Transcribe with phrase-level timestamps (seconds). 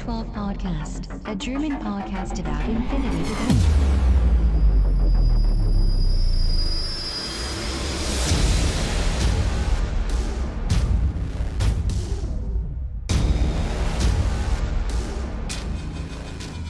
[0.00, 3.34] to the O12 Podcast, a German podcast about infinity.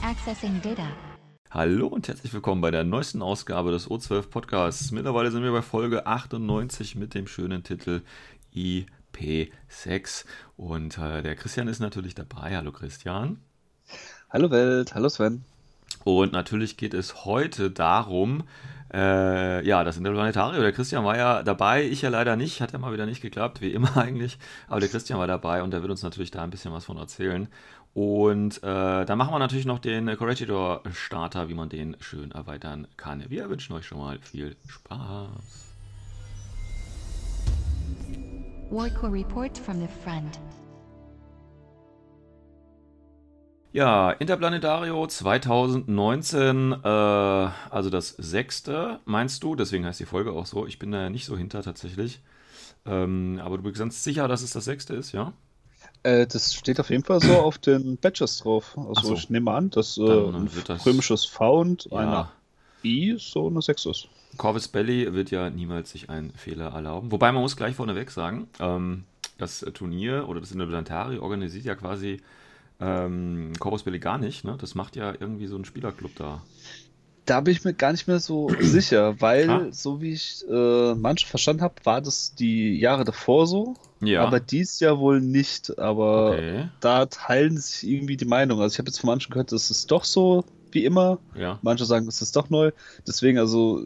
[0.02, 0.88] Accessing data.
[1.51, 4.91] Hallo und herzlich willkommen bei der neuesten Ausgabe des O12 Podcasts.
[4.91, 8.02] Mittlerweile sind wir bei Folge 98 mit dem schönen Titel
[9.20, 10.24] IP6.
[10.56, 12.56] Und äh, der Christian ist natürlich dabei.
[12.56, 13.38] Hallo Christian.
[14.30, 15.45] Hallo Welt, hallo Sven.
[16.05, 18.45] Und natürlich geht es heute darum,
[18.93, 20.62] äh, ja, das Interplanetarium.
[20.62, 23.60] Der Christian war ja dabei, ich ja leider nicht, hat ja mal wieder nicht geklappt,
[23.60, 24.38] wie immer eigentlich.
[24.69, 26.96] Aber der Christian war dabei und der wird uns natürlich da ein bisschen was von
[26.96, 27.48] erzählen.
[27.93, 32.87] Und äh, dann machen wir natürlich noch den Corregidor Starter, wie man den schön erweitern
[32.96, 33.29] kann.
[33.29, 35.71] Wir wünschen euch schon mal viel Spaß.
[38.71, 40.38] Warco report from the front.
[43.73, 49.54] Ja, Interplanetario 2019, äh, also das sechste, meinst du?
[49.54, 50.66] Deswegen heißt die Folge auch so.
[50.66, 52.21] Ich bin da ja nicht so hinter tatsächlich.
[52.85, 55.32] Ähm, aber du bist ganz sicher, dass es das sechste ist, ja?
[56.02, 58.76] Äh, das steht auf jeden Fall so auf den Badges drauf.
[58.76, 59.15] Also so.
[59.15, 61.98] ich nehme an, dass äh, ein wird das- römisches V und Ja.
[61.98, 62.29] eine
[62.82, 64.09] I so eine 6 ist.
[64.36, 67.10] Corvus Belly wird ja niemals sich einen Fehler erlauben.
[67.12, 69.04] Wobei man muss gleich vorneweg sagen, ähm,
[69.38, 72.20] das Turnier oder das Interplanetarium organisiert ja quasi
[72.81, 74.44] ähm, Corvus Belly gar nicht.
[74.44, 74.56] Ne?
[74.60, 76.42] Das macht ja irgendwie so ein Spielerclub da.
[77.26, 79.66] Da bin ich mir gar nicht mehr so sicher, weil, Ah.
[79.70, 83.75] so wie ich äh, manche verstanden habe, war das die Jahre davor so.
[84.00, 84.25] Ja.
[84.25, 85.78] Aber dies Jahr wohl nicht.
[85.78, 86.69] Aber Okay.
[86.81, 88.62] da teilen sich irgendwie die Meinungen.
[88.62, 91.19] Also ich habe jetzt von manchen gehört, das ist doch so wie immer.
[91.34, 91.58] Ja.
[91.62, 92.72] Manche sagen, es ist doch neu.
[93.06, 93.82] Deswegen, also,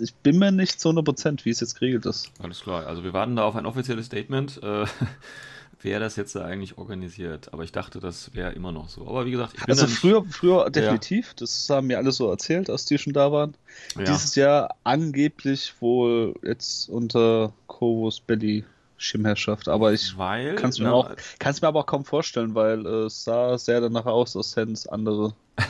[0.00, 2.30] ich bin mir nicht zu 100%, wie es jetzt geregelt ist.
[2.42, 2.86] Alles klar.
[2.86, 4.86] Also wir warten da auf ein offizielles Statement, äh,
[5.82, 7.52] wer das jetzt da eigentlich organisiert.
[7.52, 9.06] Aber ich dachte, das wäre immer noch so.
[9.06, 12.70] Aber wie gesagt, ich bin Also früher, früher definitiv, das haben mir alle so erzählt,
[12.70, 13.54] als die schon da waren.
[13.96, 14.04] Ja.
[14.04, 18.64] Dieses Jahr angeblich wohl jetzt unter Corvus Belly
[19.04, 22.86] Schirmherrschaft, aber ich kann es mir, na, auch- kann's mir aber auch kaum vorstellen, weil
[22.86, 25.34] äh, es sah sehr danach aus, als hätten es andere.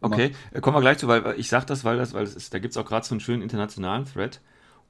[0.00, 2.52] Okay, äh, kommen wir gleich zu, weil ich sage das, weil das, weil es ist,
[2.52, 4.38] da gibt es auch gerade so einen schönen internationalen Thread.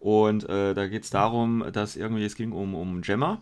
[0.00, 3.40] Und äh, da geht es darum, dass irgendwie es ging um, um Gemma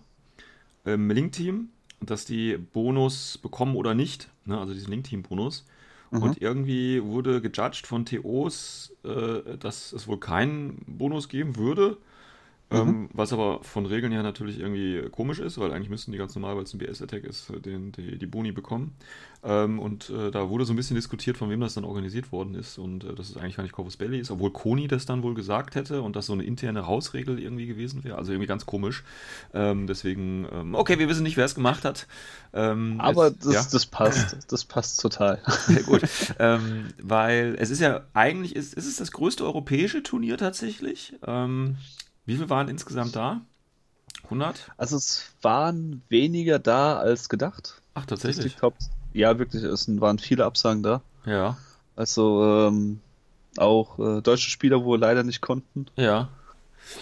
[0.84, 1.70] im Link-Team
[2.00, 4.58] und dass die Bonus bekommen oder nicht, ne?
[4.58, 5.64] also diesen Link-Team-Bonus.
[6.10, 6.22] Mhm.
[6.22, 11.96] Und irgendwie wurde gejudged von TOs, äh, dass es wohl keinen Bonus geben würde.
[12.72, 16.34] Ähm, was aber von Regeln her natürlich irgendwie komisch ist, weil eigentlich müssten die ganz
[16.34, 18.94] normal, weil es ein BS-Attack ist, den, die, die Boni bekommen.
[19.44, 22.54] Ähm, und äh, da wurde so ein bisschen diskutiert, von wem das dann organisiert worden
[22.54, 22.78] ist.
[22.78, 25.34] Und äh, dass es eigentlich gar nicht Corvus Belli ist, obwohl Koni das dann wohl
[25.34, 28.16] gesagt hätte und das so eine interne Hausregel irgendwie gewesen wäre.
[28.18, 29.02] Also irgendwie ganz komisch.
[29.52, 32.06] Ähm, deswegen, ähm, okay, wir wissen nicht, wer es gemacht hat.
[32.52, 33.66] Ähm, Aber es- das, ja.
[33.72, 35.40] das passt, das passt total.
[35.66, 36.02] Sehr gut.
[37.02, 41.14] weil es ist ja eigentlich, ist, ist es das größte europäische Turnier tatsächlich.
[42.24, 43.40] Wie viel waren insgesamt da?
[44.24, 44.70] 100?
[44.76, 47.82] Also es waren weniger da als gedacht.
[47.94, 48.56] Ach, tatsächlich.
[49.12, 51.02] ja, wirklich, es waren viele Absagen da.
[51.26, 51.56] Ja,
[51.96, 53.00] Also ähm,
[53.56, 55.86] auch äh, deutsche Spieler wohl leider nicht konnten.
[55.96, 56.28] ja.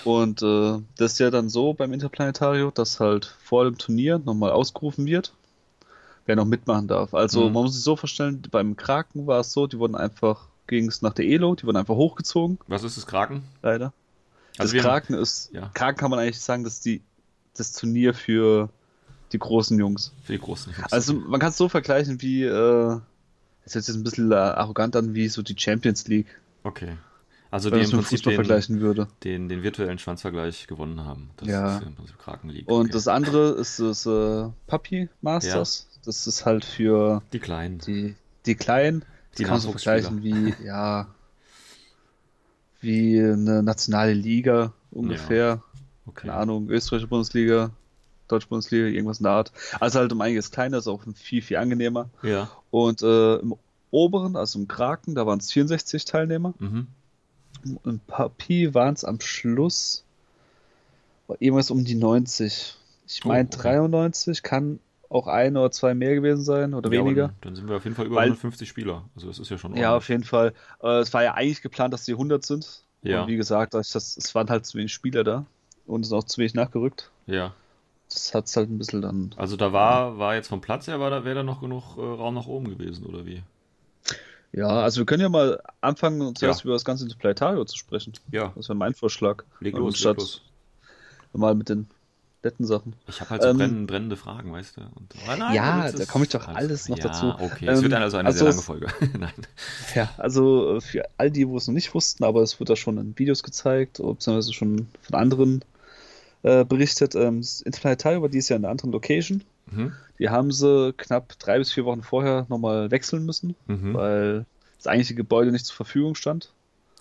[0.04, 4.50] Und äh, das ist ja dann so beim Interplanetario, dass halt vor dem Turnier nochmal
[4.50, 5.34] ausgerufen wird,
[6.26, 7.12] wer noch mitmachen darf.
[7.12, 7.52] Also Mhm.
[7.54, 11.02] man muss sich so vorstellen, beim Kraken war es so, die wurden einfach, ging es
[11.02, 13.42] nach der Elo, die wurden einfach hochgezogen, Was ist das Kraken?
[13.62, 13.92] leider.
[14.60, 15.70] Das Also wir- Kraken ist, Ja.
[15.74, 17.02] Kraken kann man eigentlich sagen, dass die
[17.56, 18.68] das Turnier für
[19.32, 20.12] die großen Jungs.
[20.24, 20.92] Für die großen Jungs.
[20.92, 22.48] Also man kann es so vergleichen wie, äh,
[23.64, 26.26] das hört sich jetzt ein bisschen äh, arrogant an, wie so die Champions League,
[26.64, 26.96] okay.
[27.52, 29.08] Also wenn die im Prinzip Fußball den, vergleichen würde.
[29.24, 31.30] den, den virtuellen Schwanzvergleich gewonnen haben.
[31.36, 31.78] Das Ja.
[31.78, 32.68] ist im Prinzip Kraken League.
[32.68, 32.90] Und okay.
[32.92, 35.88] das andere ist das äh, Puppy Masters.
[36.04, 37.78] Das ist halt für die Kleinen.
[37.78, 38.14] die,
[38.46, 39.00] die Kleinen.
[39.30, 41.08] Das Die kann man so vergleichen wie, ja,
[42.80, 45.62] wie eine nationale Liga ungefähr.
[46.06, 46.22] Okay.
[46.22, 47.70] Keine Ahnung, österreichische Bundesliga,
[48.28, 49.52] deutsche Bundesliga, irgendwas in der Art.
[49.78, 52.08] Also halt um einiges kleiner, ist auch viel, viel angenehmer.
[52.22, 52.50] Ja.
[52.70, 53.54] Und äh, im
[53.90, 56.54] oberen, also im Kraken, da waren es 64 Teilnehmer.
[56.58, 56.86] Mhm.
[57.84, 60.04] Im Puppy waren es am Schluss
[61.38, 62.76] irgendwas um die 90.
[63.06, 63.58] Ich Oh, meine okay.
[63.62, 64.80] 93, kann
[65.10, 67.34] auch ein oder zwei mehr gewesen sein oder Ja, weniger.
[67.42, 69.04] Dann, sind wir auf jeden Fall über Weil- 150 Spieler.
[69.14, 70.54] Also das ist ja schon Ja, auf jeden Fall.
[70.82, 72.84] Äh, es war ja eigentlich geplant, dass die 100 sind.
[73.02, 73.22] Ja.
[73.22, 75.44] Und wie gesagt, das, es waren halt zu wenig Spieler da
[75.86, 77.10] und es ist auch zu wenig nachgerückt.
[77.26, 77.52] Ja.
[78.08, 79.30] Das hat es halt ein bisschen dann.
[79.36, 82.00] Also da war, war jetzt vom Platz her, war da, wäre da noch genug äh,
[82.00, 83.42] Raum nach oben gewesen, oder wie?
[84.52, 86.64] Ja, also wir können ja mal anfangen, zuerst Ja.
[86.64, 88.12] über das ganze Interplanetario zu sprechen.
[88.32, 89.44] Ja, Das wäre mein Vorschlag.
[89.60, 90.42] leg los, leg statt los.
[91.32, 91.88] mal mit den
[92.42, 92.94] netten Sachen.
[93.08, 94.80] Ich habe halt so Ähm, brennende, brennende Fragen, weißt du?
[94.80, 97.26] Und, ah, nein, Ja, da ist komme ich doch alles noch ja, dazu.
[97.38, 97.66] okay.
[97.68, 98.86] Es wird Ähm, also eine also sehr lange Folge.
[99.18, 99.32] nein.
[99.94, 102.76] Ja, also äh, für all die, wo es noch nicht wussten, aber es wird da
[102.76, 105.64] schon in Videos gezeigt, beziehungsweise schon von anderen
[106.42, 107.14] äh, berichtet.
[107.14, 109.44] Ähm, Interplanetarium war dieses Jahr in einer anderen Location.
[109.70, 109.92] Mhm.
[110.18, 113.94] Die haben sie knapp drei bis vier Wochen vorher nochmal wechseln müssen, Mhm.
[113.94, 114.46] weil
[114.78, 116.50] das eigentliche Gebäude nicht zur Verfügung stand.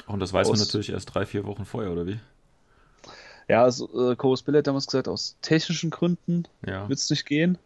[0.07, 2.19] Und das weiß man natürlich erst drei, vier Wochen vorher, oder wie?
[3.49, 6.87] Ja, also, äh, Chorus Bill hat damals gesagt, aus technischen Gründen Ja.
[6.87, 7.57] wird es nicht gehen.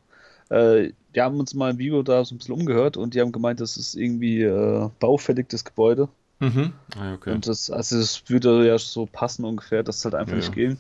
[0.50, 3.32] Äh, die haben uns mal im Video da so ein bisschen umgehört und die haben
[3.32, 6.08] gemeint, das ist irgendwie äh, baufällig, das Gebäude.
[6.40, 6.74] Mhm.
[6.98, 7.32] Ah, okay.
[7.34, 10.54] Und das, also das würde ja so passen ungefähr, dass es halt einfach Ja, nicht
[10.54, 10.78] ging.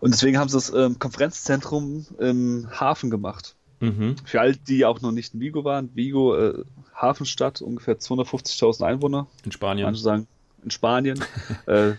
[0.00, 3.56] Und deswegen haben sie das ähm, Konferenzzentrum im Hafen gemacht.
[3.80, 4.16] Mhm.
[4.24, 5.90] Für all die auch noch nicht in Vigo waren.
[5.94, 6.64] Vigo, äh,
[6.94, 9.26] Hafenstadt, ungefähr 250.000 Einwohner.
[9.44, 9.84] In Spanien.
[9.84, 10.26] Manche sagen
[10.62, 11.24] in Spanien.
[11.66, 11.92] äh,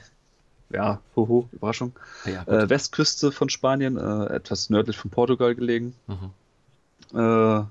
[0.72, 1.94] ja, hoho, Überraschung.
[2.26, 2.54] ja, gut.
[2.54, 5.96] Äh, Westküste von Spanien, äh, etwas nördlich von Portugal gelegen.
[6.08, 7.18] Mhm.
[7.20, 7.64] Äh,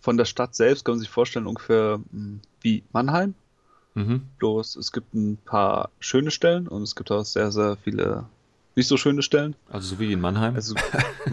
[0.00, 3.34] von der Stadt selbst kann man sich vorstellen, ungefähr mh, wie Mannheim.
[3.94, 4.22] Mhm.
[4.38, 8.24] Bloß es gibt ein paar schöne Stellen und es gibt auch sehr, sehr viele
[8.76, 9.56] nicht so schöne Stellen.
[9.68, 10.54] Also so wie in Mannheim.
[10.54, 10.74] Also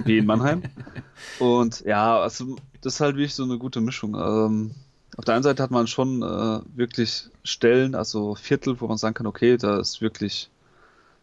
[0.05, 0.63] wie in Mannheim.
[1.39, 4.15] Und ja, also das ist halt wirklich so eine gute Mischung.
[4.15, 4.71] Ähm,
[5.17, 9.15] auf der einen Seite hat man schon äh, wirklich Stellen, also Viertel, wo man sagen
[9.15, 10.49] kann, okay, da ist wirklich,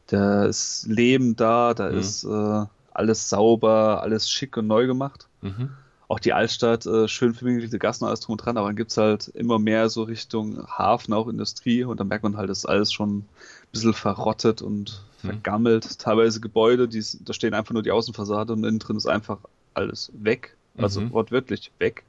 [0.08, 1.98] da ist Leben da, da Mhm.
[1.98, 5.28] ist äh, alles sauber, alles schick und neu gemacht.
[5.42, 5.68] mhm.
[6.08, 8.98] Auch die Altstadt, äh, schön verwinkelte Gassen, alles drum und dran, aber dann gibt es
[8.98, 12.66] halt immer mehr so Richtung Hafen, auch Industrie und dann merkt man halt, das ist
[12.66, 13.28] alles schon ein
[13.72, 15.42] bisschen verrottet und Mhm.
[15.42, 15.98] vergammelt.
[15.98, 19.38] Teilweise Gebäude, die, da stehen einfach nur die Außenfassade und innen drin ist einfach
[19.74, 20.56] alles weg.
[20.78, 21.12] Also Mhm.
[21.12, 22.04] wortwörtlich weg.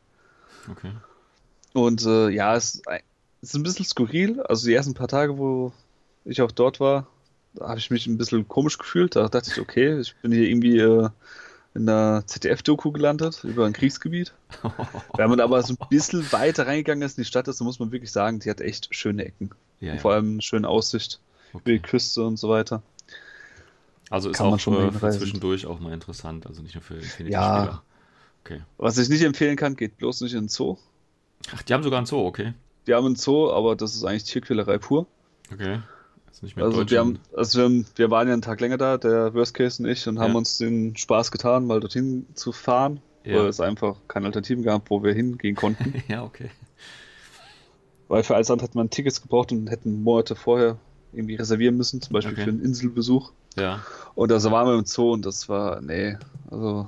[0.69, 0.91] Okay.
[1.75, 3.01] Und äh, ja, es ist ein-
[3.41, 4.41] es ist ein bisschen skurril.
[4.41, 5.71] Also die ersten paar Tage, wo
[6.23, 7.05] ich auch dort war,
[7.53, 9.15] da habe ich mich ein bisschen komisch gefühlt.
[9.15, 11.09] Da dachte ich, okay, ich bin hier irgendwie äh,
[11.75, 14.33] in einer ZDF-Doku gelandet über ein Kriegsgebiet.
[15.17, 17.77] Wenn man aber so ein bisschen weiter reingegangen ist in die Stadt, ist, dann muss
[17.79, 19.51] man wirklich sagen, die hat echt schöne Ecken.
[19.81, 19.99] Ja, ja.
[19.99, 21.19] vor allem eine schöne Aussicht
[21.53, 21.87] über die Okay.
[21.89, 22.81] Küste und so weiter.
[24.09, 26.81] Also ist kann man auch schon äh, für zwischendurch auch mal interessant, also nicht nur
[26.81, 27.01] für Ja.
[27.01, 27.83] Infinity-Spieler.
[28.45, 28.61] Okay.
[28.77, 30.77] Was ich nicht empfehlen kann, geht bloß nicht in den Zoo.
[31.53, 32.53] Ach, die haben sogar einen Zoo, okay.
[32.87, 35.07] Die haben einen Zoo, aber das ist eigentlich Tierquälerei pur.
[35.53, 35.79] Okay.
[36.31, 38.77] Ist nicht mehr Also wir, haben, also wir, haben, wir waren ja einen Tag länger
[38.77, 40.37] da, der Worst Case und ich, und haben Ja.
[40.37, 43.37] uns den Spaß getan, mal dorthin zu fahren, Ja.
[43.39, 45.93] weil es einfach keine Alternativen gab, wo wir hingehen konnten.
[46.07, 46.49] ja, okay.
[48.07, 50.77] weil für alles andere hätte man Tickets gebraucht und hätten Monate vorher
[51.13, 52.43] irgendwie reservieren müssen, zum Beispiel Okay.
[52.43, 53.31] für einen Inselbesuch.
[53.57, 53.81] Ja,
[54.15, 56.17] Und also waren wir im Zoo und das war, nee,
[56.51, 56.87] also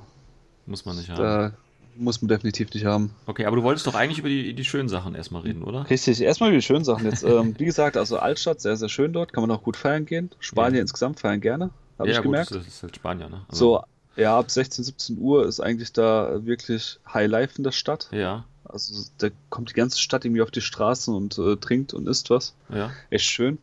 [0.66, 1.18] muss man nicht haben.
[1.18, 1.52] da
[1.98, 3.14] muss man definitiv nicht haben.
[3.26, 5.88] Okay, aber du wolltest doch eigentlich über die, die schönen Sachen erstmal reden, oder?
[5.90, 7.22] Richtig, erstmal die schönen Sachen jetzt.
[7.24, 10.30] ähm, wie gesagt, also Altstadt, sehr, sehr schön dort, kann man auch gut feiern gehen.
[10.40, 10.80] Spanien Ja.
[10.82, 12.50] insgesamt feiern gerne, habe ja, ich gut, gemerkt.
[12.50, 13.42] das ist, das ist halt Spanier, ne?
[13.48, 13.82] Also,
[14.16, 18.08] So, ja, ab 16, 17 Uhr ist eigentlich da wirklich High Life in der Stadt.
[18.12, 22.08] Ja, Also da kommt die ganze Stadt irgendwie auf die Straßen und äh, trinkt und
[22.08, 22.54] isst was.
[22.68, 22.90] ja.
[23.10, 23.58] Echt schön.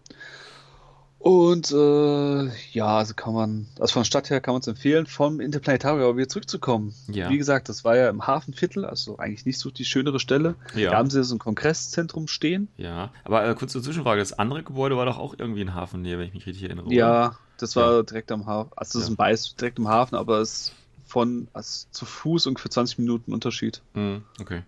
[1.25, 5.07] Und äh, ja, also kann man, also von der Stadt her kann man es empfehlen,
[5.07, 6.93] vom Interplanetarium wieder zurückzukommen.
[7.07, 7.31] Ja.
[7.31, 10.53] Wie gesagt, das war ja im Hafenviertel, also eigentlich nicht so die schönere Stelle.
[10.75, 10.91] Ja.
[10.91, 12.67] Da haben sie so ein Kongresszentrum stehen.
[12.77, 16.27] Ja, aber äh, kurze Zwischenfrage, das andere Gebäude war doch auch irgendwie in Hafennähe, wenn
[16.27, 16.93] ich mich richtig erinnere.
[16.93, 18.03] Ja, das war Ja.
[18.03, 18.69] direkt am Hafen.
[18.75, 19.07] Also das Ja.
[19.07, 20.73] ist ein Beiß direkt am Hafen, aber es ist
[21.07, 23.81] von also zu Fuß ungefähr 20 Minuten Unterschied.
[23.95, 24.61] Mhm, okay.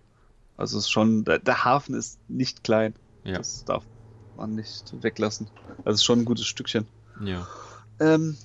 [0.57, 2.95] Also es ist schon, der, der Hafen ist nicht klein.
[3.25, 3.37] Ja.
[3.37, 3.96] Das darf man
[4.45, 5.47] nicht weglassen.
[5.85, 6.85] Also schon ein gutes Stückchen.
[7.23, 7.47] Ja.
[7.99, 8.37] Ähm,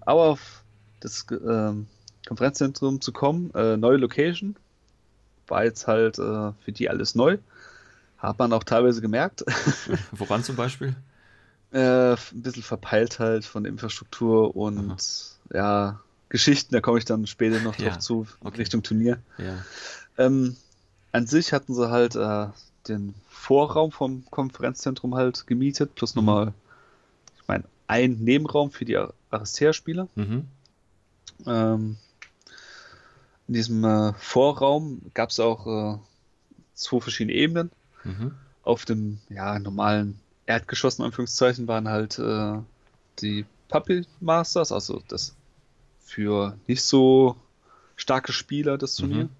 [0.00, 0.62] aber auf
[1.00, 1.88] das ähm,
[2.26, 4.54] Konferenzzentrum zu kommen, äh, neue Location,
[5.48, 7.38] war jetzt halt äh, für die alles neu.
[8.18, 9.44] Hat man auch teilweise gemerkt.
[10.12, 10.94] Woran zum Beispiel?
[11.70, 14.96] äh, ein bisschen verpeilt halt von Infrastruktur und
[15.52, 18.58] ja, Geschichten, da komme ich dann später noch Ja, drauf zu, okay.
[18.58, 19.18] Richtung Turnier.
[19.38, 19.64] Ja.
[20.16, 20.56] Ähm,
[21.12, 22.48] an sich hatten sie halt äh,
[22.88, 26.24] den Vorraum vom Konferenzzentrum halt gemietet, plus Mhm.
[26.24, 26.54] nochmal,
[27.36, 30.08] ich meine, ein Nebenraum für die Ar- Aristea-Spieler.
[30.14, 30.46] Mhm.
[31.46, 31.96] Ähm,
[33.46, 35.98] in diesem äh, Vorraum gab es auch äh,
[36.74, 37.70] zwei verschiedene Ebenen.
[38.04, 38.34] Mhm.
[38.62, 42.58] Auf dem ja, normalen Erdgeschoss, in Anführungszeichen, waren halt äh,
[43.20, 45.34] die Puppy Masters, also das
[46.00, 47.36] für nicht so
[47.96, 49.24] starke Spieler das Turnier.
[49.24, 49.30] Mhm.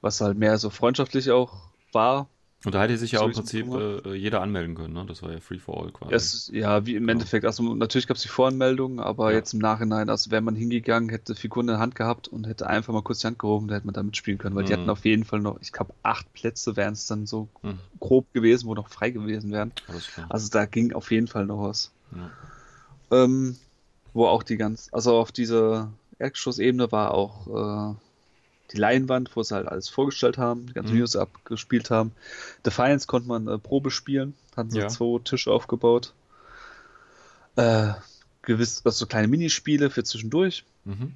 [0.00, 2.28] Was halt mehr so freundschaftlich auch war.
[2.64, 5.06] Und da hätte sich ja So auch im Prinzip mitbekommen äh, jeder anmelden können, ne?
[5.06, 6.14] Das war ja Free for All quasi.
[6.14, 7.12] Es, ja, wie im Genau.
[7.12, 9.36] Endeffekt, also natürlich gab es die Voranmeldung, aber Ja.
[9.36, 12.66] jetzt im Nachhinein, also wäre man hingegangen, hätte Figuren in der Hand gehabt und hätte
[12.66, 14.78] einfach mal kurz die Hand gehoben, da hätte man da mitspielen können, weil die Mhm.
[14.78, 17.78] hatten auf jeden Fall noch, ich glaube, acht Plätze wären es dann so Mhm.
[18.00, 19.72] grob gewesen, wo noch frei gewesen wären.
[20.30, 21.92] Also da ging auf jeden Fall noch was.
[22.16, 22.30] ja.
[23.10, 23.56] Ähm,
[24.14, 27.96] wo auch die ganz, also auf dieser Erdgeschossebene war auch äh,
[28.72, 30.96] die Leinwand, wo sie halt alles vorgestellt haben, die ganzen Mhm.
[30.96, 32.12] Videos abgespielt haben.
[32.66, 34.88] Defiance konnte man äh, Probe spielen, hatten sie Ja.
[34.88, 36.12] zwei Tische aufgebaut.
[37.56, 37.92] Äh,
[38.42, 40.64] gewiss, also so kleine Minispiele für zwischendurch.
[40.84, 41.14] Mhm.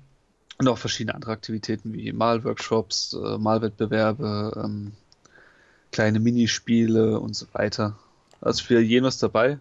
[0.59, 4.93] Und auch verschiedene andere Aktivitäten wie Malworkshops, äh, Malwettbewerbe, ähm,
[5.91, 7.97] kleine Minispiele und so weiter.
[8.41, 9.59] Also für jeden was dabei.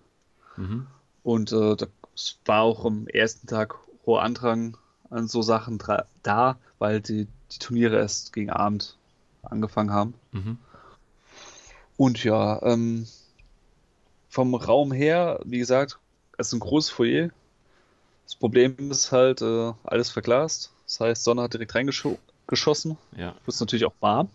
[0.57, 0.87] Mhm.
[1.23, 4.75] Und äh, da- es war auch am ersten Tag hoher Andrang
[5.09, 5.79] an so Sachen
[6.23, 8.97] da, weil die, die Turniere erst gegen Abend
[9.43, 10.13] angefangen haben.
[10.31, 10.57] Mhm.
[11.97, 13.07] Und ja, ähm,
[14.29, 15.99] vom Raum her, wie gesagt,
[16.37, 17.29] es ist ein großes Foyer.
[18.25, 20.71] Das Problem ist halt, äh, alles verglast.
[20.85, 22.97] Das heißt, Sonne hat direkt reingeschossen.
[23.15, 24.29] Ja, Wird natürlich auch warm.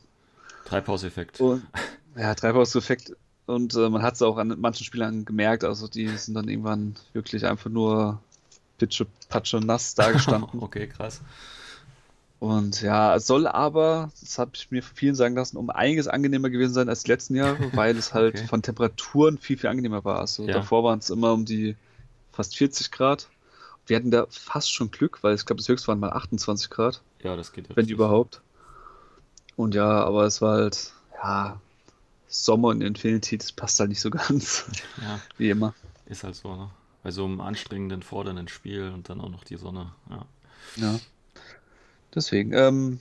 [0.66, 1.40] Treibhauseffekt.
[1.40, 1.66] Und
[2.16, 3.16] ja, Treibhauseffekt.
[3.46, 5.64] Und äh, man hat es auch an manchen Spielern gemerkt.
[5.64, 8.20] Also die sind dann irgendwann wirklich einfach nur
[8.78, 10.60] pitsche, patsche, nass dagestanden.
[10.60, 11.22] okay, krass.
[12.38, 16.06] Und ja, es soll aber, das habe ich mir von vielen sagen lassen, um einiges
[16.06, 18.46] angenehmer gewesen sein als die letzten Jahre, weil es halt Okay.
[18.48, 20.18] von Temperaturen viel, viel angenehmer war.
[20.20, 20.52] Also Ja.
[20.52, 21.76] davor waren es immer um die
[22.32, 23.28] fast 40 Grad.
[23.86, 27.02] Wir hatten da fast schon Glück, weil ich glaube, das höchste waren mal 28 Grad,
[27.22, 28.42] Ja, das geht ja wenn überhaupt.
[29.56, 31.60] Und ja, aber es war halt, ja,
[32.28, 34.66] Sommer und Infinity, das passt halt nicht so ganz,
[35.00, 35.74] Ja, wie immer.
[36.06, 36.70] ist halt so, ne?
[37.02, 39.92] Bei so einem anstrengenden, fordernden Spiel und dann auch noch die Sonne.
[40.10, 40.26] Ja.
[40.76, 41.00] Ja.
[42.16, 42.98] Deswegen, ähm,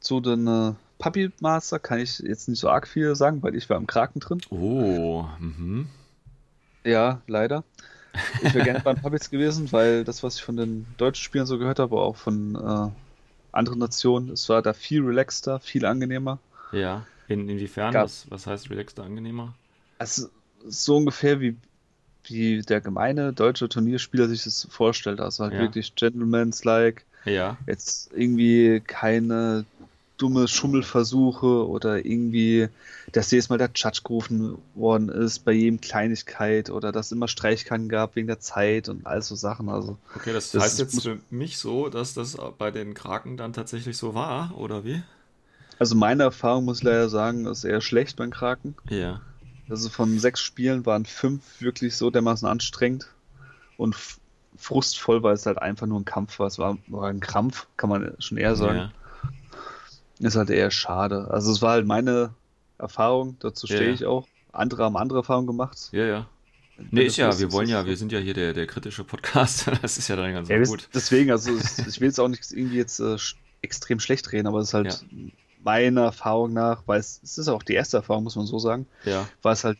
[0.00, 3.76] zu den Puppy Master kann ich jetzt nicht so arg viel sagen, weil ich war
[3.76, 4.40] im Kraken drin.
[4.50, 5.88] Oh, mhm.
[6.84, 7.64] Ja, leider.
[8.42, 11.58] Ich wäre gerne beim Puppets gewesen, weil das, was ich von den deutschen Spielern so
[11.58, 12.90] gehört habe, aber auch von äh,
[13.52, 16.38] anderen Nationen, es war da viel relaxter, viel angenehmer.
[16.72, 17.06] Ja.
[17.28, 17.92] In, inwiefern?
[17.92, 19.54] Gab- Was, was heißt relaxter, angenehmer?
[19.98, 20.28] Also
[20.66, 21.56] so ungefähr wie,
[22.24, 25.20] wie der gemeine deutsche Turnierspieler sich das vorstellt.
[25.20, 25.60] Also halt Ja.
[25.60, 27.56] wirklich Gentleman's-like, Ja.
[27.66, 29.64] jetzt irgendwie keine
[30.18, 32.68] dumme Schummelversuche oder irgendwie,
[33.12, 37.28] dass jedes Mal der Judge gerufen worden ist bei jedem Kleinigkeit oder dass es immer
[37.28, 39.68] Streichkanten gab wegen der Zeit und all so Sachen.
[39.68, 43.52] Also Okay, das, Das heißt jetzt für mich so, dass das bei den Kraken dann
[43.52, 45.02] tatsächlich so war, oder wie?
[45.78, 48.74] Also meine Erfahrung, muss ich leider sagen, ist eher schlecht beim Kraken.
[48.90, 49.20] Ja.
[49.70, 53.08] Also von sechs Spielen waren fünf wirklich so dermaßen anstrengend
[53.76, 53.94] und
[54.58, 56.46] frustvoll, weil es halt einfach nur ein Kampf war.
[56.48, 58.92] Es war, war ein Krampf, kann man schon eher sagen.
[60.20, 60.26] Ja.
[60.28, 61.28] Ist halt eher schade.
[61.30, 62.34] Also es war halt meine
[62.78, 63.94] Erfahrung, dazu Ja, stehe ja.
[63.94, 64.26] ich auch.
[64.52, 65.88] Andere haben andere Erfahrungen gemacht.
[65.92, 66.26] Ja, ja.
[66.90, 69.66] Nee, ist ja, wir wollen ja, wir sind ja hier der, der kritische Podcast.
[69.82, 70.88] Das ist ja dann ganz Ja, gut.
[70.94, 71.50] deswegen, also
[71.86, 73.16] ich will jetzt auch nicht irgendwie jetzt äh,
[73.62, 75.04] extrem schlecht reden, aber es ist halt
[75.62, 78.86] meiner Erfahrung nach, weil es, es ist auch die erste Erfahrung, muss man so sagen,
[79.04, 79.28] Ja.
[79.42, 79.78] war es halt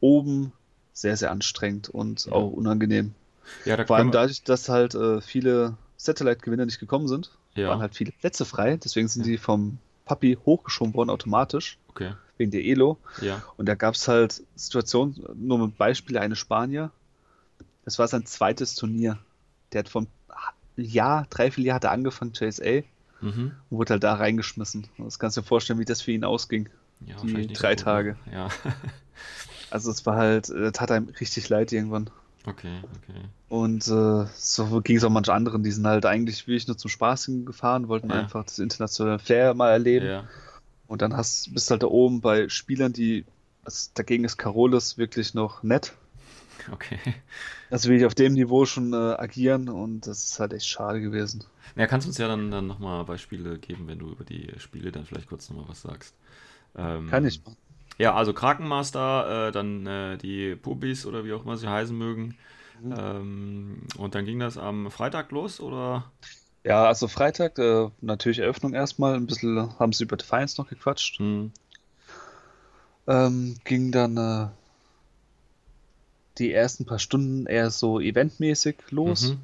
[0.00, 0.52] oben
[0.94, 2.32] sehr, sehr anstrengend und Ja.
[2.32, 3.14] auch unangenehm.
[3.64, 7.68] Ja, da Vor allem dadurch, dass halt äh, viele Satellite-Gewinner nicht gekommen sind, Ja.
[7.68, 8.76] waren halt viele Plätze frei.
[8.76, 12.12] Deswegen sind die vom Papi hochgeschoben worden automatisch, Okay.
[12.38, 12.98] wegen der Elo.
[13.20, 13.42] Ja.
[13.56, 16.90] Und da gab es halt Situationen, nur mit Beispiel, eine Spanier,
[17.84, 19.18] das war sein zweites Turnier.
[19.72, 20.06] Der hat vom
[20.76, 22.82] Jahr, dreiviertel Jahr hat er angefangen, JSA,
[23.20, 23.52] Mhm.
[23.70, 24.88] und wurde halt da reingeschmissen.
[24.98, 26.68] Das kannst du dir vorstellen, wie das für ihn ausging.
[27.06, 27.84] Ja, Die so drei gut, ne?
[27.84, 28.16] Tage.
[28.32, 28.48] Ja.
[29.70, 32.10] Also es war halt, das tat einem richtig leid irgendwann.
[32.44, 33.20] Okay, okay.
[33.48, 36.90] Und äh, so ging es auch manch anderen, die sind halt eigentlich wirklich nur zum
[36.90, 38.20] Spaß gefahren, wollten Ja.
[38.20, 40.06] einfach das internationale Flair mal erleben.
[40.06, 40.24] Ja.
[40.88, 43.24] Und dann hast, bist halt da oben bei Spielern, die,
[43.64, 45.94] also dagegen ist Carolis wirklich noch nett.
[46.70, 46.98] Okay.
[47.70, 51.00] Also will ich auf dem Niveau schon äh, agieren und das ist halt echt schade
[51.00, 51.44] gewesen.
[51.74, 55.06] Ja, kannst uns ja dann, dann nochmal Beispiele geben, wenn du über die Spiele dann
[55.06, 56.14] vielleicht kurz nochmal was sagst.
[56.76, 57.40] Ähm, Kann ich.
[57.98, 62.36] Ja, also Krakenmaster, äh, dann äh, die Pubis oder wie auch immer sie heißen mögen.
[62.82, 62.94] Mhm.
[62.96, 66.10] Ähm, und dann ging das am Freitag los, oder?
[66.64, 71.18] Ja, also Freitag, äh, natürlich Eröffnung erstmal, ein bisschen haben sie über Defiance noch gequatscht.
[71.18, 71.52] Hm.
[73.06, 74.48] Ähm, ging dann äh,
[76.38, 79.32] die ersten paar Stunden eher so eventmäßig los.
[79.32, 79.38] Mhm.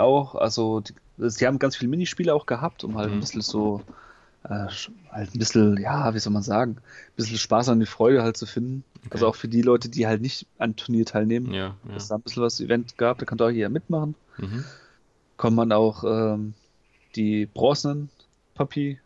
[0.00, 3.16] Auch, also die, sie haben ganz viele Minispiele auch gehabt, um halt Mhm.
[3.16, 3.82] ein bisschen so,
[4.44, 4.66] äh,
[5.10, 8.36] halt ein bisschen, ja, wie soll man sagen, ein bisschen Spaß an die Freude halt
[8.36, 8.84] zu finden.
[9.10, 11.94] Also auch für die Leute, die halt nicht an Turnier teilnehmen, Ja, ja.
[11.94, 14.14] dass da ein bisschen was Event gab, da kann auch jeder mitmachen.
[14.38, 14.64] Mhm.
[15.36, 16.54] Kann man auch ähm,
[17.16, 18.08] die bronzenen
[18.54, 18.98] Puppy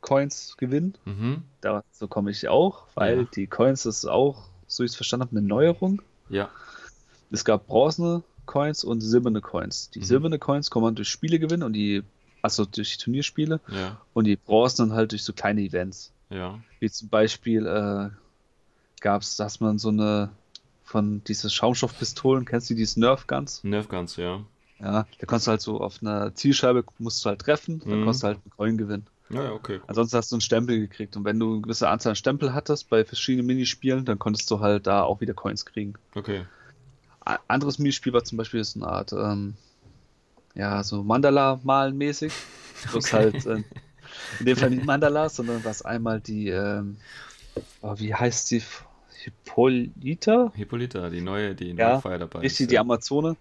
[0.00, 0.94] Coins gewinnen.
[1.04, 1.42] Mhm.
[1.60, 3.28] Dazu komme ich auch, weil Ja.
[3.34, 6.02] die Coins ist auch, so ich es verstanden habe, eine Neuerung.
[6.28, 6.48] Ja.
[7.30, 9.90] Es gab bronzene Coins und silberne Coins.
[9.90, 10.04] Die Mhm.
[10.04, 12.02] silberne Coins kann man durch Spiele gewinnen und die,
[12.42, 14.00] also durch Turnierspiele Ja.
[14.14, 16.12] und die bronzenen halt durch so kleine Events.
[16.30, 16.58] Ja.
[16.80, 18.10] Wie zum Beispiel äh,
[19.00, 20.30] gab es, dass man so eine
[20.84, 23.62] von diese Schaumstoffpistolen, kennst du diese Nerf Guns?
[23.62, 24.40] Nerf Guns, ja.
[24.80, 28.04] Ja, da konntest du halt so auf einer Zielscheibe musst du halt treffen, dann Mhm.
[28.04, 29.06] konntest du halt einen Coin gewinnen.
[29.30, 29.80] Ja, okay.
[29.86, 32.88] Ansonsten hast du einen Stempel gekriegt und wenn du eine gewisse Anzahl an Stempel hattest
[32.88, 35.94] bei verschiedenen Minispielen, dann konntest du halt da auch wieder Coins kriegen.
[36.14, 36.46] Okay.
[37.26, 39.54] A- anderes Minispiel war zum Beispiel so eine Art, ähm,
[40.58, 42.32] ja, so Mandala-Malen mäßig.
[42.90, 43.16] Bloß Okay.
[43.16, 43.62] halt, äh,
[44.40, 46.98] in dem Fall nicht Mandalas, sondern was einmal die, ähm,
[47.80, 48.62] oh, wie heißt die?
[49.24, 50.52] Hippolyta?
[50.54, 52.70] Hippolyta, die neue, die in Ja, Wildfire dabei Richtig, ist.
[52.70, 52.82] die ja.
[52.82, 53.36] Amazone.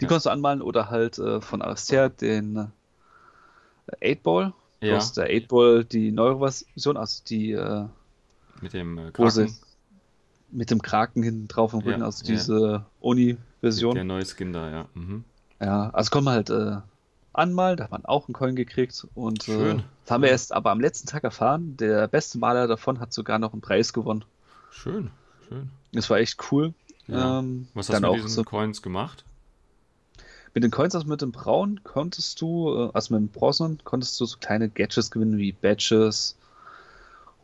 [0.00, 0.08] Die Ja.
[0.08, 2.70] konntest du anmalen oder halt äh, von Aster den
[4.00, 4.52] äh, 8-Ball.
[4.80, 4.92] Ja.
[4.92, 7.86] Bloß der 8-Ball, die neuere Version, also die äh,
[8.60, 9.56] Mit dem äh, Kraken,
[10.52, 13.94] mit dem Kraken hinten drauf am Rücken, also diese Oni-Version.
[13.94, 14.86] der neue Skin da, ja.
[14.94, 15.24] Mhm.
[15.60, 16.76] Ja, also man halt äh,
[17.32, 19.78] anmalen, da hat man auch einen Coin gekriegt und Schön.
[19.78, 21.76] Äh, das haben wir erst aber am letzten Tag erfahren.
[21.76, 24.24] Der beste Maler davon hat sogar noch einen Preis gewonnen.
[24.70, 25.10] Schön,
[25.48, 25.70] schön.
[25.92, 26.74] Das war echt cool.
[27.08, 27.38] Ja.
[27.40, 29.24] Ähm, Was hast du mit diesen so, Coins gemacht?
[30.54, 34.18] mit den Coins, also mit dem Braun, konntest du, äh, also mit dem Bronzen, konntest
[34.20, 36.36] du so kleine Gadgets gewinnen wie Badges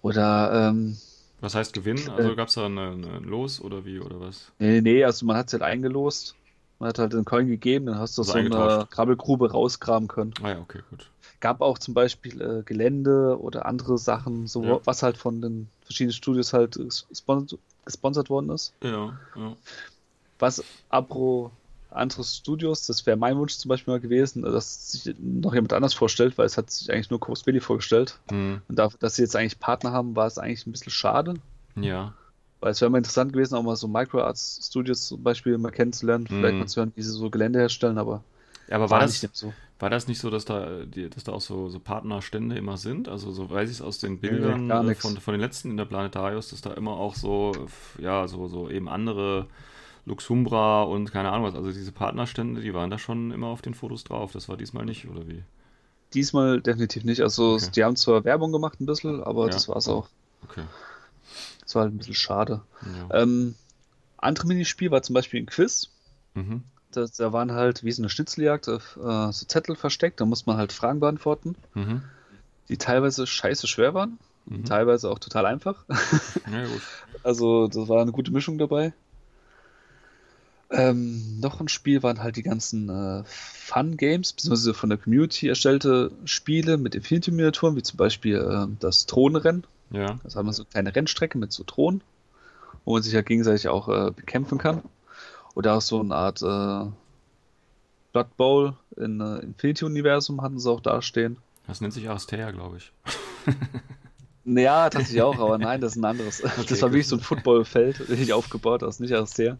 [0.02, 0.96] oder ähm,
[1.40, 2.08] Was heißt gewinnen?
[2.08, 4.50] Also Äh, gab es da ein ein Los oder wie oder was?
[4.58, 6.34] nee, nee, also man hat es halt eingelost.
[6.82, 8.88] Man hat halt den Coin gegeben, dann hast du Also so eine.
[8.90, 10.34] Krabbelgrube rausgraben können.
[10.42, 11.08] Ah ja, okay, gut.
[11.38, 14.80] Gab auch zum Beispiel äh, Gelände oder andere Sachen, so Ja.
[14.84, 17.46] was halt von den verschiedenen Studios halt äh, spon
[17.84, 18.72] gesponsert worden ist.
[18.82, 19.56] Ja, ja.
[20.40, 21.52] Was apro
[21.88, 25.94] andere Studios, das wäre mein Wunsch zum Beispiel mal gewesen, dass sich noch jemand anders
[25.94, 28.18] vorstellt, weil es hat sich eigentlich nur Coast Billy vorgestellt.
[28.28, 31.34] Hm, Und dafür, dass sie jetzt eigentlich Partner haben, war es eigentlich ein bisschen schade.
[31.76, 32.12] ja.
[32.62, 36.28] Weil es wäre mal interessant gewesen, auch mal so Microarts Studios zum Beispiel mal kennenzulernen,
[36.28, 36.60] vielleicht Mhm.
[36.60, 38.24] mal zu hören, wie sie so Gelände herstellen, aber
[38.68, 39.56] Ja, aber war das, nicht so.
[39.78, 43.08] war das nicht so, dass da, die, dass da auch so, so Partnerstände immer sind?
[43.08, 45.76] Also so weiß ich es aus den Bildern gar äh, von, von den letzten in
[45.76, 47.66] der Planetarius, dass da immer auch so,
[47.98, 49.46] ja, so, so eben andere
[50.06, 53.74] Luxumbra und keine Ahnung was, also diese Partnerstände, die waren da schon immer auf den
[53.74, 54.32] Fotos drauf.
[54.32, 55.44] Das war diesmal nicht, oder wie?
[56.14, 57.22] Diesmal definitiv nicht.
[57.22, 57.70] Also Okay.
[57.74, 59.50] die haben zwar Werbung gemacht ein bisschen, aber Ja.
[59.50, 60.08] das war's auch.
[60.44, 60.64] Okay.
[61.72, 62.60] Das war halt ein bisschen schade.
[63.10, 63.22] Ja.
[63.22, 63.54] Ähm,
[64.18, 65.88] andere Minispiel war zum Beispiel ein Quiz.
[66.34, 66.64] Mhm.
[66.90, 70.20] Da, da waren halt wie so eine Schnitzeljagd auf, äh, so Zettel versteckt.
[70.20, 72.02] Da musste man halt Fragen beantworten, Mhm.
[72.68, 74.66] die teilweise scheiße schwer waren, Mhm.
[74.66, 75.84] teilweise auch total einfach.
[76.52, 76.64] Ja.
[77.22, 78.92] Also das war eine gute Mischung dabei.
[80.70, 86.10] Ähm, noch ein Spiel waren halt die ganzen äh, Fun-Games, beziehungsweise von der Community erstellte
[86.26, 89.64] Spiele mit Infinity-Miniaturen, wie zum Beispiel äh, das Thronenrennen.
[89.92, 90.18] Ja.
[90.22, 92.02] Das haben wir so eine kleine Rennstrecke mit so Thronen,
[92.84, 94.82] wo man sich ja gegenseitig auch äh, bekämpfen kann.
[95.54, 96.90] Oder auch so eine Art äh,
[98.12, 101.36] Blood Bowl in äh, Infinity-Universum hatten sie auch dastehen.
[101.66, 102.92] Das nennt sich Aristea, glaube ich.
[104.44, 106.42] Ja, tatsächlich auch, aber nein, das ist ein anderes.
[106.68, 109.58] das war wirklich so ein Footballfeld, richtig aufgebaut, das ist nicht der.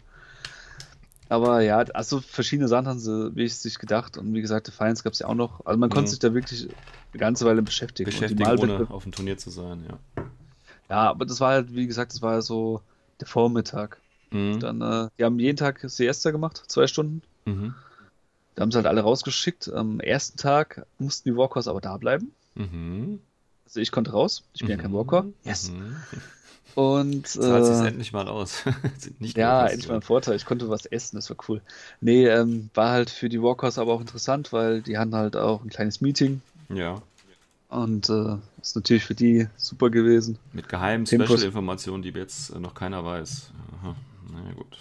[1.32, 5.14] Aber ja, also verschiedene Sachen haben sie wirklich sich gedacht und wie gesagt, Defiance gab
[5.14, 5.64] es ja auch noch.
[5.64, 6.10] Also man konnte Mhm.
[6.10, 8.04] sich da wirklich eine ganze Weile beschäftigen.
[8.04, 9.98] Beschäftigen, ohne auf dem Turnier zu sein, ja.
[10.90, 12.82] Ja, aber das war halt, wie gesagt, das war so
[13.18, 14.02] der Vormittag.
[14.30, 14.60] Mhm.
[14.60, 17.22] Dann, äh, die haben jeden Tag Siesta gemacht, zwei Stunden.
[17.46, 17.74] Mhm.
[18.54, 19.72] Da haben sie halt alle rausgeschickt.
[19.72, 22.34] Am ersten Tag mussten die Walkers aber da bleiben.
[22.56, 23.20] Mhm.
[23.64, 24.44] Also ich konnte raus.
[24.52, 24.96] Ich bin ja kein Mhm.
[24.96, 25.24] Walker.
[25.44, 25.72] Yes.
[26.74, 28.62] Und Zahlt sich äh, endlich mal aus.
[29.20, 30.36] Ja, endlich mal ein Vorteil.
[30.36, 31.60] Ich konnte was essen, das war cool.
[32.00, 35.62] Nee, ähm, war halt für die Walkers aber auch interessant, weil die hatten halt auch
[35.62, 36.40] ein kleines Meeting.
[36.70, 37.02] Ja,
[37.68, 40.38] Und äh, ist natürlich für die super gewesen.
[40.52, 41.06] mit geheimen.
[41.06, 43.50] Special-Informationen, die jetzt noch keiner weiß.
[43.80, 43.94] Aha.
[44.32, 44.76] Na ja, gut.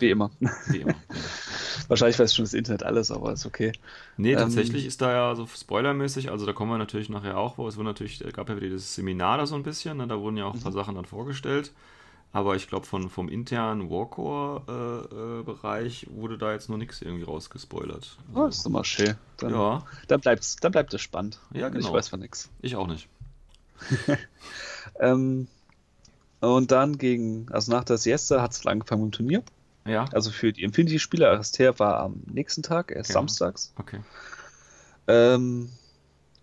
[0.00, 0.30] Wie immer.
[0.68, 0.94] Wie immer.
[1.88, 3.72] Wahrscheinlich weiß schon das Internet alles, aber ist okay.
[4.16, 7.58] Nee, Ähm, tatsächlich ist da ja so spoilermäßig, also da kommen wir natürlich nachher auch,
[7.58, 10.18] wo es wurde natürlich, gab ja wieder dieses Seminar da so ein bisschen, ne, da
[10.20, 11.72] wurden ja auch ein paar Sachen dann vorgestellt.
[12.32, 18.18] Aber ich glaube, von, vom internen Warcore-Bereich wurde da jetzt noch nichts irgendwie rausgespoilert.
[18.34, 19.16] Oh, ist doch mal schön.
[19.38, 21.40] Dann, ja, dann, bleibt's, dann bleibt es spannend.
[21.52, 21.92] Ja, Ich genau.
[21.92, 22.48] weiß von nichts.
[22.62, 23.08] ich auch nicht.
[24.98, 25.46] Ähm,
[26.40, 29.42] und dann gegen, also nach der Siesta hat es angefangen mit dem Turnier.
[29.90, 33.14] Ja, Also für die Infinity-Spieler, Aristea war am nächsten Tag, erst Ja.
[33.14, 33.72] samstags.
[33.76, 34.00] okay.
[35.08, 35.70] Ähm,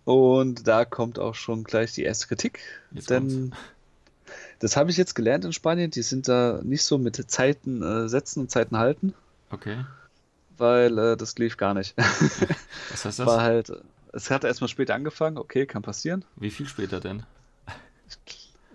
[0.03, 2.59] und da kommt auch schon gleich die erste Kritik.
[2.91, 3.53] Jetzt denn
[4.59, 8.09] das habe ich jetzt gelernt in Spanien, die sind da nicht so mit Zeiten äh,
[8.09, 9.13] setzen und Zeiten halten,
[9.49, 9.85] Okay.
[10.57, 11.95] weil äh, das lief gar nicht.
[12.89, 13.37] Was heißt War das?
[13.37, 13.71] halt,
[14.13, 16.25] es hat erstmal später angefangen, okay, kann passieren.
[16.35, 17.23] Wie viel später denn?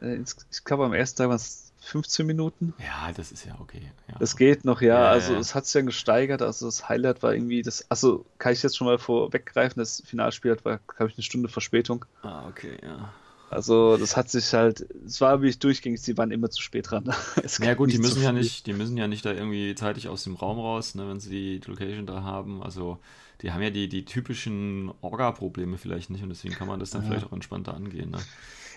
[0.01, 2.75] Äh, ins- ich glaube am ersten Tag waren es 15 Minuten.
[2.79, 3.91] Ja, das ist ja okay.
[4.09, 4.15] Ja.
[4.19, 5.01] Das geht noch, ja.
[5.01, 5.39] Ja, also ja.
[5.41, 6.41] es hat sich dann gesteigert.
[6.41, 7.85] Also das Highlight war irgendwie das.
[7.91, 11.49] Also kann ich jetzt schon mal vorweggreifen, das Finalspiel hat, war, glaube ich, eine Stunde
[11.49, 12.05] Verspätung.
[12.23, 13.13] Ah, okay, ja.
[13.51, 16.91] Also das hat sich halt, es war wie ich durchging, sie waren immer zu spät
[16.91, 17.05] dran.
[17.43, 20.25] Es Ja gut, die müssen ja nicht, die müssen ja nicht da irgendwie zeitig aus
[20.25, 22.63] dem Raum raus, ne, wenn sie die Location da haben.
[22.63, 22.99] Also
[23.43, 27.03] die haben ja die, die typischen Orga-Probleme vielleicht nicht und deswegen kann man das dann
[27.05, 28.11] vielleicht auch entspannter angehen.
[28.13, 28.19] Ne?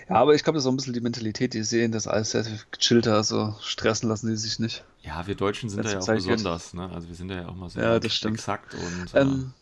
[0.09, 2.31] Ja, aber ich glaube, das ist auch ein bisschen die Mentalität, die sehen, das alles
[2.31, 4.83] sehr viel gechillter, also stressen lassen die sich nicht.
[5.01, 6.89] Ja, wir Deutschen sind Das da ja auch besonders, ne?
[6.93, 8.37] Also wir sind da ja auch mal so Ja, das stimmt.
[8.39, 9.53] exakt und äh, Ähm,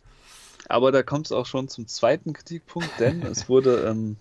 [0.69, 4.17] aber da kommt es auch schon zum zweiten Kritikpunkt, denn es wurde, ähm,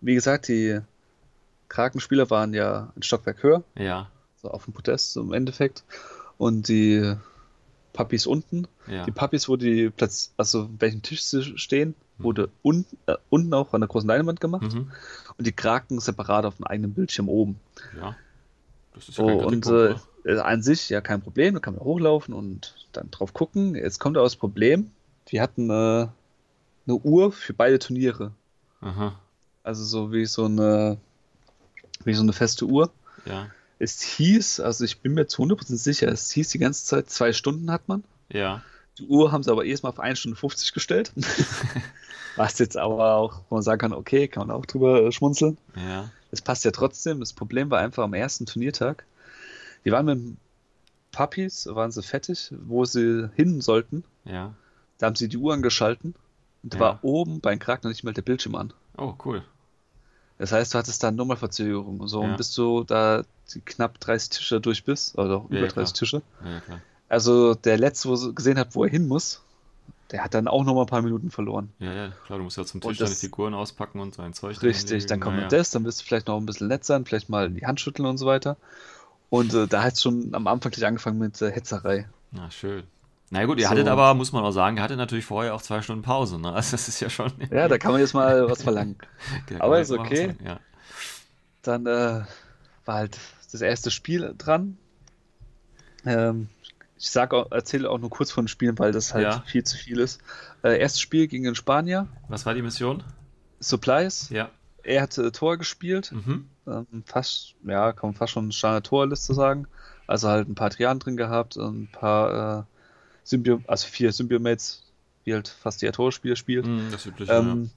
[0.00, 0.80] wie gesagt, die
[1.68, 4.10] Krakenspieler waren ja ein Stockwerk höher, ja,
[4.42, 5.84] so auf dem Podest im Endeffekt,
[6.38, 7.14] und die
[7.92, 8.66] Puppies unten.
[8.86, 13.52] ja, Die Puppies, wo die Platz, also welchen Tisch sie stehen, wurde un, äh, unten
[13.54, 14.90] auch an der großen Leinwand gemacht mhm.
[15.38, 17.58] und die Kraken separat auf einem eigenen Bildschirm oben.
[17.98, 18.16] ja.
[18.92, 20.44] Das ist ja kein Oh, und äh, oder?
[20.44, 23.76] an sich ja kein Problem, da kann man hochlaufen und dann drauf gucken.
[23.76, 24.90] Jetzt kommt aber das Problem,
[25.28, 26.10] wir hatten äh, eine
[26.86, 28.32] Uhr für beide Turniere.
[28.80, 29.14] Aha,
[29.62, 30.96] Also so wie so eine,
[32.04, 32.90] wie so eine feste Uhr.
[33.26, 33.46] ja,
[33.80, 37.32] Es hieß, also ich bin mir zu 100% sicher, es hieß die ganze Zeit, zwei
[37.32, 38.04] Stunden hat man.
[38.28, 38.62] ja,
[38.98, 41.12] Die Uhr haben sie aber erstmal auf 1 Stunde 50 gestellt.
[42.36, 45.56] Was jetzt aber auch, wo man sagen kann, okay, kann man auch drüber äh, schmunzeln.
[45.74, 47.20] ja, Es passt ja trotzdem.
[47.20, 49.04] Das Problem war einfach am ersten Turniertag.
[49.84, 50.20] Die waren mit
[51.10, 54.04] Puppies, waren sie fertig, wo sie hin sollten.
[54.24, 54.54] ja.
[54.98, 56.14] Da haben sie die Uhr angeschalten
[56.62, 56.84] und da Ja.
[56.84, 58.74] war oben beim Kraken noch nicht mal der Bildschirm an.
[58.98, 59.42] Oh, cool.
[60.40, 62.08] Das heißt, du hattest da nochmal Verzögerung.
[62.08, 62.30] So, Ja.
[62.30, 63.22] und bis du da
[63.66, 66.22] knapp 30 Tische durch bist, oder über ja, 30 Tische.
[66.42, 66.80] Ja, klar.
[67.10, 69.42] Also der Letzte, wo sie gesehen hat, wo er hin muss,
[70.12, 71.72] der hat dann auch nochmal ein paar Minuten verloren.
[71.78, 74.32] Ja, ja, klar, du musst ja zum Und Tisch deine das- Figuren auspacken und sein
[74.32, 75.58] Zeug Richtig, dann kommt Ja, noch ja.
[75.58, 78.06] das, dann wirst du vielleicht noch ein bisschen nett sein, vielleicht mal die Hand schütteln
[78.08, 78.56] und so weiter.
[79.28, 82.08] Und äh, da hat es schon am Anfang gleich angefangen mit äh, Hetzerei.
[82.32, 82.84] Na, schön.
[83.32, 83.70] Na gut, ihr So.
[83.70, 86.52] hattet aber, muss man auch sagen, ihr hattet natürlich vorher auch zwei Stunden Pause, ne?
[86.52, 87.32] Also das ist ja schon.
[87.50, 88.96] Ja, da kann man jetzt mal was verlangen.
[89.60, 90.26] Aber ist okay.
[90.28, 90.60] sagen, Ja.
[91.62, 92.22] Dann äh,
[92.84, 93.18] war halt
[93.52, 94.76] das erste Spiel dran.
[96.04, 96.48] Ähm,
[96.98, 99.42] ich sag erzähle auch nur kurz von den Spielen, weil das halt Ja.
[99.46, 100.20] viel zu viel ist.
[100.62, 103.02] Äh, erstes Spiel gegen den Spanier, Was war die Mission?
[103.60, 104.28] Supplies.
[104.30, 104.50] Ja.
[104.82, 106.10] Er hatte Tor gespielt.
[106.12, 106.48] Mhm.
[106.66, 109.66] Ähm, fast, ja, kann man fast schon Standard Torliste sagen.
[110.06, 112.62] Also halt ein paar Triaden drin gehabt, ein paar äh,
[113.24, 114.82] Symbio, also vier Symbiomates,
[115.24, 116.66] wie halt fast jeder Torspieler spielt.
[116.66, 117.32] Mhm, Das übliche.
[117.32, 117.70] Ähm,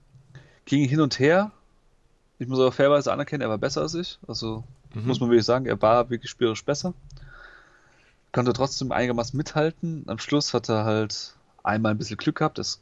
[0.66, 1.52] ging hin und her.
[2.40, 4.18] Ich muss aber fairweise anerkennen, er war besser als ich.
[4.28, 5.02] Also ja.
[5.02, 5.08] Mhm.
[5.08, 6.94] muss man wirklich sagen, er war wirklich spielerisch besser.
[8.32, 10.04] Konnte trotzdem einigermaßen mithalten.
[10.08, 12.58] Am Schluss hat er halt einmal ein bisschen Glück gehabt.
[12.58, 12.82] Das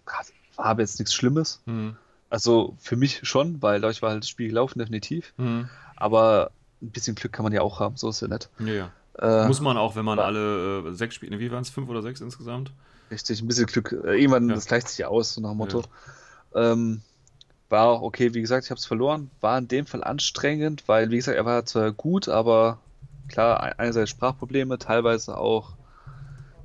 [0.55, 1.61] war aber jetzt nichts Schlimmes.
[1.65, 1.97] Mhm.
[2.29, 5.33] Also für mich schon, weil dadurch war halt das Spiel gelaufen, definitiv.
[5.37, 5.69] Mhm.
[5.97, 8.49] Aber ein bisschen Glück kann man ja auch haben, so ist ja nett.
[8.59, 8.91] Ja, ja.
[9.19, 12.01] Äh, Muss man auch, wenn man alle äh, sechs Spiele, wie waren es, fünf oder
[12.01, 12.71] sechs insgesamt?
[13.11, 13.91] Richtig, ein bisschen Glück.
[13.91, 14.55] Äh, irgendwann, Ja.
[14.55, 15.83] das gleicht sich ja aus, so nach dem Motto.
[16.55, 17.01] Ähm,
[17.69, 19.29] war auch okay, wie gesagt, ich habe es verloren.
[19.41, 22.79] War in dem Fall anstrengend, weil, wie gesagt, er war zwar gut, aber
[23.27, 25.73] klar, ein- einerseits Sprachprobleme, teilweise auch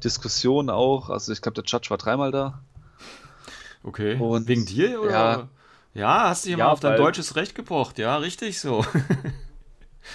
[0.04, 1.10] Diskussionen auch.
[1.10, 2.60] Also ich glaube, der Judge war dreimal da.
[3.82, 4.16] Okay.
[4.18, 5.10] Und- Wegen dir oder?
[5.10, 5.48] ja.
[5.94, 8.84] Ja, hast dich immer Ja, auf dein deutsches Recht gepocht, ja, richtig so.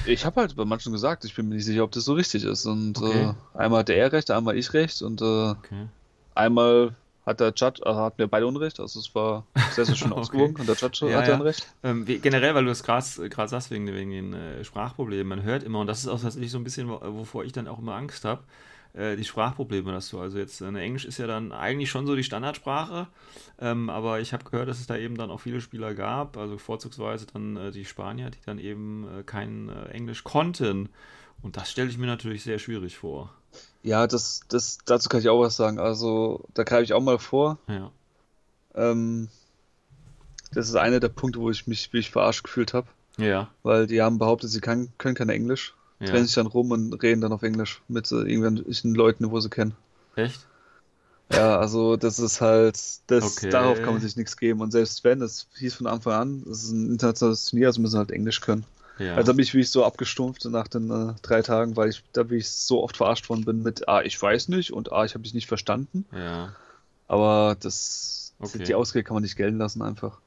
[0.03, 2.43] Ich habe halt bei manchen gesagt, ich bin mir nicht sicher, ob das so richtig
[2.43, 2.65] ist.
[2.65, 3.01] Und Okay.
[3.01, 5.01] äh, einmal hat er recht, einmal ich recht.
[5.01, 5.87] Und äh, Okay.
[6.35, 8.79] einmal hat der Judge, also hat mir beide Unrecht.
[8.79, 10.17] Also es war sehr, sehr schön Okay.
[10.17, 10.55] ausgewogen.
[10.57, 11.33] Und der Judge Ja, hat ja.
[11.33, 11.67] dann recht.
[11.83, 13.03] Ähm, generell, weil du es gerade
[13.49, 16.57] sagst, wegen, wegen den äh, Sprachproblemen, man hört immer, und das ist auch tatsächlich so
[16.59, 18.43] ein bisschen, wo- wovor ich dann auch immer Angst habe,
[18.93, 22.15] äh, die Sprachprobleme, dass du also jetzt, äh, Englisch ist ja dann eigentlich schon so
[22.15, 23.07] die Standardsprache,
[23.59, 26.57] ähm, aber ich habe gehört, dass es da eben dann auch viele Spieler gab, also
[26.57, 30.89] vorzugsweise dann äh, die Spanier, die dann eben äh, kein äh, Englisch konnten.
[31.41, 33.33] Und das stelle ich mir natürlich sehr schwierig vor.
[33.83, 35.79] Ja, das, das, dazu kann ich auch was sagen.
[35.79, 37.57] Also, da greife ich auch mal vor.
[37.67, 37.91] Ja.
[38.75, 39.27] Ähm,
[40.53, 43.49] das ist einer der Punkte, wo ich mich wirklich verarscht gefühlt habe, Ja.
[43.63, 46.07] weil die haben behauptet, sie kann, können kein Englisch, ja.
[46.07, 49.49] drehen sich dann rum und reden dann auf Englisch mit äh, irgendwelchen Leuten, wo sie
[49.49, 49.73] kennen.
[50.15, 50.45] Echt?
[51.31, 53.49] Ja, also das ist halt, das, Okay.
[53.49, 54.59] darauf kann man sich nichts geben.
[54.59, 57.97] Und selbst wenn, das hieß von Anfang an, das ist ein internationales Turnier, also müssen
[57.97, 58.65] halt Englisch können.
[58.99, 59.15] Ja.
[59.15, 62.21] Also da bin ich wirklich so abgestumpft nach den äh, drei Tagen, weil ich da
[62.23, 65.23] wirklich so oft verarscht worden bin mit, ah, ich weiß nicht und ah, ich habe
[65.23, 66.05] dich nicht verstanden.
[66.11, 66.53] ja.
[67.07, 68.63] Aber das, Okay.
[68.63, 70.17] die Ausrede kann man nicht gelten lassen einfach.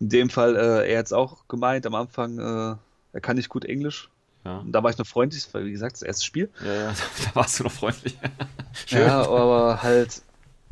[0.00, 2.76] In dem Fall, äh, er hat es auch gemeint am Anfang, äh,
[3.12, 4.10] er kann nicht gut Englisch.
[4.48, 4.58] Ja.
[4.58, 6.48] Und da war ich noch freundlich, weil wie gesagt, das erste Spiel.
[6.64, 6.92] Ja, ja,
[7.24, 8.16] da warst du noch freundlich.
[8.86, 9.00] Schön.
[9.02, 10.22] Ja, aber halt,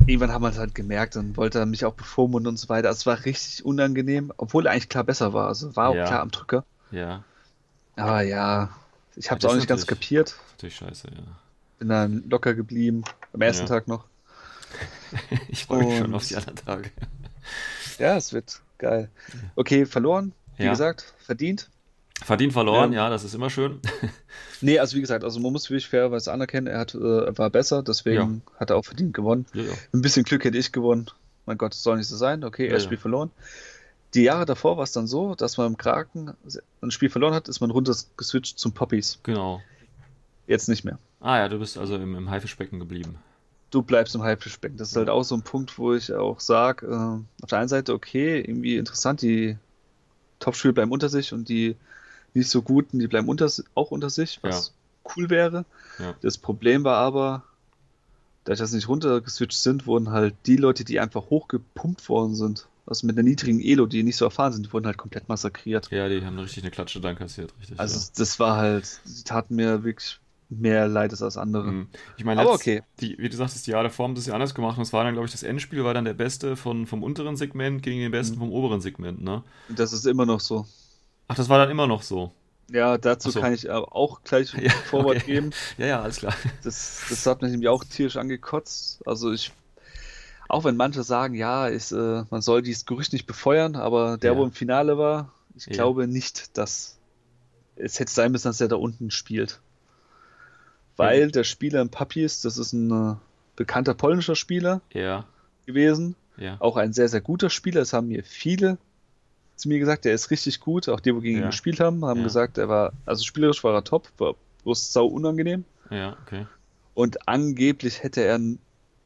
[0.05, 2.89] irgendwann haben wir es halt gemerkt und wollte mich auch bevormunden und so weiter.
[2.89, 5.47] Es war richtig unangenehm, obwohl er eigentlich klar besser war.
[5.47, 6.05] Also war auch Ja.
[6.05, 6.63] klar am Drücker.
[6.91, 7.23] Ja,
[7.95, 8.69] Aber ja,
[9.15, 10.35] ich habe es auch nicht ganz kapiert.
[10.51, 11.23] natürlich scheiße, ja.
[11.79, 13.65] Bin dann locker geblieben, am ersten.
[13.67, 14.05] Tag noch.
[15.47, 16.91] Ich freue mich schon auf die anderen Tage.
[17.97, 19.09] Ja, es wird geil.
[19.55, 20.33] Okay, verloren.
[20.57, 21.69] Wie gesagt, verdient.
[22.23, 23.05] Verdient verloren, Ja.
[23.05, 23.79] ja, das ist immer schön.
[24.59, 27.51] Nee, also wie gesagt, also man muss wirklich fairerweise anerkennen, er hat, äh, er war
[27.51, 29.45] besser, deswegen hat er auch verdient gewonnen.
[29.53, 29.73] ja, ja.
[29.93, 31.11] Ein bisschen Glück hätte ich gewonnen.
[31.45, 32.43] Mein Gott, es soll nicht so sein.
[32.43, 32.79] Okay, Ja, ja.
[32.79, 33.29] Spiel verloren.
[34.15, 36.33] Die Jahre davor war es dann so, dass man im Kraken
[36.81, 39.19] ein Spiel verloren hat, ist man runter geswitcht zum Poppies.
[39.21, 39.61] Genau.
[40.47, 40.97] Jetzt nicht mehr.
[41.19, 43.17] Ah ja, du bist also im, im Haifischbecken geblieben.
[43.69, 44.77] Du bleibst im Haifischbecken.
[44.77, 47.69] Das ist halt auch so ein Punkt, wo ich auch sage, äh, auf der einen
[47.69, 49.55] Seite, okay, irgendwie interessant, die
[50.39, 51.75] Top-Spieler bleiben unter sich und die
[52.37, 54.73] nicht so guten, die bleiben unter, auch unter sich, was
[55.15, 55.65] cool wäre.
[55.99, 56.15] Ja.
[56.21, 57.43] Das Problem war aber,
[58.43, 62.67] dadurch, dass sie nicht runtergeswitcht sind, wurden halt die Leute, die einfach hochgepumpt worden sind,
[62.85, 65.89] also mit einer niedrigen Elo, die nicht so erfahren sind, die wurden halt komplett massakriert.
[65.91, 67.79] Ja, die haben richtig eine Klatsche dann kassiert, richtig.
[67.79, 68.05] Also ja.
[68.15, 70.19] das war halt, die taten mir wirklich
[70.49, 71.71] mehr leid als andere.
[71.71, 71.87] Mhm.
[72.15, 72.83] Ich meine, Aber letzt- okay.
[73.01, 75.03] die, wie du sagtest, die Jahre davor haben das ja anders gemacht und es war
[75.03, 78.11] dann, glaube ich, das Endspiel war dann der Beste von, vom unteren Segment gegen den
[78.11, 78.39] Besten Mhm.
[78.39, 79.43] vom oberen Segment, ne?
[79.67, 80.65] Das ist immer noch so.
[81.27, 82.31] Ach, das war dann immer noch so.
[82.69, 83.39] Ja, dazu so.
[83.39, 85.25] kann ich auch gleich Ja, Vorwort okay.
[85.25, 85.51] geben.
[85.77, 86.33] Ja, ja, alles klar.
[86.63, 89.01] Das, das hat mich nämlich auch tierisch angekotzt.
[89.07, 89.51] Also ich,
[90.49, 94.33] auch wenn manche sagen, ja, ist, äh, man soll dieses Gerücht nicht befeuern, aber der,
[94.33, 94.37] Ja.
[94.37, 95.73] wo im Finale war, ich Ja.
[95.73, 96.97] glaube nicht, dass
[97.77, 99.59] es hätte sein müssen, dass er da unten spielt.
[100.97, 103.15] Weil der Spieler im Puppies, das ist ein äh,
[103.55, 104.81] bekannter polnischer Spieler
[105.65, 106.15] gewesen,
[106.59, 107.81] auch ein sehr, sehr guter Spieler.
[107.81, 108.77] Das haben mir viele
[109.57, 110.87] zu mir gesagt, der ist richtig gut.
[110.87, 111.47] Auch die, wo gegen ihn Ja.
[111.49, 112.23] gespielt haben, haben Ja.
[112.23, 115.65] gesagt, er war, also spielerisch war er top, war bloß sau unangenehm.
[115.89, 116.45] Ja, okay.
[116.93, 118.39] Und angeblich hätte er,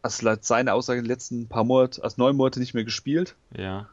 [0.02, 3.36] also laut seiner Aussage, in den letzten paar Monate, also neun Monate nicht mehr gespielt.
[3.58, 3.88] Ja,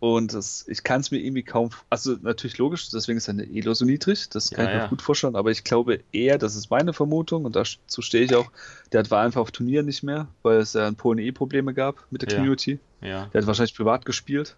[0.00, 3.72] Und das, ich kann es mir irgendwie kaum, also natürlich logisch, deswegen ist seine Elo
[3.72, 4.88] so niedrig, das kann Ja, ich mir ja.
[4.88, 8.50] gut vorstellen, aber ich glaube eher, das ist meine Vermutung und dazu stehe ich auch,
[8.92, 11.72] der hat- war einfach auf Turnieren nicht mehr, weil es ja in Polen eh Probleme
[11.72, 12.34] gab mit der.
[12.34, 12.80] Community.
[13.00, 13.26] ja.
[13.32, 14.56] Der hat wahrscheinlich privat gespielt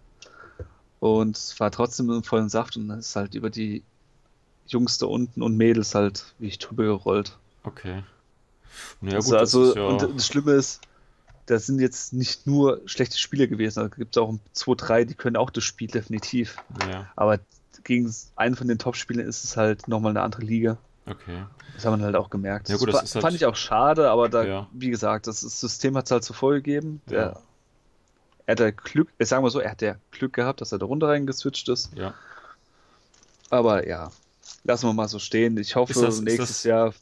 [0.99, 3.83] und war trotzdem im vollen Saft und ist halt über die
[4.67, 7.37] Jungs da unten und Mädels halt wie ich drüber gerollt.
[7.63, 8.03] Okay.
[9.01, 10.81] Ja, also, das also ist ja- und das Schlimme ist,
[11.45, 15.13] das sind jetzt nicht nur schlechte Spieler gewesen, da gibt es auch 2, 3, die
[15.15, 16.57] können auch das Spiel definitiv.
[16.89, 17.39] ja, Aber
[17.83, 20.77] gegen einen von den Top-Spielern ist es halt nochmal eine andere Liga.
[21.05, 21.45] okay.
[21.75, 22.69] Das haben wir halt auch gemerkt.
[22.69, 25.41] Ja, gut, das fa- ist halt- fand ich auch schade, aber da, wie gesagt, das,
[25.41, 27.01] das System hat es halt so vorgegeben.
[27.09, 27.39] Der, Ja.
[28.47, 30.85] Er hat ja Glück, sagen wir so, er hat ja Glück gehabt, dass er da
[30.85, 31.91] runter reingeswitcht ist.
[31.95, 32.13] Ja.
[33.49, 34.11] Aber ja,
[34.63, 35.57] lassen wir mal so stehen.
[35.57, 36.93] Ich hoffe, das- nächstes das- Jahr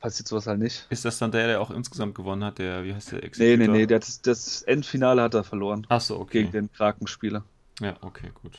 [0.00, 0.86] passiert sowas halt nicht.
[0.90, 2.58] Ist das dann der, der auch insgesamt gewonnen hat?
[2.58, 3.18] Der, wie heißt der?
[3.18, 3.74] Nee, nee, Executor?
[3.74, 6.40] nee, der hat das, das Endfinale hat er verloren Ach so, okay.
[6.42, 7.44] gegen den Krakenspieler.
[7.80, 8.58] Ja, okay, gut.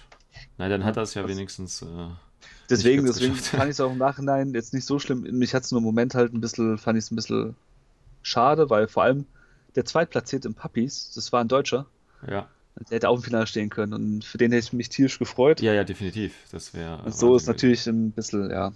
[0.58, 1.82] Nein, dann hat er es ja das- wenigstens.
[1.82, 1.86] Äh,
[2.69, 3.52] Deswegen, deswegen geschafft.
[3.56, 5.21] fand ich es auch im Nachhinein jetzt nicht so schlimm.
[5.21, 7.56] Mich hat es nur im Moment halt ein bisschen, fand ich es ein bisschen
[8.24, 9.26] schade, weil vor allem
[9.76, 11.86] der Zweitplatzierte im Puppies, das war ein Deutscher,
[12.30, 12.48] ja.
[12.90, 15.62] der hätte auch im Finale stehen können und für den hätte ich mich tierisch gefreut.
[15.62, 16.34] ja, ja, definitiv.
[16.52, 17.02] Das wäre.
[17.04, 18.72] und so ist natürlich ein bisschen, ja.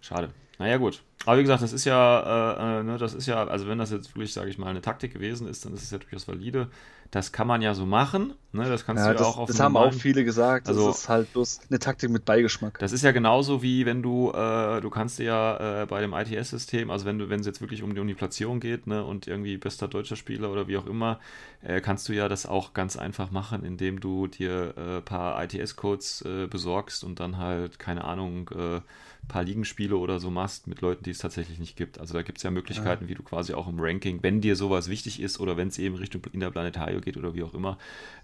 [0.00, 0.30] Schade.
[0.58, 1.02] Naja, gut.
[1.24, 3.90] Aber wie gesagt, das ist ja, äh, äh, ne, das ist ja, also wenn das
[3.90, 6.68] jetzt wirklich, sage ich mal, eine Taktik gewesen ist, dann ist es ja durchaus valide.
[7.12, 8.32] Das kann man ja so machen.
[8.52, 8.68] Ne?
[8.68, 10.66] Das kannst ja du ja das auch auf das haben auch viele gesagt.
[10.66, 12.78] Also- das ist halt bloß eine Taktik mit Beigeschmack.
[12.78, 16.14] Das ist ja genauso wie wenn du, äh, du kannst dir ja äh, bei dem
[16.14, 19.04] ITS-System, also wenn du, wenn es jetzt wirklich um die, um die Platzierung geht, ne,
[19.04, 21.20] und irgendwie bester deutscher Spieler oder wie auch immer,
[21.62, 25.42] äh, kannst du ja das auch ganz einfach machen, indem du dir ein äh, paar
[25.44, 28.80] ITS-Codes besorgst und dann halt, keine Ahnung, äh,
[29.28, 31.98] paar Ligenspiele oder so machst mit Leuten, die es tatsächlich nicht gibt.
[32.00, 34.88] Also da gibt es ja Möglichkeiten, wie du quasi auch im Ranking, wenn dir sowas
[34.88, 37.78] wichtig ist oder wenn es eben Richtung Interplanetario geht oder wie auch immer,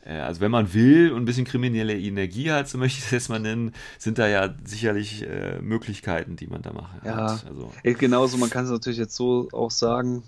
[0.04, 3.10] äh, also wenn man will und ein bisschen kriminelle Energie hat, so möchte ich es
[3.10, 7.32] jetzt mal nennen, sind da ja sicherlich äh, Möglichkeiten, die man da machen Ja.
[7.32, 7.46] hat.
[7.46, 10.22] Also, Genauso, man kann es natürlich jetzt so auch sagen,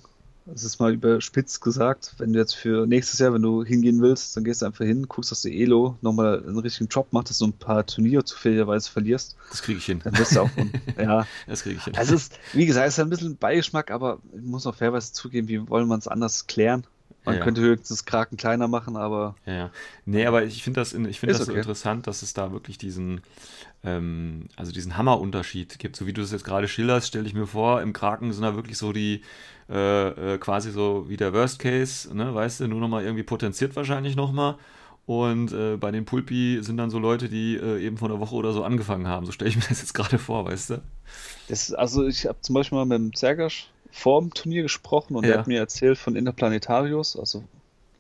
[0.54, 4.36] es ist mal überspitzt gesagt, wenn du jetzt für nächstes Jahr, wenn du hingehen willst,
[4.36, 7.38] dann gehst du einfach hin, guckst, dass du Elo nochmal einen richtigen Job macht, dass
[7.38, 10.02] du ein paar Turniere zufälligerweise verlierst, das kriege ich hin.
[10.02, 10.52] dann wirst du auch,
[10.96, 11.94] ja, Das kriege ich hin.
[11.96, 15.12] Also es ist, wie gesagt, es ist ein bisschen Beigeschmack, aber ich muss auch fairweise
[15.12, 16.86] zugeben, wie wollen wir es anders klären?
[17.24, 19.70] Man Ja, könnte höchstens Kraken kleiner machen, aber Ja, ja.
[20.04, 21.60] Nee, aber ich finde das, in, ich finde Ist das so okay.
[21.60, 23.22] interessant, dass es da wirklich diesen,
[23.84, 25.96] ähm, also diesen Hammerunterschied gibt.
[25.96, 28.54] So wie du es jetzt gerade schilderst, stelle ich mir vor, im Kraken sind da
[28.56, 29.22] wirklich so die,
[29.70, 33.76] äh, äh, quasi so wie der Worst Case, ne, weißt du, nur nochmal irgendwie potenziert
[33.76, 34.56] wahrscheinlich nochmal.
[35.06, 38.34] Und äh, bei den Pulpi sind dann so Leute, die äh, eben vor einer Woche
[38.36, 39.26] oder so angefangen haben.
[39.26, 40.82] So stelle ich mir das jetzt gerade vor, weißt du?
[41.48, 45.24] das, also ich habe zum Beispiel mal mit dem Zergasch vor dem Turnier gesprochen und
[45.24, 45.34] Ja.
[45.34, 47.44] er hat mir erzählt von Interplanetarius, also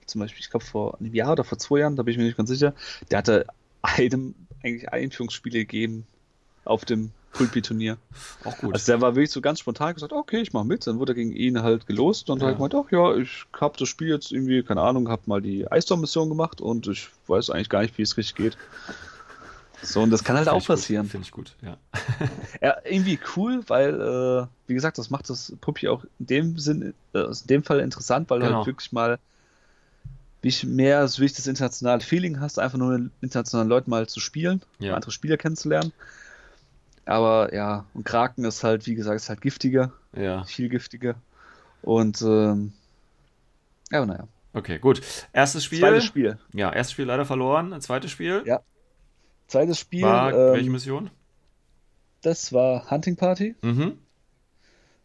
[0.06, 2.24] zum Beispiel, ich glaube vor einem Jahr oder vor zwei Jahren, da bin ich mir
[2.24, 2.74] nicht ganz sicher,
[3.10, 3.46] der hatte
[3.82, 6.06] einem eigentlich Einführungsspiele gegeben
[6.64, 7.96] auf dem Pulpi-Turnier.
[8.44, 8.74] Auch gut.
[8.74, 10.86] Also der war wirklich so ganz spontan gesagt, okay, ich mach mit.
[10.86, 12.46] Dann wurde er gegen ihn halt gelost und Ja.
[12.46, 15.70] halt gemeint, ach ja, ich hab das Spiel jetzt irgendwie, keine Ahnung, hab mal die
[15.70, 18.56] Eisdorm-Mission gemacht und ich weiß eigentlich gar nicht, wie es richtig geht.
[19.82, 21.06] So, und das kann halt Find auch ich passieren.
[21.06, 21.76] Finde ich gut, ja.
[22.62, 26.94] Ja, irgendwie cool, weil, äh, wie gesagt, das macht das Puppi auch in dem Sinn,
[27.14, 28.58] äh, in dem Fall interessant, weil du Genau.
[28.58, 29.18] halt wirklich mal
[30.42, 33.90] wie ich mehr so wie ich das internationale Feeling hast, einfach nur mit internationalen Leuten
[33.90, 34.94] mal zu spielen, Ja.
[34.94, 35.92] andere Spieler kennenzulernen.
[37.06, 41.14] Aber ja, und Kraken ist halt, wie gesagt, ist halt giftiger, Ja, viel giftiger.
[41.82, 42.72] Und ähm,
[43.90, 44.28] ja, naja.
[44.52, 45.00] okay, gut.
[45.32, 45.80] Erstes Spiel.
[45.80, 46.38] Zweites Spiel.
[46.52, 47.80] Ja, erstes Spiel leider verloren.
[47.80, 48.60] Zweites Spiel Ja.
[49.48, 51.10] Zweites Spiel, war ähm, welche Mission?
[52.22, 53.98] das war Hunting Party Mhm.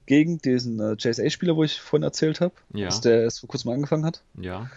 [0.05, 2.85] gegen diesen äh, JSA-Spieler, wo ich vorhin erzählt habe, Ja.
[2.87, 4.21] dass der erst vor kurzem angefangen hat.
[4.39, 4.69] Ja.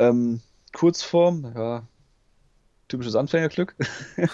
[0.00, 0.40] Ähm,
[0.72, 1.82] Kurzform, ja,
[2.88, 3.76] typisches Anfängerglück.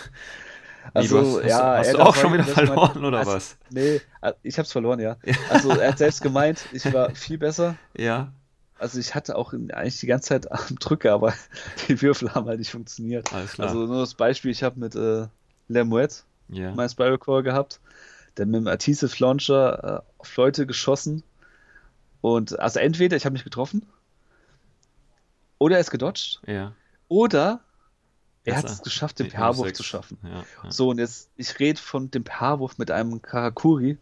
[0.94, 3.56] Also, hast, hast, ja, hast er du hat auch schon wieder verloren oder also, was?
[3.70, 5.16] Nee, äh, ich hab's verloren, ja.
[5.50, 7.76] Also er hat selbst gemeint, ich war viel besser.
[7.96, 8.32] Ja,
[8.78, 11.34] Also ich hatte auch eigentlich die ganze Zeit am Drücker, aber
[11.88, 13.32] die Würfel haben halt nicht funktioniert.
[13.32, 13.68] alles klar.
[13.68, 15.26] Also nur das Beispiel, ich habe mit äh,
[15.68, 16.72] Lermoet ja.
[16.74, 17.80] mein Spiral Core gehabt,
[18.36, 21.22] der mit dem Adhesive Launcher äh, auf Leute geschossen.
[22.20, 23.86] Und also entweder ich habe mich getroffen,
[25.58, 26.72] oder er ist gedodged, ja.
[27.08, 27.60] oder
[28.50, 30.18] er hat es geschafft, den PH-Wurf zu schaffen.
[30.22, 30.70] Ja, ja.
[30.70, 33.98] So, und jetzt, ich rede von dem PH-Wurf mit einem Karakuri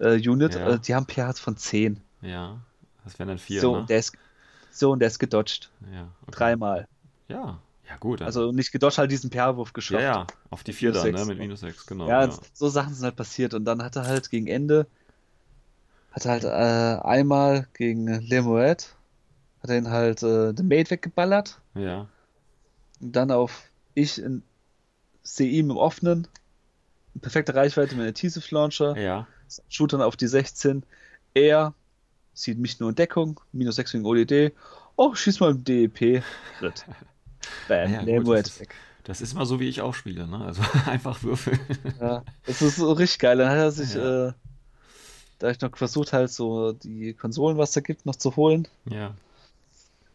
[0.00, 0.34] äh, Ja.
[0.34, 2.00] äh, die haben PHs von 10.
[2.22, 2.58] ja.
[3.04, 3.78] Das wären dann vier, so, ne?
[3.80, 4.12] und der ist,
[4.70, 5.70] so, und der ist gedodged.
[5.90, 6.30] ja, okay.
[6.32, 6.86] Dreimal.
[7.28, 8.20] Ja, ja gut.
[8.20, 10.02] dann- Also nicht gedodged, halt diesen PH-Wurf ja, geschafft.
[10.02, 11.24] ja, auf die vier Minus dann, ne?
[11.24, 12.06] Mit minus sechs, genau.
[12.06, 12.38] Ja, ja.
[12.52, 13.54] so Sachen sind halt passiert.
[13.54, 14.86] Und dann hat er halt gegen Ende,
[16.12, 18.94] hat er halt äh, einmal gegen Lemoet,
[19.62, 21.58] hat er ihn halt äh, den Mate weggeballert.
[21.74, 22.06] ja.
[23.00, 24.42] Und dann auf ich in,
[25.22, 26.26] sehe ihm im Offenen,
[27.20, 29.26] perfekte Reichweite mit einem Adhesive Launcher, Ja,
[29.68, 30.82] shoot dann auf die 16.
[31.34, 31.74] Er
[32.34, 34.52] sieht mich nur in Deckung, minus 6 wegen ODD.
[34.96, 36.22] Oh, schieß mal im DEP.
[37.68, 38.74] Bam, Ja, gut, das ist- weg.
[39.04, 40.44] das ist mal so, wie ich auch spiele, ne?
[40.44, 41.58] Also einfach würfeln.
[42.00, 43.38] Ja, das ist so richtig geil.
[43.38, 44.28] Dann hat er sich, Ja.
[44.28, 44.32] äh,
[45.38, 48.66] da ich noch versucht halt so die Konsolen, was da gibt, noch zu holen.
[48.90, 49.14] Ja.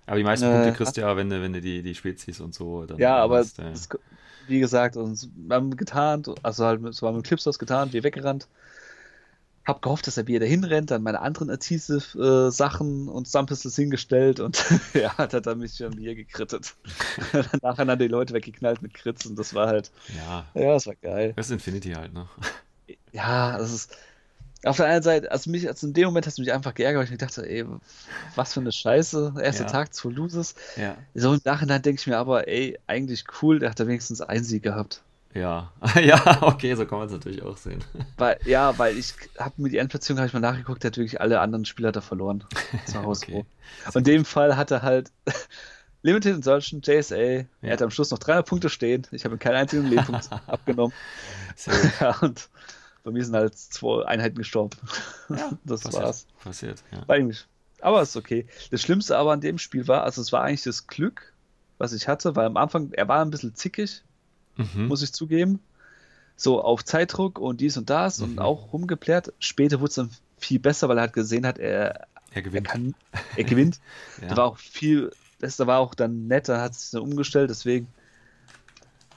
[0.06, 2.40] Aber die meisten Äh, Punkte kriegst du ja, wenn du, wenn du die, die Spezies
[2.40, 3.88] und so dann Ja, aber hast, äh, das,
[4.48, 8.04] wie gesagt, uns, wir haben getarnt, also halt haben wir mit Clips was getarnt, wir
[8.04, 8.48] weggerannt.
[9.66, 14.42] Hab gehofft, dass er wieder dahin rennt, dann meine anderen Adhesive äh, und Stumpistols hingestellt
[14.42, 14.62] und
[14.94, 16.76] ja, hat er dann mich schon hier gekrittet.
[17.62, 20.96] Nachher dann die Leute weggeknallt mit Crits und das war halt, ja, ja, das war
[20.96, 21.32] geil.
[21.38, 22.28] das ist Infinity halt, ne?
[23.14, 23.96] Ja, das ist.
[24.66, 27.00] Auf der einen Seite, also mich, also in dem Moment hast du mich einfach geärgert,
[27.00, 27.66] weil ich mir dachte, ey,
[28.36, 29.70] was für eine Scheiße, erster Ja.
[29.70, 30.56] Tag, zwei Loses.
[30.78, 30.96] Ja.
[31.14, 34.44] So im Nachhinein denke ich mir aber, ey, eigentlich cool, der hat da wenigstens einen
[34.44, 35.02] Sieg gehabt.
[35.34, 35.72] Ja.
[36.02, 37.84] ja, okay, so kann man es natürlich auch sehen.
[38.18, 41.20] Weil, ja, weil ich habe mir die Endplatzierung, habe ich mal nachgeguckt, der hat wirklich
[41.20, 42.44] alle anderen Spieler da verloren.
[42.86, 43.26] Zu Hause.
[43.26, 43.46] Okay.
[43.88, 45.12] Und in dem Fall hat er halt
[46.04, 47.72] Limited Insertion, JSA, er Ja.
[47.72, 50.94] hat am Schluss noch 300 Punkte stehen, ich habe ihm keinen einzigen Lebenpunkt abgenommen.
[52.00, 52.50] Ja, und
[53.04, 54.78] bei mir sind halt zwei Einheiten gestorben.
[55.30, 56.28] Ja, das passiert, war's.
[56.44, 57.08] Passiert, ja.
[57.08, 57.46] War eigentlich.
[57.82, 58.48] Aber ist okay.
[58.72, 61.34] Das Schlimmste aber an dem Spiel war, also es war eigentlich das Glück,
[61.78, 64.04] was ich hatte, weil am Anfang, er war ein bisschen zickig,
[64.56, 64.88] Mhm.
[64.88, 65.60] muss ich zugeben.
[66.36, 68.40] So auf Zeitdruck und dies und das und Mhm.
[68.40, 69.34] auch rumgeplärt.
[69.40, 72.68] Später wurde es dann viel besser, weil er halt gesehen hat, er, Er er gewinnt.
[72.68, 72.96] kann,
[73.36, 73.80] er gewinnt.
[74.22, 74.30] ja.
[74.30, 77.88] Da war auch viel, da war auch dann netter, hat sich dann umgestellt, deswegen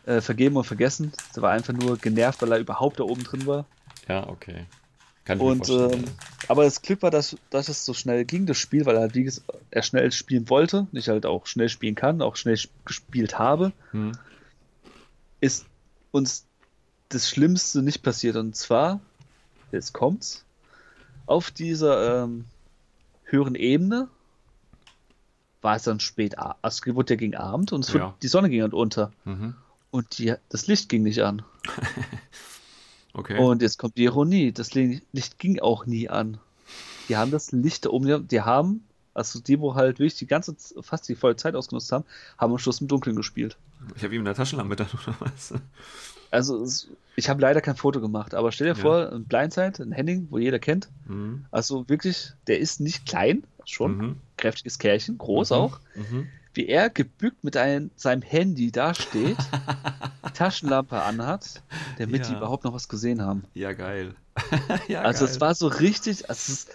[0.07, 1.13] äh, vergeben und vergessen.
[1.35, 3.67] Der war einfach nur genervt, weil er überhaupt da oben drin war.
[4.09, 4.67] Ja, okay.
[5.25, 6.05] Kann ich mir Und vorstellen.
[6.05, 6.05] ähm,
[6.49, 9.25] aber das Glück war, dass, dass es so schnell ging, das Spiel, weil er, wie
[9.25, 13.39] gesagt, er schnell spielen wollte, nicht halt auch schnell spielen kann, auch schnell sp- gespielt
[13.39, 14.13] habe, Hm.
[15.41, 15.67] ist
[16.13, 16.47] uns
[17.09, 18.37] das Schlimmste nicht passiert.
[18.37, 19.01] Und zwar,
[19.73, 20.45] jetzt kommt's,
[21.27, 22.45] auf dieser ähm,
[23.25, 24.09] höheren Ebene
[25.63, 26.55] war es dann spät, also
[26.87, 28.15] es wurde ja gegen Abend und Ja.
[28.23, 29.57] die Sonne ging halt unter Mhm.
[29.91, 31.43] und die, das Licht ging nicht an.
[33.19, 33.39] Okay.
[33.39, 36.39] Und jetzt kommt die Ironie, das Li- Licht ging auch nie an.
[37.09, 40.55] Die haben das Licht da oben, die haben, also die, wo halt wirklich die ganze,
[40.83, 42.05] fast die volle Zeit ausgenutzt haben,
[42.37, 43.57] haben am Schluss im Dunkeln gespielt.
[43.97, 45.55] ich habe ihm eine Taschenlampe dann oder was?
[46.31, 46.67] Also
[47.15, 48.81] ich habe leider kein Foto gemacht, aber stell dir Ja.
[48.83, 51.47] vor, ein Blindside, ein Henning, wo jeder kennt, Mhm.
[51.51, 54.17] also wirklich, der ist nicht klein, schon, Mhm.
[54.37, 55.57] kräftiges Kerlchen, groß Mhm.
[55.57, 56.27] auch, Mhm.
[56.57, 59.37] Wie er gebückt mit ein, seinem Handy dasteht,
[60.27, 61.63] die Taschenlampe anhat,
[61.99, 62.39] damit die Ja.
[62.39, 63.45] überhaupt noch was gesehen haben.
[63.55, 64.15] Ja, geil.
[64.89, 65.35] ja, Also geil.
[65.35, 66.71] es war so richtig, also es ist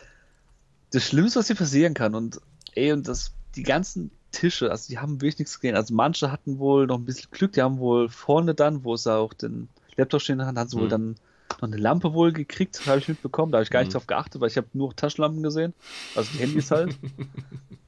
[0.92, 2.16] das Schlimmste, was hier passieren kann.
[2.16, 2.42] Und
[2.76, 5.76] ey, und das, die ganzen Tische, also die haben wirklich nichts gesehen.
[5.76, 9.14] Also manche hatten wohl noch ein bisschen Glück, die haben wohl vorne dann, wo sie
[9.14, 10.90] auch den Laptop stehen hatten, haben sie wohl Mhm.
[10.90, 11.16] dann
[11.62, 13.52] noch eine Lampe wohl gekriegt, habe ich mitbekommen.
[13.52, 13.94] Da habe ich gar nicht Mhm.
[13.94, 15.74] drauf geachtet, weil ich habe nur Taschenlampen gesehen.
[16.14, 16.98] Also die Handys halt.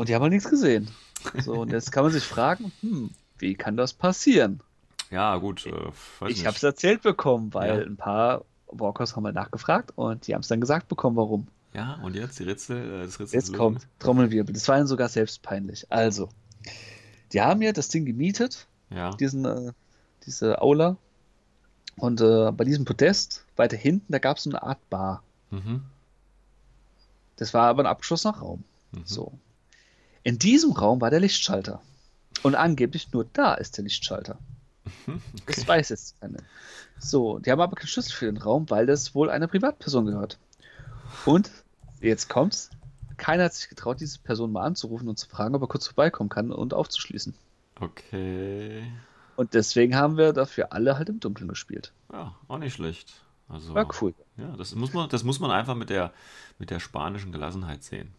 [0.00, 0.88] und die haben halt nichts gesehen.
[1.44, 4.60] So, und jetzt kann man sich fragen, hm, wie kann das passieren?
[5.10, 5.66] Ja, gut.
[5.66, 7.84] Äh, Ich habe es erzählt bekommen, weil Ja.
[7.86, 11.46] ein paar Walkers haben mal nachgefragt und die haben es dann gesagt bekommen, warum.
[11.74, 13.34] Ja, und jetzt die Rätsel, äh, das Rätsel.
[13.38, 14.54] Jetzt kommt Trommelwirbel.
[14.54, 15.86] Das war ihnen sogar selbst peinlich.
[15.90, 16.28] Also,
[17.32, 19.10] die haben ja das Ding gemietet, Ja.
[19.10, 19.72] diesen, äh,
[20.24, 20.96] diese Aula.
[21.96, 25.22] Und äh, bei diesem Podest, weiter hinten, da gab es so eine Art Bar.
[25.50, 25.82] Mhm.
[27.36, 28.64] Das war aber ein abgeschlossener Raum.
[28.92, 29.02] Mhm.
[29.04, 29.32] So.
[30.22, 31.80] In diesem Raum war der Lichtschalter.
[32.42, 34.38] Und angeblich nur da ist der Lichtschalter.
[35.46, 36.38] Das weiß jetzt keiner.
[36.98, 40.38] So, die haben aber keinen Schlüssel für den Raum, weil das wohl einer Privatperson gehört.
[41.24, 41.50] Und
[42.00, 42.70] jetzt kommt's.
[43.16, 46.30] Keiner hat sich getraut, diese Person mal anzurufen und zu fragen, ob er kurz vorbeikommen
[46.30, 47.34] kann und aufzuschließen.
[47.78, 48.84] Okay.
[49.36, 51.92] Und deswegen haben wir dafür alle halt im Dunkeln gespielt.
[52.12, 53.22] Ja, auch nicht schlecht.
[53.48, 54.14] Also, War cool.
[54.36, 56.12] ja, das muss man, das muss man einfach mit der,
[56.58, 58.12] mit der spanischen Gelassenheit sehen.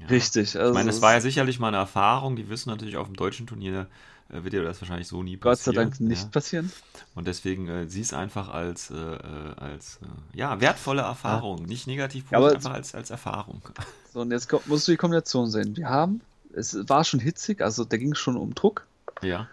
[0.00, 0.06] Ja.
[0.08, 0.56] Richtig.
[0.56, 3.16] Also Ich meine, es war ja sicherlich mal eine Erfahrung, die wissen natürlich auf dem
[3.16, 3.86] deutschen Turnier
[4.28, 5.90] äh, wird dir das wahrscheinlich so nie Gott sei passieren.
[5.90, 6.28] Dank nicht Ja.
[6.30, 6.72] passieren.
[7.14, 11.86] Und deswegen äh, sieh es einfach als, äh, äh, als äh, ja, wertvolle Erfahrung, nicht
[11.86, 13.62] negativ, Ja, aber- einfach als, als Erfahrung.
[14.12, 15.76] So, und jetzt kommt, musst du die Kombination sehen.
[15.76, 16.22] Wir haben,
[16.54, 18.86] es war schon hitzig, also da ging es schon um Druck.
[19.22, 19.46] Ja,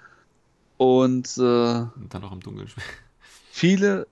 [0.77, 2.69] Und äh, und dann noch im Dunkeln
[3.51, 4.07] viele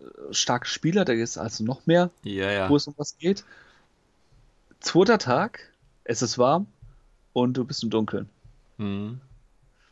[0.00, 0.04] äh,
[0.34, 2.68] starke Spieler, da ist also noch mehr, Ja, ja.
[2.68, 3.44] wo es um was geht.
[4.80, 5.70] Zweiter Tag,
[6.04, 6.66] es ist warm
[7.32, 8.28] und du bist im Dunkeln.
[8.78, 9.20] Mhm.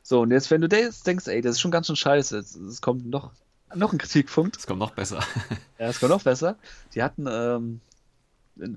[0.02, 2.80] So, und jetzt, wenn du denkst, ey, das ist schon ganz schön scheiße, es, es
[2.80, 3.30] kommt noch,
[3.74, 5.20] noch ein Kritikpunkt, Das kommt noch besser.
[5.78, 6.56] ja, es kommt noch besser.
[6.94, 7.80] Die hatten ähm,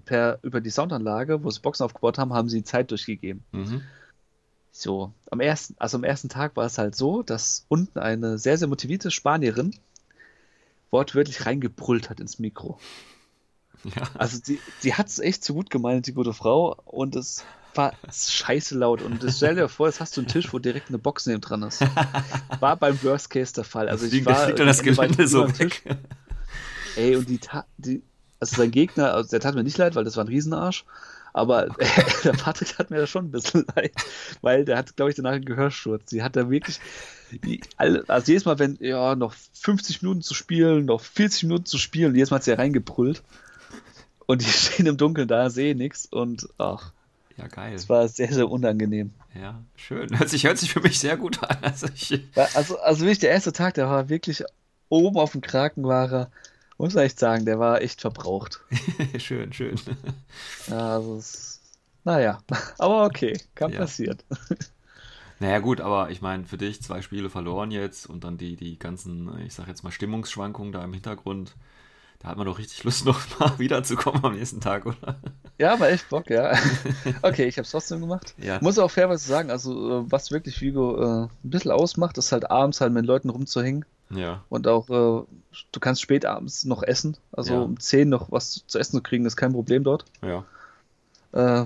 [0.05, 3.43] per, über die Soundanlage, wo sie Boxen aufgebaut haben, haben sie Zeit durchgegeben.
[3.51, 3.81] Mhm.
[4.71, 8.57] So, am ersten, also am ersten Tag war es halt so, dass unten eine sehr,
[8.57, 9.75] sehr motivierte Spanierin
[10.89, 12.79] wortwörtlich reingebrüllt hat ins Mikro.
[13.83, 14.03] Ja.
[14.15, 17.43] Also die, die hat es echt zu gut gemeint, die gute Frau, und es
[17.75, 19.01] war scheiße laut.
[19.01, 21.41] Und das, stell dir vor, jetzt hast du einen Tisch, wo direkt eine Box neben
[21.41, 21.81] dran ist.
[22.59, 23.89] War beim Worst Case der Fall.
[23.89, 25.85] Also Das ich war fliegt das Gelände so dem Tisch.
[25.85, 25.97] weg.
[26.95, 27.39] Ey, und die,
[27.77, 28.03] die
[28.39, 30.85] also sein Gegner, also der tat mir nicht leid, weil das war ein Riesenarsch.
[31.33, 31.69] Aber
[32.23, 33.93] der Patrick hat mir da schon ein bisschen leid,
[34.41, 36.05] weil der hat, glaube ich, danach einen Gehörsturz.
[36.11, 36.79] Die hat da wirklich,
[37.31, 41.65] die, alle, also jedes Mal, wenn, ja, noch 50 Minuten zu spielen, noch 40 Minuten
[41.65, 43.23] zu spielen, jedes Mal hat sie ja reingebrüllt.
[44.25, 46.91] Und die stehen im Dunkeln da, sehen nichts und ach,
[47.37, 47.73] Ja, geil.
[47.75, 49.11] es war sehr, sehr unangenehm.
[49.35, 50.17] Ja, schön.
[50.17, 51.57] Hört sich, hört sich für mich sehr gut an.
[51.61, 52.19] Also ich,
[52.55, 54.43] Also, also wirklich, der erste Tag, der war wirklich
[54.89, 56.31] oben auf dem Kraken, war er,
[56.77, 58.61] muss man echt sagen, der war echt verbraucht.
[59.17, 59.75] schön, schön.
[60.67, 61.59] Ja, also es,
[62.03, 62.39] naja,
[62.77, 63.79] aber okay, kann Ja.
[63.79, 64.17] passieren.
[65.39, 68.77] Naja, gut, aber ich meine, für dich zwei Spiele verloren jetzt und dann die, die
[68.79, 71.55] ganzen, ich sag jetzt mal, Stimmungsschwankungen da im Hintergrund.
[72.23, 75.17] Da hat man doch richtig Lust, noch mal wiederzukommen am nächsten Tag, oder?
[75.59, 76.53] Ja, war echt Bock, ja.
[77.21, 78.33] Okay, ich habe es trotzdem gemacht.
[78.37, 78.59] Ja.
[78.61, 82.49] Muss auch fairerweise sagen, also äh, was wirklich Vigo äh, ein bisschen ausmacht, ist halt
[82.49, 84.43] abends halt mit Leuten rumzuhängen Ja.
[84.49, 85.25] und auch äh,
[85.71, 87.59] du kannst spät abends noch essen, also Ja.
[87.61, 90.05] um 10 noch was zu essen zu kriegen, ist kein Problem dort.
[90.23, 90.45] Ja.
[91.33, 91.65] Äh,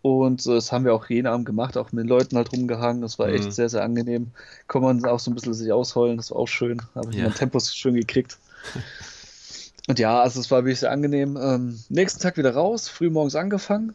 [0.00, 3.02] und äh, das haben wir auch jeden Abend gemacht, auch mit den Leuten halt rumgehangen.
[3.02, 3.34] Das war Mhm.
[3.34, 4.30] echt sehr, sehr angenehm.
[4.68, 6.80] Kann man auch so ein bisschen sich ausheulen, das war auch schön.
[6.94, 7.24] Habe ich Ja.
[7.24, 8.38] mein Tempos schön gekriegt.
[9.88, 11.36] Und ja, also es war wirklich sehr angenehm.
[11.36, 13.94] Ähm, nächsten Tag wieder raus, früh morgens angefangen.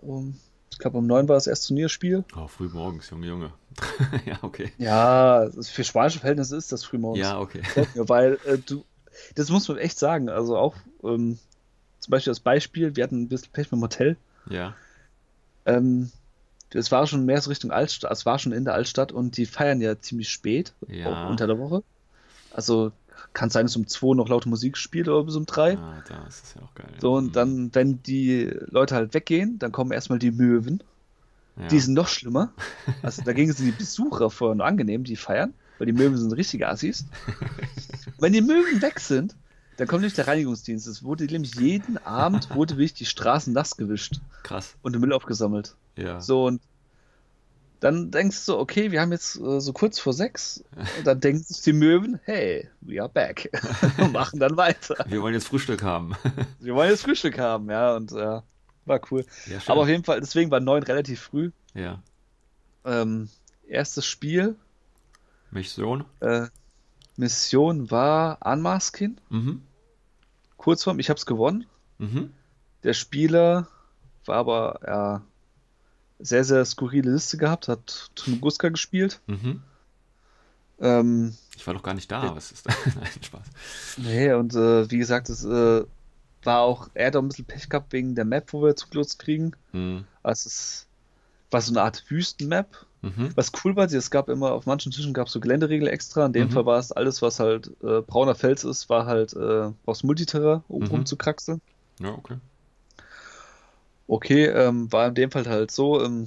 [0.00, 0.36] Um,
[0.72, 2.24] ich glaube, um 9 war das erste Turnierspiel.
[2.36, 3.52] Oh, früh morgens, Junge, Junge.
[4.26, 4.72] ja, okay.
[4.76, 7.24] Ja, für spanische Verhältnisse ist das früh morgens.
[7.24, 7.62] Ja, okay.
[7.94, 8.84] Weil äh, du,
[9.36, 10.28] das muss man echt sagen.
[10.28, 11.38] Also auch ähm,
[12.00, 14.16] zum Beispiel das Beispiel, wir hatten ein bisschen Pech mit dem Hotel.
[14.50, 14.74] Ja.
[15.64, 16.10] Ähm,
[16.70, 19.46] es war schon mehr so Richtung Altstadt, es war schon in der Altstadt und die
[19.46, 21.28] feiern ja ziemlich spät, Ja.
[21.28, 21.82] unter der Woche.
[22.52, 22.92] Also
[23.32, 25.76] kann sein, dass um 2 noch laute Musik spielt oder bis um 3.
[25.78, 26.86] Ah, da ist ja auch geil.
[27.00, 27.16] So, Mhm.
[27.18, 30.82] und dann, wenn die Leute halt weggehen, dann kommen erstmal die Möwen.
[31.56, 31.68] ja.
[31.68, 32.52] Die sind noch schlimmer.
[33.02, 37.06] Also dagegen sind die Besucher vorhin angenehm, die feiern, weil die Möwen sind richtige Assis.
[38.18, 39.34] wenn die Möwen weg sind,
[39.76, 40.86] dann kommt nämlich der Reinigungsdienst.
[40.86, 44.74] Es wurde nämlich jeden Abend wurde wirklich die Straßen nass gewischt Krass.
[44.82, 45.76] und der Müll aufgesammelt.
[45.96, 46.20] Ja.
[46.20, 46.60] So, und
[47.80, 50.64] dann denkst du, okay, wir haben jetzt äh, so kurz vor sechs.
[50.98, 53.50] Und dann denken sich die Möwen, hey, we are back.
[53.98, 54.96] und machen dann weiter.
[55.08, 56.14] Wir wollen jetzt Frühstück haben.
[56.60, 58.40] Wir wollen jetzt Frühstück haben, ja, und äh,
[58.86, 59.24] war cool.
[59.46, 59.58] ja.
[59.66, 61.50] Aber auf jeden Fall, deswegen war neun relativ früh.
[61.74, 62.02] ja.
[62.84, 63.28] Ähm,
[63.66, 64.54] erstes Spiel,
[65.50, 66.04] Mission?
[66.20, 66.46] äh,
[67.16, 69.16] Mission war Unmasking.
[69.28, 69.62] Mhm.
[70.56, 71.66] Kurzform, ich habe es gewonnen.
[71.98, 72.32] Mhm.
[72.84, 73.66] Der Spieler
[74.24, 75.22] war aber ja,
[76.18, 79.20] sehr, sehr skurrile Liste gehabt, hat Tunguska gespielt.
[79.26, 79.62] Mhm.
[80.78, 82.34] Ähm, Ich war doch gar nicht da.
[82.36, 82.72] Was ist da?
[82.94, 83.46] Nein, Spaß.
[83.98, 85.84] Nee, und äh, wie gesagt, es äh,
[86.42, 89.18] war auch, er hat auch ein bisschen Pech gehabt wegen der Map, wo wir zugelotst
[89.18, 89.52] kriegen.
[89.72, 90.04] Mhm.
[90.22, 90.86] Also es
[91.50, 92.86] war so eine Art Wüstenmap.
[93.02, 93.30] Mhm.
[93.36, 96.26] Was cool war, es gab immer, auf manchen Tischen gab es so Geländeregel extra.
[96.26, 96.52] In dem Mhm.
[96.52, 100.62] Fall war es alles, was halt äh, brauner Fels ist, war halt äh, aus Multiterra,
[100.68, 100.88] um Mhm.
[100.88, 101.60] rumzukraxeln.
[102.00, 102.36] Ja, okay.
[104.08, 106.24] Okay, ähm, war in dem Fall halt so, ähm,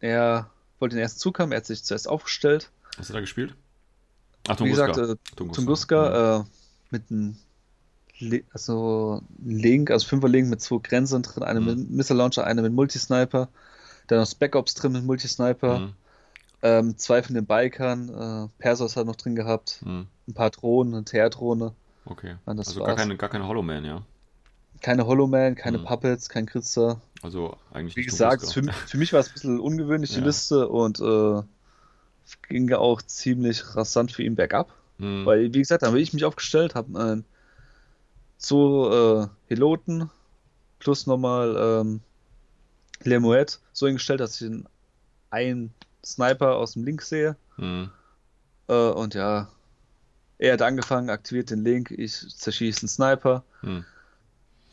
[0.00, 2.70] er wollte den ersten Zug haben, er hat sich zuerst aufgestellt.
[2.98, 3.54] Hast du da gespielt?
[4.48, 5.12] Ach, Wie gesagt, Tunguska.
[5.12, 5.56] äh, Tunguska.
[5.62, 6.44] Tunguska äh,
[6.90, 7.36] mit einem
[8.18, 11.66] Le also Link, also Fünfer-Link mit zwei Grenzen drin, eine Mhm.
[11.66, 13.48] mit Missile Launcher, eine mit Multisniper,
[14.06, 15.92] dann noch Spec Ops drin mit Multisniper, Mhm.
[16.62, 20.06] ähm, zwei von den Bikern, äh, Persos hat noch drin gehabt, Mhm.
[20.28, 21.72] ein paar Drohnen, eine TR-Drohne,
[22.06, 22.36] Okay.
[22.44, 24.02] Das also gar keine, gar keine Hollow Man, ja.
[24.84, 25.86] Keine Holoman, keine Mhm.
[25.86, 27.00] Puppets, kein Kritzer.
[27.22, 30.26] Also eigentlich Wie gesagt, für, für mich war es ein bisschen ungewöhnlich, die Ja.
[30.26, 31.42] Liste, und äh,
[32.48, 34.74] ging ja auch ziemlich rasant für ihn bergab.
[34.98, 35.24] Mhm.
[35.24, 37.22] Weil, wie gesagt, da habe ich mich aufgestellt, habe äh,
[38.36, 40.10] so äh, Piloten
[40.80, 42.00] plus nochmal ähm,
[43.04, 44.68] Lemuet so hingestellt, dass ich einen,
[45.30, 45.74] einen
[46.04, 47.36] Sniper aus dem Link sehe.
[47.56, 47.90] Mhm.
[48.68, 49.48] Äh, und ja,
[50.36, 53.44] er hat angefangen, aktiviert den Link, ich zerschieße einen Sniper.
[53.62, 53.86] Mhm.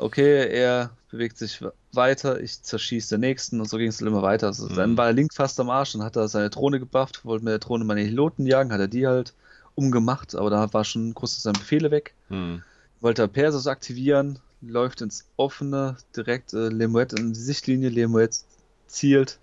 [0.01, 4.47] Okay, er bewegt sich weiter, ich zerschieße den nächsten und so ging es immer weiter.
[4.47, 4.75] Also, Mhm.
[4.75, 7.51] Dann war der Link fast am Arsch, dann hat er seine Drohne gebufft, wollte mit
[7.51, 9.33] der Drohne meine Piloten jagen, hat er die halt
[9.75, 12.13] umgemacht, aber da war schon groß seine Befehle weg.
[12.29, 12.63] Mhm.
[12.99, 18.39] Wollte er Persos aktivieren, läuft ins Offene, direkt äh, Lemuet in die Sichtlinie, Lemuet
[18.87, 19.39] zielt.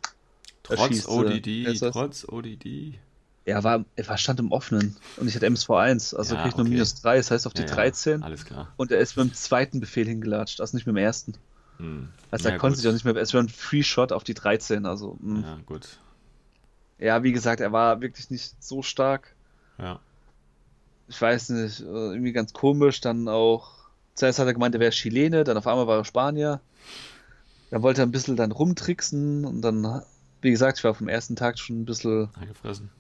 [0.62, 2.98] Trotz Erschießt, äh, ODD, trotz ODD.
[3.48, 6.56] Er war, er war stand im Offenen und ich hatte MSV1, also Ja, krieg ich
[6.56, 6.74] nur okay.
[6.74, 8.68] minus 3, das heißt auf die Ja, ja, 13 Alles klar.
[8.76, 11.34] und er ist mit dem zweiten Befehl hingelatscht, also nicht mit dem ersten.
[11.78, 12.08] Mhm.
[12.30, 12.82] Also Ja, er konnte gut.
[12.82, 15.40] sich auch nicht mehr, es war ein Free Shot auf die 13, also mh.
[15.42, 15.98] Ja, gut.
[16.98, 19.34] ja, wie gesagt, er war wirklich nicht so stark.
[19.78, 20.00] Ja.
[21.08, 23.70] Ich weiß nicht, äh, irgendwie ganz komisch, dann auch,
[24.14, 26.60] zuerst hat er gemeint, er wäre Chilene, dann auf einmal war er Spanier.
[27.70, 30.02] Dann wollte er ein bisschen dann rumtricksen und dann,
[30.40, 32.90] wie gesagt, ich war vom ersten Tag schon ein bisschen Eingefressen.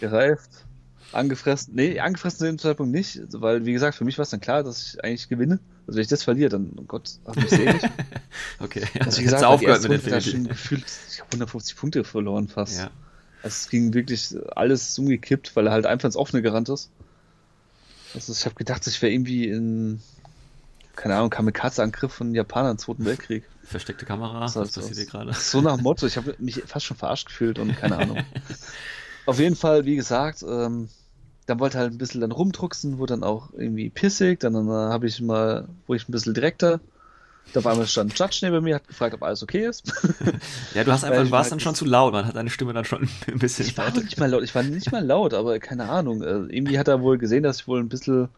[0.00, 0.50] gereift.
[1.12, 4.40] Angefressen, nee, angefressen zu dem Zeitpunkt nicht, weil, wie gesagt, für mich war es dann
[4.40, 5.60] klar, dass ich eigentlich gewinne.
[5.86, 7.82] Also wenn ich das verliere, dann, oh Gott, hab mich selig.
[8.58, 8.82] Okay.
[8.98, 10.30] Also wie gesagt, aufgehört mit Runde Infinity.
[10.30, 12.78] schon gefühlt, ich habe 150 Punkte verloren fast.
[12.78, 12.90] Ja.
[13.42, 16.90] Also es ging wirklich alles umgekippt, weil er halt einfach ins Offene gerannt ist.
[18.14, 20.00] Also ich habe gedacht, ich wäre irgendwie in,
[20.96, 23.44] keine Ahnung, Kamikaze-Angriff von Japanern im Zweiten Weltkrieg.
[23.64, 25.32] Versteckte Kamera, was war passiert hier so- gerade?
[25.38, 28.18] So nach dem Motto, ich habe mich fast schon verarscht gefühlt und keine Ahnung.
[29.26, 30.88] Auf jeden Fall, wie gesagt, ähm,
[31.46, 34.68] dann wollte er halt ein bisschen dann rumdrucksen, wurde dann auch irgendwie pissig, dann, dann
[34.68, 36.80] habe ich mal, wurde ich ein bisschen direkter.
[37.52, 39.92] Da auf einmal stand ein Judge neben mir, hat gefragt, ob alles okay ist.
[40.74, 43.06] Ja, du hast einfach, warst dann schon zu laut, man hat deine Stimme dann schon
[43.26, 46.22] ein bisschen Ich war nicht mal laut, ich war nicht mal laut, aber keine Ahnung.
[46.22, 48.28] Äh, irgendwie hat er wohl gesehen, dass ich wohl ein bisschen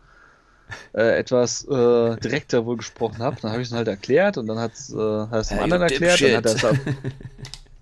[0.95, 3.37] äh, etwas äh, direkter wohl gesprochen habe.
[3.41, 5.83] Dann habe ich es halt erklärt und dann hat es äh, hat es dem anderen
[5.83, 6.21] erklärt.
[6.21, 6.47] Dann hat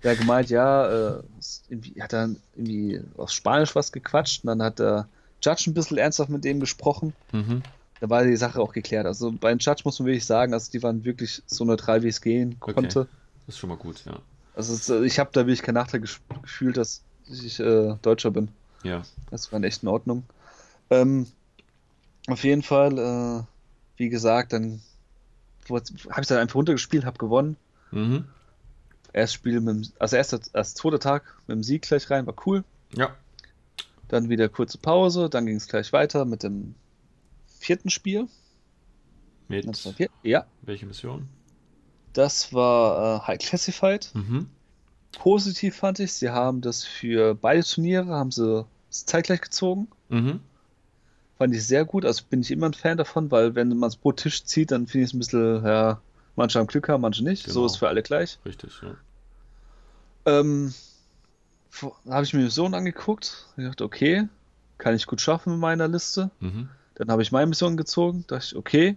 [0.03, 1.23] er hat gemeint, ja, äh,
[1.99, 5.07] hat er irgendwie auf Spanisch was gequatscht und dann hat der
[5.41, 7.13] Judge ein bisschen ernsthaft mit dem gesprochen.
[7.31, 7.61] Mhm.
[8.01, 9.05] Da war die Sache auch geklärt.
[9.05, 12.09] Also bei den Judge muss man wirklich sagen, also die waren wirklich so neutral, wie
[12.09, 12.73] es gehen Okay.
[12.73, 13.07] konnte.
[13.45, 14.19] Das ist schon mal gut, ja.
[14.55, 18.49] Also äh, ich habe da wirklich keinen Nachteil gefühlt, dass ich äh, Deutscher bin.
[18.83, 19.03] Ja.
[19.31, 20.23] Das war echt in Ordnung.
[20.89, 21.27] Ähm,
[22.27, 23.43] auf jeden Fall, äh,
[23.97, 24.81] wie gesagt, dann
[25.69, 27.57] habe ich dann einfach runtergespielt, habe gewonnen.
[27.91, 28.25] Mhm.
[29.13, 32.35] Erst Spiel mit dem, also erster, erst zweiter Tag mit dem Sieg gleich rein, war
[32.45, 32.63] cool.
[32.93, 33.15] Ja.
[34.07, 36.75] Dann wieder kurze Pause, dann ging es gleich weiter mit dem
[37.47, 38.27] vierten Spiel.
[39.47, 41.29] Mit vier, ja, welche Mission?
[42.15, 44.09] das war äh, High Classified.
[44.13, 44.49] Mhm.
[45.13, 49.87] Positiv fand ich, sie haben das für beide Turniere, haben sie zeitgleich gezogen.
[50.09, 50.39] Mhm.
[51.37, 53.97] Fand ich sehr gut, also bin ich immer ein Fan davon, weil wenn man es
[53.97, 55.99] pro Tisch zieht, dann finde ich es ein bisschen, ja,
[56.35, 57.45] manche haben Glück haben, manche nicht.
[57.47, 57.65] So Genau.
[57.65, 58.39] ist für alle gleich.
[58.45, 58.95] Richtig, ja.
[60.25, 60.73] Ähm,
[62.09, 63.47] habe ich mir Missionen angeguckt.
[63.57, 64.27] Ich dachte, okay,
[64.77, 66.31] kann ich gut schaffen mit meiner Liste.
[66.39, 66.69] Mhm.
[66.95, 68.23] Dann habe ich meine Mission gezogen.
[68.27, 68.95] Dachte ich, okay,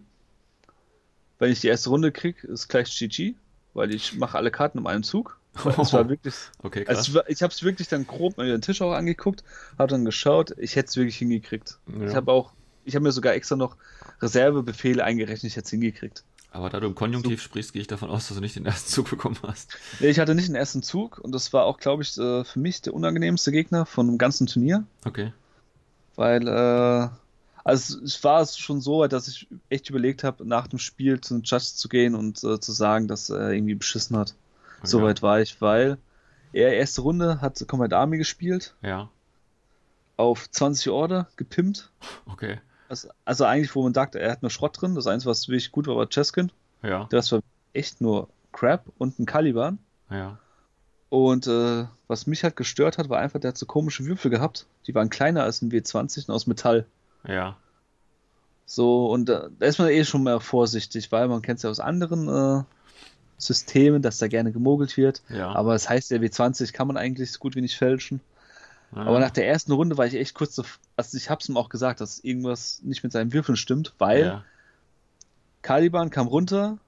[1.41, 3.35] wenn ich die erste Runde kriege, ist gleich GG,
[3.75, 5.38] weil ich mache alle Karten in einem Zug.
[5.55, 6.99] Es war wirklich, Okay, krass.
[6.99, 9.43] also ich, habe es wirklich dann grob mal den Tisch auch angeguckt,
[9.79, 11.79] habe dann geschaut, ich hätte es wirklich hingekriegt.
[11.99, 12.07] Ja.
[12.09, 12.53] Ich habe auch,
[12.85, 13.77] ich habe mir sogar extra noch
[14.23, 16.25] Reservebefehle eingerechnet, ich hätte es hingekriegt.
[16.51, 18.91] Aber da du im Konjunktiv sprichst, gehe ich davon aus, dass du nicht den ersten
[18.91, 19.77] Zug bekommen hast.
[20.01, 22.59] Nee, ich hatte nicht den ersten Zug und das war auch, glaube ich, äh, für
[22.59, 25.33] mich der unangenehmste Gegner von dem ganzen Turnier, Okay.
[26.17, 27.09] weil, äh,
[27.65, 31.43] also es war schon so weit, dass ich echt überlegt habe, nach dem Spiel zum
[31.43, 34.35] Judge zu gehen und äh, zu sagen, dass er irgendwie beschissen hat.
[34.83, 35.05] So Ja.
[35.07, 35.99] weit war ich, weil
[36.53, 39.09] er erste Runde hat Combat Army gespielt, Ja.
[40.17, 41.91] auf 20 Order gepimpt.
[42.27, 42.61] Okay.
[42.89, 44.95] Also, also eigentlich, wo man sagt, er hat nur Schrott drin.
[44.95, 46.51] Das Einzige, was wirklich gut war, war Cheskin.
[46.83, 47.07] Ja.
[47.11, 47.41] Das war
[47.75, 49.79] echt nur Crap und ein Caliban.
[50.11, 50.39] Ja.
[51.11, 54.67] Und äh, was mich halt gestört hat, war einfach, der hat so komische Würfel gehabt.
[54.87, 56.87] Die waren kleiner als ein W20 und aus Metall.
[57.27, 57.57] Ja.
[58.67, 61.71] So, und äh, da ist man eh schon mal vorsichtig, weil man kennt es ja
[61.71, 62.63] aus anderen äh,
[63.39, 65.23] Systemen, dass da gerne gemogelt wird.
[65.29, 65.53] Ja.
[65.55, 68.21] Aber das heißt, der W20 kann man eigentlich so gut wie nicht fälschen.
[68.95, 69.03] ja.
[69.03, 70.65] Aber nach der ersten Runde war ich echt kurz so,
[70.97, 74.45] also ich hab's ihm auch gesagt, dass irgendwas nicht mit seinen Würfeln stimmt, weil ja.
[75.63, 76.79] Caliban kam runter,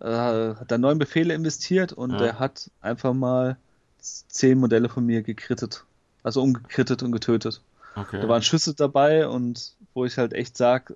[0.00, 2.18] äh, hat da neun Befehle investiert und Ja.
[2.18, 3.56] der hat einfach mal
[4.00, 5.84] zehn Modelle von mir gekrittet.
[6.22, 7.60] Also umgekrittet und getötet.
[7.94, 8.20] Okay.
[8.20, 10.92] Da waren Schüsse dabei und wo ich halt echt sag,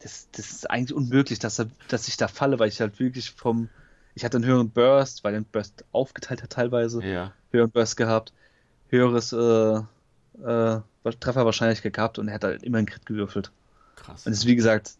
[0.00, 3.30] das, das ist eigentlich unmöglich, dass, er, dass ich da falle, weil ich halt wirklich
[3.30, 3.68] vom,
[4.14, 7.32] ich hatte einen höheren Burst, weil der Burst aufgeteilt hat teilweise, ja.
[7.50, 8.32] höheren Burst gehabt,
[8.88, 9.80] höheres äh,
[10.44, 10.80] äh,
[11.20, 13.52] Trefferwahrscheinlichkeit gehabt und er hat halt immer einen Crit gewürfelt.
[13.96, 14.26] Krass.
[14.26, 14.96] Und es ist wie gesagt,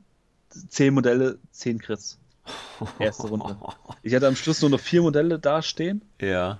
[0.68, 2.18] zehn Modelle, zehn Crits.
[2.98, 3.56] Erste Runde.
[4.02, 6.02] Ich hatte am Schluss nur noch vier Modelle dastehen.
[6.20, 6.58] Ja.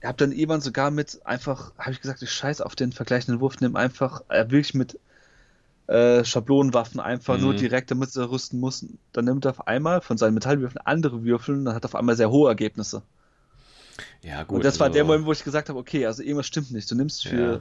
[0.00, 3.40] Ich habe dann irgendwann sogar mit einfach, habe ich gesagt, ich scheiß auf den vergleichenden
[3.40, 4.98] Wurf, nimm einfach äh, wirklich mit
[5.90, 7.56] äh, Schablonenwaffen einfach nur Mhm.
[7.58, 8.98] direkt, damit sie rüsten mussten.
[9.12, 11.94] Dann nimmt er auf einmal von seinen Metallwürfeln andere Würfel und dann hat er auf
[11.96, 13.02] einmal sehr hohe Ergebnisse.
[14.22, 14.56] Ja, gut.
[14.56, 16.90] und das war also- der Moment, wo ich gesagt habe, okay, also irgendwas stimmt nicht.
[16.90, 17.60] Du nimmst für Ja.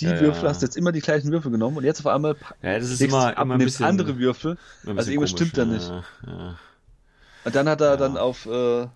[0.00, 0.50] die Ja, Würfel, ja.
[0.50, 3.28] hast jetzt immer die gleichen Würfel genommen und jetzt auf einmal Ja, das ist immer,
[3.36, 3.86] ab immer nimmst bisschen.
[3.86, 4.58] andere Würfel.
[4.86, 5.90] also irgendwas stimmt da nicht.
[7.44, 8.86] Und dann hat er dann auf äh,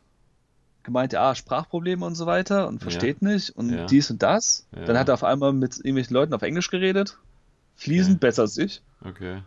[0.83, 4.67] gemeint, ja, Sprachprobleme und so weiter und versteht nicht und dies und das.
[4.71, 7.19] Dann hat er auf einmal mit irgendwelchen Leuten auf Englisch geredet.
[7.77, 8.83] Fließend, besser als ich.
[9.05, 9.43] Okay.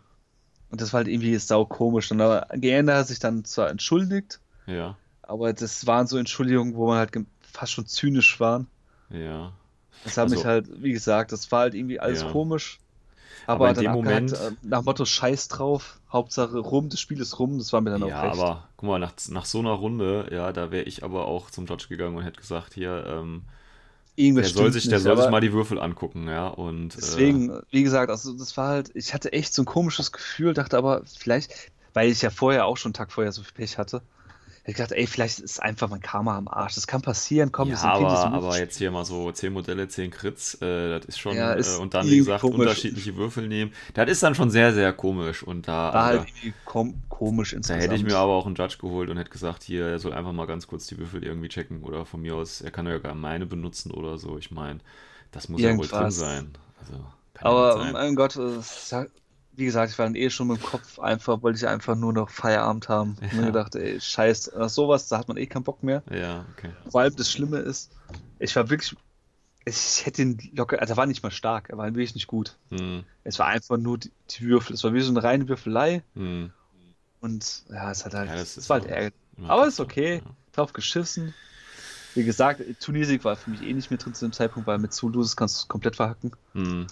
[0.72, 2.12] Und das war halt irgendwie sau komisch.
[2.12, 4.96] Und da Geänder hat sich dann zwar entschuldigt, Ja.
[5.24, 7.12] aber das waren so Entschuldigungen, wo man halt
[7.42, 8.68] fast schon zynisch waren.
[9.10, 9.52] Ja.
[10.04, 12.32] Das hat Also- mich halt, wie gesagt, das war halt irgendwie alles Ja.
[12.32, 12.80] komisch.
[13.48, 17.40] Aber Aber, in dem Moment- äh, nach Motto Scheiß drauf, Hauptsache rum, das Spiel ist
[17.40, 18.40] rum, das war mir dann Ja, auch recht.
[18.40, 21.66] aber guck mal, nach, nach so einer Runde, ja, da wäre ich aber auch zum
[21.66, 23.44] Judge gegangen und hätte gesagt, hier, ähm,
[24.20, 26.98] Irgendwas der soll sich, der nicht, soll sich mal die Würfel angucken, ja, und äh,
[26.98, 30.78] Deswegen, wie gesagt, also das war halt, ich hatte echt so ein komisches Gefühl, dachte
[30.78, 34.02] aber vielleicht, weil ich ja vorher auch schon einen Tag vorher so viel Pech hatte,
[34.72, 36.76] ich gedacht, ey, vielleicht ist einfach mein Karma am Arsch.
[36.76, 39.88] Das kann passieren, komm, ja, das aber, so aber jetzt hier mal so 10 Modelle,
[39.90, 42.52] 10 Crits, äh, das ist schon, Ja, ist äh, und dann, wie gesagt, komisch.
[42.52, 46.58] unterschiedliche Würfel nehmen, das ist dann schon sehr, sehr komisch und da, War halt irgendwie
[46.64, 47.76] kom komisch da insgesamt.
[47.76, 50.32] hätte ich mir aber auch einen Judge geholt und hätte gesagt, hier, er soll einfach
[50.34, 53.16] mal ganz kurz die Würfel irgendwie checken oder von mir aus, er kann ja gar
[53.16, 54.80] meine benutzen oder so, ich meine,
[55.32, 56.16] das muss ja wohl drin Irgendwas.
[56.16, 56.54] sein.
[56.80, 57.06] Also,
[57.42, 57.86] aber sein.
[57.86, 59.12] mein Gott, hat-
[59.60, 62.14] wie gesagt, ich war dann eh schon mit dem Kopf einfach, wollte ich einfach nur
[62.14, 63.18] noch Feierabend haben.
[63.20, 63.46] Und mir Ja.
[63.48, 66.02] gedacht, ey, scheiß, nach sowas, da hat man eh keinen Bock mehr.
[66.12, 66.72] Ja, okay.
[66.90, 67.92] Vor allem das Schlimme ist,
[68.40, 68.96] ich war wirklich,
[69.66, 72.58] ich hätte ihn locker, also er war nicht mal stark, er war wirklich nicht gut.
[72.70, 74.74] Hm, Es war einfach nur die, die Würfel.
[74.76, 76.04] Es war wie so eine reine Würfelei.
[76.16, 76.52] hm.
[77.22, 78.30] Und ja, es hat halt.
[78.30, 79.14] Ja, das es war halt ärgerlich.
[79.48, 80.22] Aber ist okay.
[80.26, 80.32] ja.
[80.54, 81.34] Drauf geschissen.
[82.16, 84.94] Wie gesagt, Turniersieg war für mich eh nicht mehr drin zu dem Zeitpunkt, weil mit
[84.94, 86.32] Zulus kannst du es komplett verhacken.
[86.54, 86.88] Hm.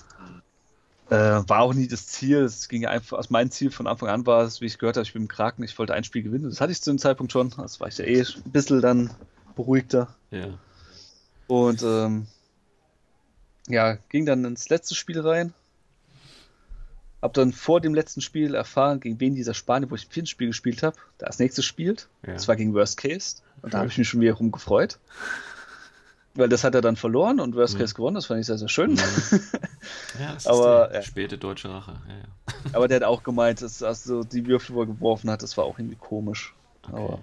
[1.10, 1.16] Äh,
[1.48, 2.40] war auch nie das Ziel.
[2.40, 5.06] Es ging einfach, also mein Ziel von Anfang an war es, wie ich gehört habe,
[5.06, 6.50] ich bin im Kraken, ich wollte ein Spiel gewinnen.
[6.50, 7.54] Das hatte ich zu dem Zeitpunkt schon.
[7.56, 9.10] Das war ich ja eh ein bisschen dann
[9.56, 10.14] beruhigter.
[10.32, 10.50] Ja.
[11.48, 12.28] Und ähm,
[13.70, 15.54] ja, ging dann ins letzte Spiel rein.
[17.22, 20.30] Hab dann vor dem letzten Spiel erfahren, gegen wen dieser Spanier, wo ich ein viertes
[20.30, 22.10] Spiel gespielt habe, da als nächstes spielt.
[22.26, 22.34] Ja.
[22.34, 23.38] Das war gegen Worst Case.
[23.62, 25.00] Und da habe ich mich schon wiederum gefreut.
[26.38, 27.80] Weil das hat er dann verloren und Worst Mhm.
[27.80, 28.16] Case gewonnen.
[28.16, 28.92] Das fand ich sehr, sehr schön.
[28.92, 28.98] Mhm.
[30.20, 31.02] Ja, das ist Aber, die ja.
[31.02, 31.94] späte deutsche Rache.
[32.08, 32.54] Ja, ja.
[32.74, 35.66] Aber der hat auch gemeint, dass also die Würfel, wo er geworfen hat, das war
[35.66, 36.54] auch irgendwie komisch.
[36.84, 37.20] Aber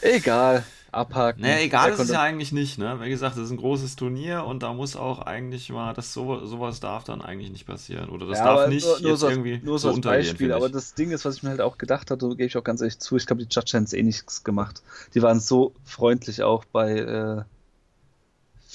[0.00, 0.64] egal.
[0.90, 1.42] Abhaken.
[1.42, 2.98] Naja, egal ist es ja eigentlich nicht, ne?
[3.02, 6.46] Wie gesagt, das ist ein großes Turnier und da muss auch eigentlich mal, das so,
[6.46, 8.08] sowas darf dann eigentlich nicht passieren.
[8.08, 10.50] Oder das Ja, darf nicht nur, nur jetzt so, irgendwie nur so so als Beispiel.
[10.52, 12.80] Aber das Ding ist, was ich mir halt auch gedacht hatte, gebe ich auch ganz
[12.80, 14.82] ehrlich zu, ich glaube, die Judge haben es eh nichts gemacht.
[15.14, 17.42] Die waren so freundlich auch bei äh,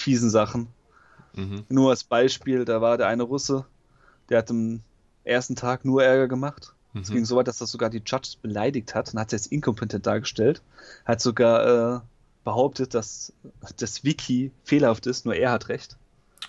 [0.04, 0.68] fiesen Sachen.
[1.36, 1.64] Mhm.
[1.70, 3.66] Nur als Beispiel, da war der eine Russe,
[4.30, 4.82] der hat am
[5.24, 6.74] ersten Tag nur Ärger gemacht.
[6.94, 7.26] Es ging Mhm.
[7.26, 10.62] so weit, dass das sogar die Judge beleidigt hat und hat sie als inkompetent dargestellt.
[11.06, 12.00] Hat sogar äh,
[12.44, 13.34] behauptet, dass
[13.78, 15.98] das Wiki fehlerhaft ist, nur er hat recht.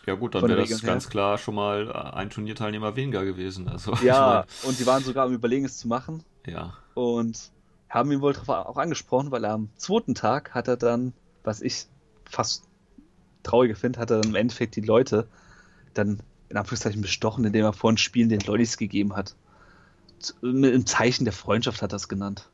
[0.07, 0.87] Ja gut, dann wäre das her.
[0.87, 3.69] ganz klar schon mal äh, ein Turnierteilnehmer weniger gewesen.
[3.69, 6.23] Also, Ja, und die waren sogar am Überlegen, es zu machen.
[6.45, 6.75] ich mein, ja.
[6.93, 7.51] und
[7.89, 11.87] haben ihn wohl auch angesprochen, weil am zweiten Tag hat er dann, was ich
[12.29, 12.65] fast
[13.45, 15.27] trauriger finde, hat er dann im Endeffekt die Leute
[15.95, 19.35] dann in Anführungszeichen bestochen, indem er vor den Spielen den Lollis gegeben hat.
[20.43, 22.49] Einem Zeichen der Freundschaft hat er es genannt.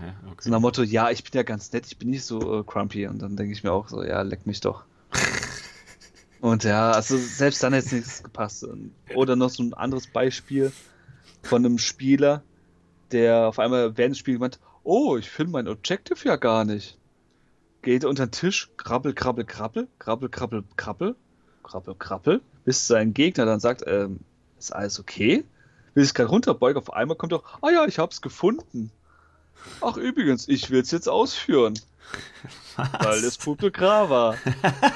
[0.00, 0.12] Hä?
[0.22, 0.50] So Okay.
[0.50, 3.06] nach dem Motto, ja, ich bin ja ganz nett, ich bin nicht so äh, crumpy.
[3.06, 4.84] Und dann denke ich mir auch so, ja, leck mich doch.
[6.40, 8.64] Und ja, also selbst dann hat jetzt nichts gepasst.
[9.16, 10.72] Oder noch so ein anderes Beispiel
[11.42, 12.42] von einem Spieler,
[13.10, 16.96] der auf einmal während des Spiels gemeint, oh, ich finde mein Objective ja gar nicht.
[17.82, 21.16] Geht unter den Tisch, krabbel, krabbel, krabbel, krabbel, krabbel, krabbel,
[21.62, 24.20] krabbel, krabbel, bis sein Gegner dann sagt, ähm,
[24.58, 25.44] ist alles okay?
[25.94, 28.90] Will ich gerade runterbeugen, auf einmal kommt doch, ah ja, ich hab's gefunden.
[29.80, 31.78] Ach übrigens, ich will's jetzt ausführen.
[32.76, 34.36] Weil das Puppe war.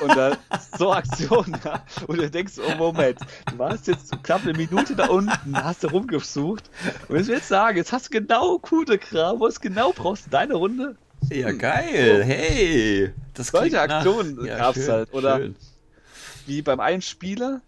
[0.01, 0.37] Und dann
[0.78, 1.85] so Aktion, ja.
[2.07, 5.89] Und du denkst, oh Moment, du warst jetzt knapp eine Minute da unten, hast du
[5.89, 6.70] rumgesucht.
[7.09, 10.26] Und jetzt willst du sagen, jetzt hast du genau gute Kram, wo es genau brauchst
[10.26, 10.97] in deiner Runde.
[11.31, 12.23] Ja, geil.
[12.25, 13.12] Hey.
[13.35, 15.12] Das Solche klingt nach- Aktionen Ja, gab's schön, halt.
[15.14, 15.57] Oder schön.
[16.47, 17.61] wie beim einen Spieler,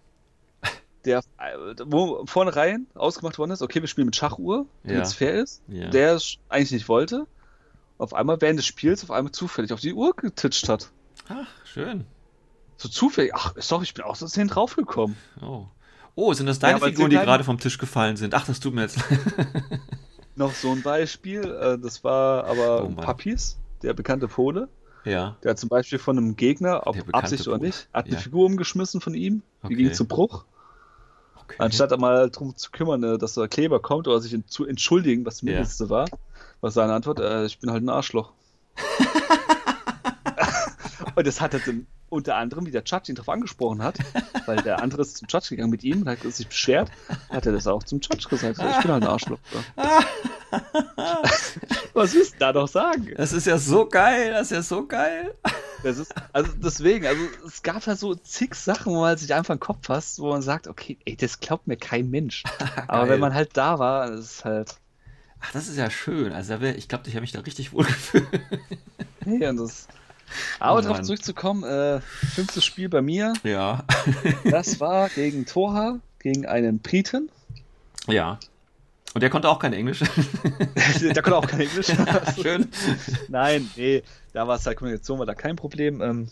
[1.05, 5.17] der äh, wo vornherein ausgemacht worden ist, okay, wir spielen mit Schachuhr, damit es Ja.
[5.19, 5.89] fair ist, Ja.
[5.89, 7.27] der es eigentlich nicht wollte,
[7.99, 10.91] auf einmal während des Spiels auf einmal zufällig auf die Uhr getitscht hat.
[11.29, 12.05] Ach, schön.
[12.77, 15.17] So zufällig, ach, sorry, ich bin aus Versehen draufgekommen.
[15.41, 15.67] Oh.
[16.17, 18.35] Oh, sind das deine Ja, Figuren, die gerade vom Tisch gefallen sind?
[18.35, 19.21] Ach, das tut mir jetzt leid.
[20.37, 22.89] Noch so ein Beispiel, äh, das war aber Oh.
[22.91, 24.69] Papis, der bekannte Pole,
[25.05, 25.37] ja.
[25.45, 28.21] der hat zum Beispiel von einem Gegner, ob Absicht oder nicht, hat eine Ja.
[28.21, 29.75] Figur umgeschmissen von ihm, die Okay.
[29.77, 30.45] ging zu Bruch.
[31.37, 31.57] Okay.
[31.59, 35.25] Anstatt da mal drum zu kümmern, ne, dass der Kleber kommt oder sich zu entschuldigen,
[35.27, 35.53] was die Ja.
[35.53, 36.09] Mindeste war,
[36.61, 38.33] war seine Antwort, äh, ich bin halt ein Arschloch.
[41.15, 43.99] und das hat er dann unter anderem, wie der Judge ihn darauf angesprochen hat,
[44.47, 46.91] weil der andere ist zum Judge gegangen mit ihm und hat sich beschwert,
[47.31, 49.39] hat er das auch zum Judge gesagt, ich bin halt ein Arschloch.
[51.93, 53.13] was willst du da noch sagen?
[53.17, 55.35] Das ist ja so geil, das ist ja so geil.
[55.83, 59.55] Das ist, also deswegen, also es gab halt so zig Sachen, wo man sich einfach
[59.55, 62.45] im Kopf fasst, wo man sagt, okay, ey, das glaubt mir kein Mensch.
[62.89, 64.77] Aber wenn man halt da war, das ist halt,
[65.47, 66.33] Ach, das ist ja schön.
[66.33, 68.27] Also, da ich glaube, ich habe mich da richtig wohl gefühlt.
[69.25, 69.89] hey, und das.
[70.59, 73.85] Aber Oh darauf zurückzukommen, äh, fünftes Spiel bei mir, Ja.
[74.51, 77.31] das war gegen Torha, gegen einen Briten.
[78.07, 78.39] ja.
[79.15, 80.01] Und der konnte auch kein Englisch.
[81.01, 81.87] Der konnte auch kein Englisch.
[82.43, 82.69] Schön.
[83.29, 86.03] Nein, nee, da war es halt Kommunikation, war da kein Problem.
[86.03, 86.29] Ähm,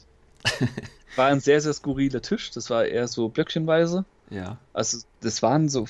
[1.14, 4.04] war ein sehr, sehr skurriler Tisch, das war eher so blöckchenweise.
[4.30, 4.56] Ja.
[4.72, 5.86] Also, das waren so.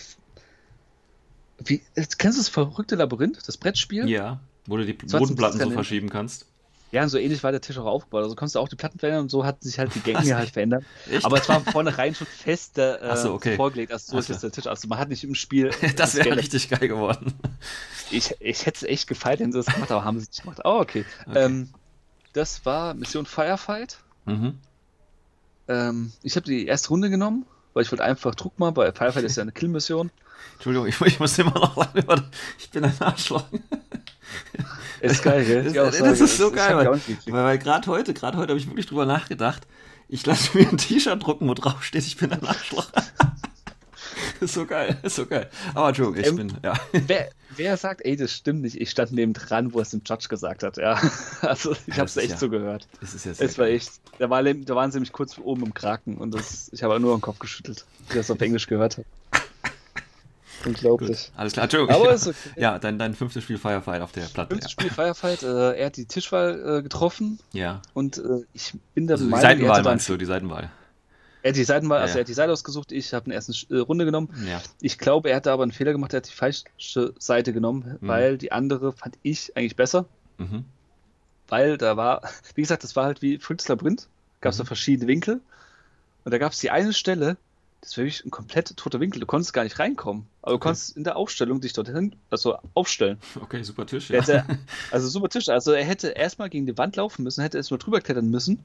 [1.65, 4.07] Wie, kennst du das verrückte Labyrinth, das Brettspiel?
[4.07, 4.41] Ja.
[4.67, 6.45] Wo du die Bodenplatten so verschieben kannst.
[6.93, 8.23] Ja, und so ähnlich war der Tisch auch aufgebaut.
[8.23, 10.33] Also konntest du auch die Platten verändern und so hatten sich halt die Gänge Was?
[10.33, 10.85] halt verändert.
[11.11, 11.25] Echt?
[11.25, 13.57] Aber es war vornherein schon fest äh, so, okay.
[13.57, 13.93] vorgelegt.
[13.93, 14.67] Also so ist jetzt der Tisch.
[14.67, 15.71] Also man hat nicht im Spiel.
[15.97, 16.45] das wäre geändert.
[16.45, 17.33] richtig geil geworden.
[18.11, 20.43] Ich, ich hätte es echt gefeiert, wenn sie das gemacht haben, aber haben sie nicht
[20.43, 20.61] gemacht.
[20.65, 21.07] Oh, okay.
[21.27, 21.45] Okay.
[21.45, 21.71] Ähm,
[22.35, 23.99] das war Mission Firefight.
[24.27, 24.59] Mhm.
[25.69, 29.25] Ähm, ich habe die erste Runde genommen, weil ich wollte einfach Druck machen, weil Firefight
[29.25, 30.11] ist ja eine Kill-Mission.
[30.55, 32.23] Entschuldigung, ich, ich muss immer noch über.
[32.59, 33.47] Ich bin ein Arschloch.
[35.01, 35.65] Ist geil, gell?
[35.65, 36.05] Das, Aussage.
[36.11, 37.01] das ist so Das- das geil, weil,
[37.35, 39.67] weil, weil gerade heute, gerade heute habe ich wirklich drüber nachgedacht.
[40.09, 42.87] Ich lasse mir ein T-Shirt drucken, wo drauf steht, ich bin ein Arschloch.
[44.41, 45.49] ist so geil, ist so geil.
[45.75, 46.75] Aber Entschuldigung, ich Ähm, bin, ja.
[46.93, 48.81] Wer, wer sagt, ey, das stimmt nicht?
[48.81, 51.01] Ich stand neben dran, wo es dem Judge gesagt hat, ja.
[51.43, 52.87] Also ich habe das es echt ja- so gehört.
[53.01, 55.65] Das ist ja sehr Es war echt, da, war, da waren sie nämlich kurz oben
[55.65, 58.67] im Kraken und das, ich habe nur den Kopf geschüttelt, wie ich das auf Englisch
[58.67, 59.07] gehört habe.
[60.65, 61.31] Unglaublich.
[61.37, 61.95] Alles klar, Entschuldigung.
[61.95, 62.37] Aber ja, ist okay.
[62.57, 64.51] ja dein, dein fünftes Spiel Firefight auf der Platte.
[64.51, 67.61] Fünftes Spiel Firefight, äh, er hat die Tischwahl äh, getroffen Ja.
[67.63, 67.83] ja.
[67.95, 70.71] und äh, ich bin der Also die Meinung, er Seitenwahl meinst du, die Seitenwahl.
[71.43, 72.19] er hat die Seitenwahl, also Ja, ja.
[72.19, 74.29] er hat die Seite ausgesucht, ich habe eine erste äh, Runde genommen.
[74.49, 74.61] Ja.
[74.81, 78.09] Ich glaube, er hatte aber einen Fehler gemacht, er hat die falsche Seite genommen, Mhm.
[78.09, 80.07] weil die andere fand ich eigentlich besser.
[80.39, 80.65] Mhm.
[81.49, 82.23] weil da war,
[82.55, 84.09] wie gesagt, das war halt wie Fritz Labyrinth,
[84.41, 84.63] gab es Mhm.
[84.63, 85.41] da verschiedene Winkel
[86.25, 87.37] und da gab es die eine Stelle,
[87.83, 90.69] das war wirklich ein komplett toter Winkel, du konntest gar nicht reinkommen, aber du Okay.
[90.69, 93.19] konntest in der Aufstellung dich dorthin, also aufstellen.
[93.41, 94.21] Okay, super Tisch, ja.
[94.21, 94.45] hätte,
[94.91, 98.01] also super Tisch, also er hätte erstmal gegen die Wand laufen müssen, hätte erstmal drüber
[98.01, 98.63] klettern müssen,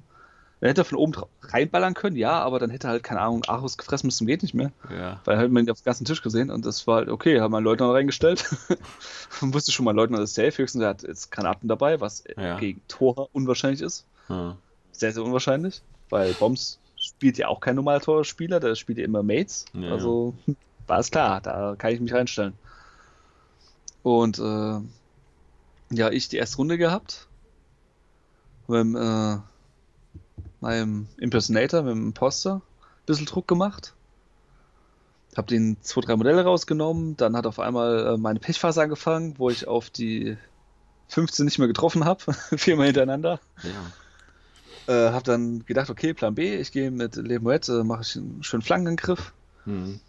[0.60, 3.44] dann hätte er von oben reinballern können, ja, aber dann hätte er halt, keine Ahnung,
[3.46, 5.20] Arus gefressen bis zum geht nicht mehr, ja.
[5.26, 7.52] weil halt man ihn auf dem ganzen Tisch gesehen und das war halt, okay, haben
[7.52, 8.46] wir einen Leutnant reingestellt
[9.42, 12.60] und wusste schon mal, Leutnant ist safe, höchstens er hat jetzt Granaten dabei, was Ja.
[12.60, 14.58] gegen Tor unwahrscheinlich ist Hm.
[14.92, 19.24] sehr, sehr unwahrscheinlich, weil Bombs spielt ja auch kein normaler Torspieler, der spielt ja immer
[19.24, 19.66] Mates.
[19.74, 19.92] Ja.
[19.92, 20.36] Also
[20.88, 22.54] war es klar, da kann ich mich reinstellen.
[24.04, 24.80] Und äh,
[25.96, 27.28] ja, ich die erste Runde gehabt.
[28.68, 29.38] Mit dem, äh,
[30.60, 33.94] meinem Impersonator, mit dem Imposter, ein bisschen Druck gemacht.
[35.36, 39.50] Hab den zwei, drei Modelle rausgenommen, dann hat auf einmal äh, meine Pechphase angefangen, wo
[39.50, 40.38] ich auf die
[41.10, 43.40] 15 nicht mehr getroffen habe, viermal hintereinander.
[43.64, 43.92] Ja.
[44.88, 48.42] Äh, hab dann gedacht, okay, Plan B, ich gehe mit Lemoet, äh, mache ich einen
[48.44, 49.34] schönen Flankenangriff.
[49.66, 50.00] Hm.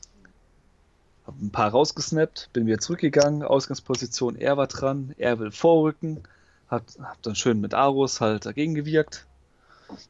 [1.26, 6.22] Hab ein paar rausgesnappt, bin wieder zurückgegangen, Ausgangsposition, er war dran, er will vorrücken.
[6.68, 9.26] Hab, hab dann schön mit Arus halt dagegen gewirkt.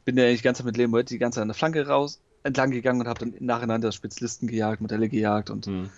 [0.05, 2.71] Bin ja die ganze Zeit mit Lemoet die ganze Zeit an der Flanke raus, entlang
[2.71, 5.89] gegangen und hab dann nacheinander Spezialisten gejagt, Modelle gejagt und Hm.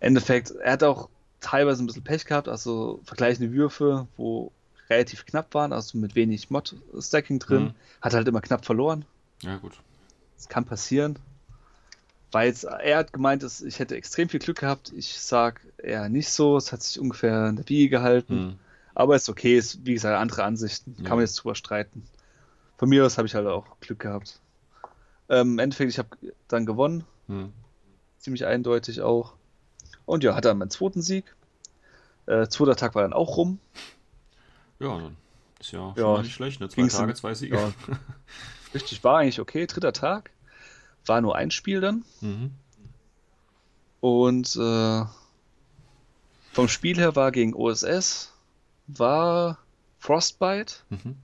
[0.00, 1.08] Endeffekt, er hat auch
[1.40, 4.50] teilweise ein bisschen Pech gehabt, also vergleichende Würfe, wo
[4.90, 7.62] relativ knapp waren, also mit wenig Mod-Stacking drin.
[7.64, 7.74] Mhm.
[8.02, 9.04] Hat halt immer knapp verloren.
[9.42, 9.72] Ja, gut.
[10.36, 11.18] Das kann passieren.
[12.32, 14.92] Weil jetzt, er hat gemeint, dass ich hätte extrem viel Glück gehabt.
[14.96, 16.56] Ich sag eher nicht so.
[16.56, 18.34] Es hat sich ungefähr in der Wiege gehalten.
[18.34, 18.58] Hm.
[18.94, 20.96] Aber ist okay, ist wie gesagt andere Ansichten.
[20.96, 21.10] Kann Ja.
[21.10, 22.04] man jetzt drüber streiten.
[22.76, 24.40] Von mir aus habe ich halt auch Glück gehabt.
[25.28, 26.08] Ähm, Im Endeffekt, ich habe
[26.48, 27.04] dann gewonnen.
[27.28, 27.52] Hm.
[28.18, 29.34] Ziemlich eindeutig auch.
[30.06, 31.24] Und ja, hatte dann meinen zweiten Sieg.
[32.26, 33.58] Äh, zweiter Tag war dann auch rum.
[34.84, 35.16] Ja, dann
[35.60, 36.68] ist ja, schon Ja, mal nicht schlecht, ne?
[36.68, 37.56] Zwei Tage, in- zwei Siege.
[37.56, 37.72] Ja.
[38.74, 39.66] Richtig, war eigentlich okay.
[39.66, 40.30] Dritter Tag.
[41.06, 42.04] War nur ein Spiel dann.
[42.20, 42.50] Mhm.
[44.00, 45.04] Und äh,
[46.52, 48.32] vom Spiel her war gegen OSS,
[48.86, 49.58] war
[49.98, 50.74] Frostbite.
[50.90, 51.16] Mhm.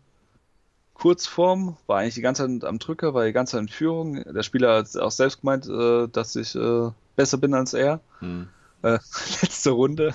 [0.95, 4.23] Kurzform, war eigentlich die ganze Zeit am Drücker, war die ganze Zeit in Führung.
[4.23, 8.01] Der Spieler hat auch selbst gemeint, äh, dass ich äh, besser bin als er.
[8.19, 8.49] Hm.
[8.83, 8.99] Äh,
[9.43, 10.15] letzte Runde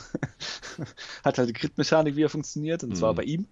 [1.24, 3.18] hat halt die Crit-Mechanik wieder funktioniert und zwar Mhm.
[3.18, 3.48] bei ihm.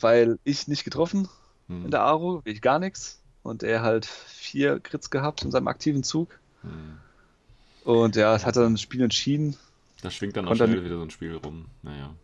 [0.00, 1.28] Weil ich nicht getroffen
[1.68, 1.86] Hm.
[1.86, 3.20] in der Aro, ich gar nichts.
[3.42, 6.38] Und er halt vier Crits gehabt in seinem aktiven Zug.
[6.62, 6.98] Hm.
[7.84, 9.56] Und ja, hat dann das Spiel entschieden.
[10.02, 11.66] Da schwingt dann auch Und dann- schnell wieder so ein Spiel rum.
[11.82, 12.14] Naja.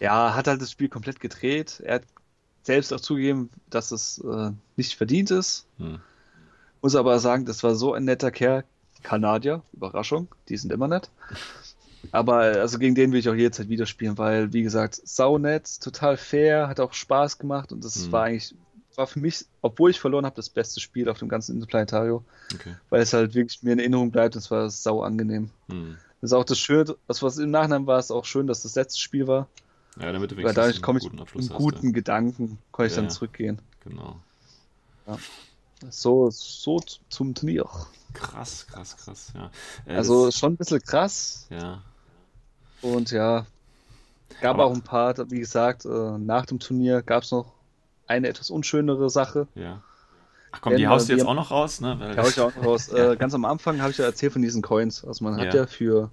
[0.00, 1.80] Ja, hat halt das Spiel komplett gedreht.
[1.84, 2.02] Er hat
[2.62, 5.66] selbst auch zugegeben, dass es äh, nicht verdient ist.
[5.78, 6.00] Hm.
[6.82, 8.64] Muss aber sagen, das war so ein netter Kerl.
[9.04, 11.10] Kanadier, Überraschung, die sind immer nett.
[12.10, 16.16] Aber also gegen den will ich auch jederzeit wieder spielen, weil, wie gesagt, saunett, total
[16.16, 18.12] fair, hat auch Spaß gemacht und das Mhm.
[18.12, 18.54] war eigentlich,
[18.96, 22.24] war für mich, obwohl ich verloren habe, das beste Spiel auf dem ganzen Interplanetario,
[22.54, 22.74] Okay.
[22.90, 25.50] weil es halt wirklich mir in Erinnerung bleibt und es war sau angenehm.
[25.68, 25.96] Hm.
[26.20, 28.74] Das ist auch das Schöne, das was im Nachhinein war, ist auch schön, dass das
[28.76, 29.48] letzte Spiel war,
[30.00, 31.58] Ja, damit du weil dadurch komme ich guten mit Abschluss hast.
[31.58, 33.14] guten Gedanken, konnte ich Ja, dann ja.
[33.14, 33.60] zurückgehen.
[35.06, 35.18] Ja.
[35.90, 37.68] So, so zum Turnier.
[38.12, 39.32] Krass, krass, krass.
[39.34, 39.50] Ja.
[39.86, 41.82] Äh, Also das, schon ein bisschen krass ja.
[42.82, 43.46] und ja,
[44.40, 47.52] gab Aber- auch ein paar, wie gesagt, äh, nach dem Turnier gab es noch
[48.06, 49.46] eine etwas unschönere Sache.
[49.54, 49.82] Ja.
[50.52, 51.96] Ach komm, Wenn, die haust äh, du jetzt auch noch raus, ne?
[51.98, 52.88] Weil- Da hau ich auch noch raus.
[52.92, 55.04] Äh, ganz am Anfang habe ich ja erzählt von diesen Coins.
[55.04, 55.62] Also man hat Ja.
[55.62, 56.10] ja für,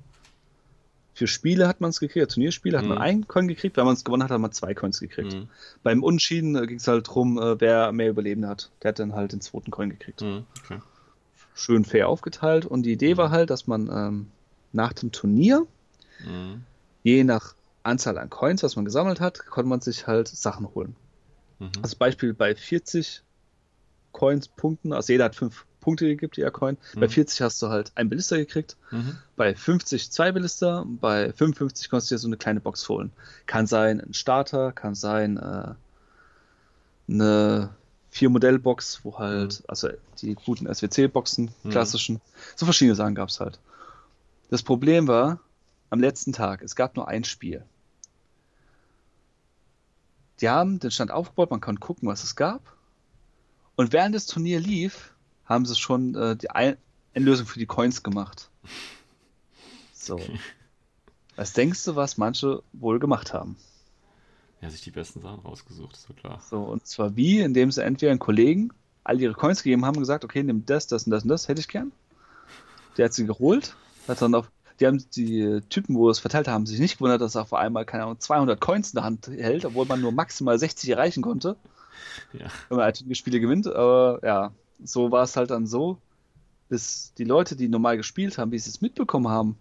[1.14, 3.04] für Spiele hat man es gekriegt, Turnierspiele hat man Mhm.
[3.04, 5.34] einen Coin gekriegt, wenn man es gewonnen hat, hat man zwei Coins gekriegt.
[5.34, 5.50] Hm.
[5.84, 8.72] Beim Unschieden ging es halt drum, äh, wer mehr Überlebende hat.
[8.82, 10.22] Der hat dann halt den zweiten Coin gekriegt.
[10.22, 10.46] Hm.
[10.64, 10.80] Okay.
[11.54, 14.32] Schön fair aufgeteilt und die Idee war halt, dass man ähm,
[14.72, 15.68] nach dem Turnier
[16.24, 16.64] Hm.
[17.04, 20.96] je nach Anzahl an Coins, was man gesammelt hat, konnte man sich halt Sachen holen.
[21.60, 21.72] Mhm.
[21.82, 23.24] Als Beispiel bei 40
[24.12, 26.78] Coins Punkten, also jeder hat 5 Punkte gegeben, jeder Coin.
[26.96, 27.12] Bei Mhm.
[27.12, 29.18] 40 hast du halt ein Belister gekriegt, Mhm.
[29.36, 33.12] bei 50 zwei Belister, bei 55 konntest du dir so eine kleine Box holen.
[33.48, 35.74] Kann sein ein Starter, kann sein äh,
[37.10, 37.70] eine
[38.10, 39.90] vier Modellbox, wo halt, also
[40.22, 41.70] die guten SWC-Boxen, Mhm.
[41.70, 42.22] klassischen,
[42.56, 43.60] so verschiedene Sachen gab es halt.
[44.50, 45.40] Das Problem war,
[45.90, 47.64] am letzten Tag, es gab nur ein Spiel.
[50.42, 52.62] Die haben den Stand aufgebaut, man kann gucken, was es gab.
[53.76, 55.14] Und während das Turnier lief,
[55.46, 56.78] haben sie schon äh, die Ein
[57.14, 58.50] Einlösung für die Coins gemacht.
[59.94, 60.20] So.
[61.36, 63.58] Was denkst du, was manche wohl gemacht haben?
[64.62, 66.42] Ja, sich die besten Sachen rausgesucht, ist so klar.
[66.50, 68.72] So, und zwar wie, indem sie entweder einen Kollegen
[69.04, 71.48] all ihre Coins gegeben haben und gesagt, okay, nimm das, das und das und das,
[71.48, 71.92] hätte ich gern.
[72.98, 73.76] Der hat sie geholt,
[74.08, 77.36] hat dann auf, die haben die Typen, wo es verteilt haben, sich nicht gewundert, dass
[77.36, 80.58] er auf einmal, keine Ahnung, 200 Coins in der Hand hält, obwohl man nur maximal
[80.60, 81.56] 60 erreichen konnte,
[82.34, 82.48] Ja.
[82.70, 83.68] wenn man halt die Spiele gewinnt.
[83.68, 84.52] Aber ja,
[84.84, 85.98] so war es halt dann so,
[86.70, 89.58] bis die Leute, die normal gespielt haben, wie sie es mitbekommen haben,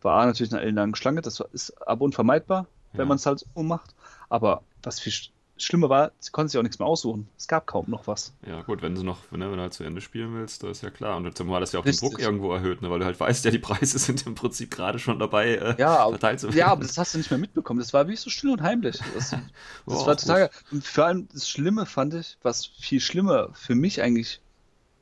[0.00, 3.06] war natürlich eine ellenlange Schlange, das war- ist aber unvermeidbar, wenn Ja.
[3.06, 3.94] man es halt ummacht.
[4.28, 5.30] Aber was viel sch-
[5.60, 7.28] schlimmer war, sie konnten sich auch nichts mehr aussuchen.
[7.36, 8.32] Es gab kaum noch was.
[8.46, 10.70] Ja, gut, wenn du noch, wenn, du- wenn du halt zu Ende spielen willst, das
[10.78, 11.16] ist ja klar.
[11.16, 12.08] Und jetzt war das ja auch den Richtig.
[12.08, 12.88] Druck irgendwo erhöht, ne?
[12.90, 15.96] weil du halt weißt, ja, die Preise sind im Prinzip gerade schon dabei, äh, Ja,
[15.98, 16.56] aber- verteilt zu werden.
[16.58, 17.80] Ja, aber das hast du nicht mehr mitbekommen.
[17.80, 19.00] Das war wirklich so still und heimlich.
[19.14, 19.40] Das, das
[19.86, 20.48] Oh, war total.
[20.70, 24.40] Und vor allem das Schlimme fand ich, was viel schlimmer für mich eigentlich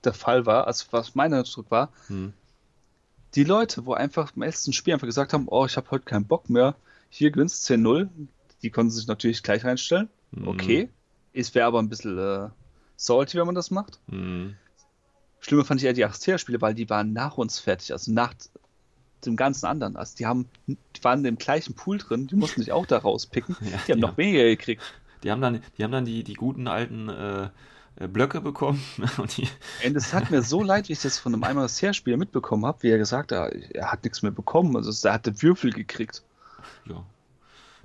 [0.07, 2.33] der Fall war, als was mein Eindruck war, Hm.
[3.35, 6.27] die Leute, wo einfach im letzten Spiel einfach gesagt haben, oh, ich habe heute keinen
[6.27, 6.75] Bock mehr,
[7.11, 8.09] hier gewinnst 10-0,
[8.63, 10.09] die konnten sich natürlich gleich reinstellen.
[10.33, 10.49] Mhm.
[10.49, 10.89] Okay.
[11.33, 12.49] Es wäre aber ein bisschen äh,
[12.97, 14.01] salty, wenn man das macht.
[14.09, 14.57] Hm.
[15.41, 18.35] Schlimmer fand ich eher die 80er-Spiele, weil die waren nach uns fertig, also nach
[19.25, 19.97] dem ganzen anderen.
[19.97, 23.57] Also die haben, die waren im gleichen Pool drin, die mussten sich auch da rauspicken.
[23.61, 24.09] Ja, die haben ja.
[24.09, 24.83] noch weniger gekriegt.
[25.23, 27.49] Die haben dann, die haben dann die, die guten alten äh,
[27.99, 28.83] Blöcke bekommen
[29.17, 29.49] und die,
[29.87, 32.83] Und es hat mir so leid, wie ich das von einem einmal Spieler mitbekommen habe,
[32.83, 34.77] wie er gesagt hat, er hat nichts mehr bekommen.
[34.77, 36.23] Also er hatte Würfel gekriegt.
[36.87, 37.03] ja.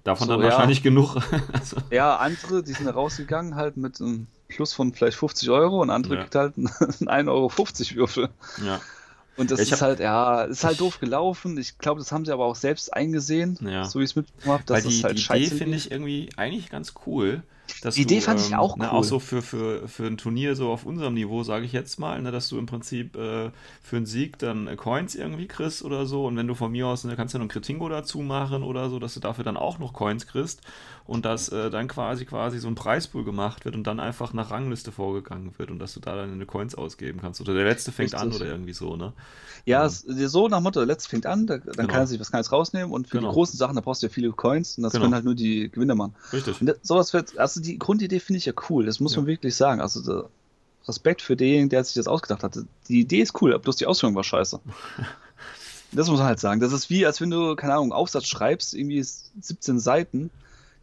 [0.03, 0.47] Davon So, dann ja.
[0.51, 1.15] wahrscheinlich genug.
[1.53, 5.91] also, Ja, andere, die sind rausgegangen halt mit einem Plus von vielleicht 50 Euro und
[5.91, 6.21] andere Ja.
[6.21, 6.67] kriegt halt einen
[7.27, 7.49] 1,50 Euro
[7.95, 8.29] Würfel.
[8.65, 8.81] ja.
[9.37, 11.57] Und das Ja, ist hab- halt, ja, ist halt doof gelaufen.
[11.57, 13.55] Ich glaube, das haben sie aber auch selbst eingesehen,
[13.85, 15.77] so wie ich es mitbekommen habe, Weil dass die, es halt die scheiße Idee finde
[15.77, 17.41] ich irgendwie eigentlich ganz cool.
[17.81, 18.97] Dass Die Idee du, fand ich ähm, auch Ne, cool.
[18.97, 22.21] auch so für, für, für ein Turnier so auf unserem Niveau, sage ich jetzt mal,
[22.21, 23.51] ne, dass du im Prinzip äh,
[23.81, 26.25] für einen Sieg dann äh, Coins irgendwie kriegst oder so.
[26.25, 28.63] Und wenn du von mir aus, ne, kannst du ja noch ein Kritingo dazu machen
[28.63, 30.61] oder so, dass du dafür dann auch noch Coins kriegst.
[31.05, 34.51] Und dass äh, dann quasi quasi so ein Preispool gemacht wird und dann einfach nach
[34.51, 37.41] Rangliste vorgegangen wird und dass du da dann deine Coins ausgeben kannst.
[37.41, 38.41] Oder der letzte fängt an Richtig.
[38.41, 39.13] oder irgendwie so, ne?
[39.65, 39.89] Ja, Ähm,
[40.27, 41.87] so nach dem Motto, der letzte fängt an, da, dann Genau.
[41.87, 43.27] kann er sich was Kleines rausnehmen und für Genau.
[43.29, 45.03] die großen Sachen, da brauchst du ja viele Coins und das Genau.
[45.03, 46.15] können halt nur die Gewinner machen.
[46.33, 46.61] Richtig.
[46.61, 49.21] Und das, sowas wird, also die Grundidee finde ich ja cool, das muss Ja.
[49.21, 49.81] man wirklich sagen.
[49.81, 50.29] Also der
[50.87, 52.65] Respekt für denjenigen, der sich das ausgedacht hatte.
[52.87, 54.59] Die Idee ist cool, aber bloß die Ausführung war scheiße.
[55.91, 56.59] das muss man halt sagen.
[56.61, 60.29] Das ist wie, als wenn du, keine Ahnung, einen Aufsatz schreibst, irgendwie 17 Seiten,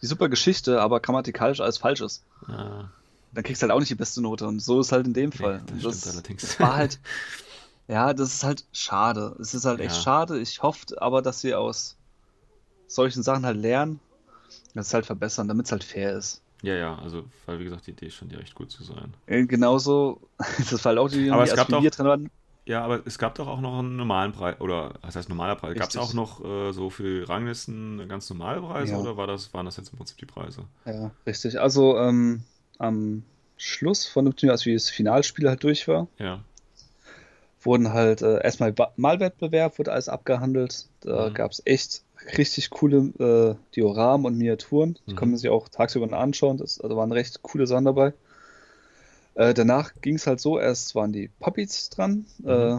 [0.02, 2.22] die super Geschichte, aber grammatikalisch alles falsch ist.
[2.46, 2.88] Ja,
[3.32, 4.46] Dann kriegst du halt auch nicht die beste Note.
[4.46, 5.62] Und so ist halt in dem Fall.
[5.82, 7.00] das das, das war halt,
[7.88, 9.34] ja, das ist halt schade.
[9.40, 10.02] Es ist halt echt Ja.
[10.02, 10.38] schade.
[10.38, 11.96] Ich hoffe aber, dass sie aus
[12.86, 13.98] solchen Sachen halt lernen,
[14.74, 16.40] das halt verbessern, damit es halt fair ist.
[16.62, 19.14] Ja, ja, also, weil wie gesagt, die Idee scheint ja echt gut zu sein.
[19.26, 20.20] Äh, Genauso,
[20.58, 22.30] das war halt auch die, Aber die es als gab doch- wir drin waren.
[22.66, 25.74] Ja, aber es gab doch auch noch einen normalen Preis, oder was heißt normaler Preis?
[25.78, 28.98] Gab es auch noch äh, so für die Ranglisten ganz normale Preise Ja.
[28.98, 30.64] oder war das, waren das jetzt im Prinzip die Preise?
[30.84, 31.58] Ja, richtig.
[31.58, 32.42] Also ähm,
[32.78, 33.22] am
[33.56, 36.44] Schluss von dem Turnier, als wie das Finalspiel halt durch war, Ja.
[37.62, 40.86] wurden halt äh, erstmal Malwettbewerb, wurde alles abgehandelt.
[41.00, 41.34] Da Mhm.
[41.34, 42.02] gab es echt
[42.36, 44.98] richtig coole äh, Dioramen und Miniaturen.
[45.06, 45.16] Die Mhm.
[45.16, 46.56] kann man sich auch tagsüber anschauen.
[46.56, 48.12] Das also waren recht coole Sachen dabei.
[49.34, 52.26] Äh, danach ging es halt so, erst waren die Puppies dran.
[52.38, 52.48] Mhm.
[52.48, 52.78] Äh,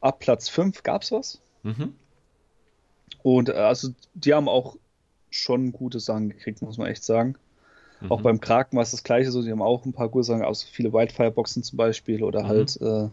[0.00, 1.40] ab Platz 5 gab es was.
[1.62, 1.94] Mhm.
[3.22, 4.76] Und äh, also die haben auch
[5.30, 7.36] schon gute Sachen gekriegt, muss man echt sagen.
[8.00, 8.12] Mhm.
[8.12, 10.42] Auch beim Kraken war es das gleiche so, die haben auch ein paar gute Sachen,
[10.42, 12.48] also viele Wildfire-Boxen zum Beispiel oder Mhm.
[12.48, 13.08] halt äh,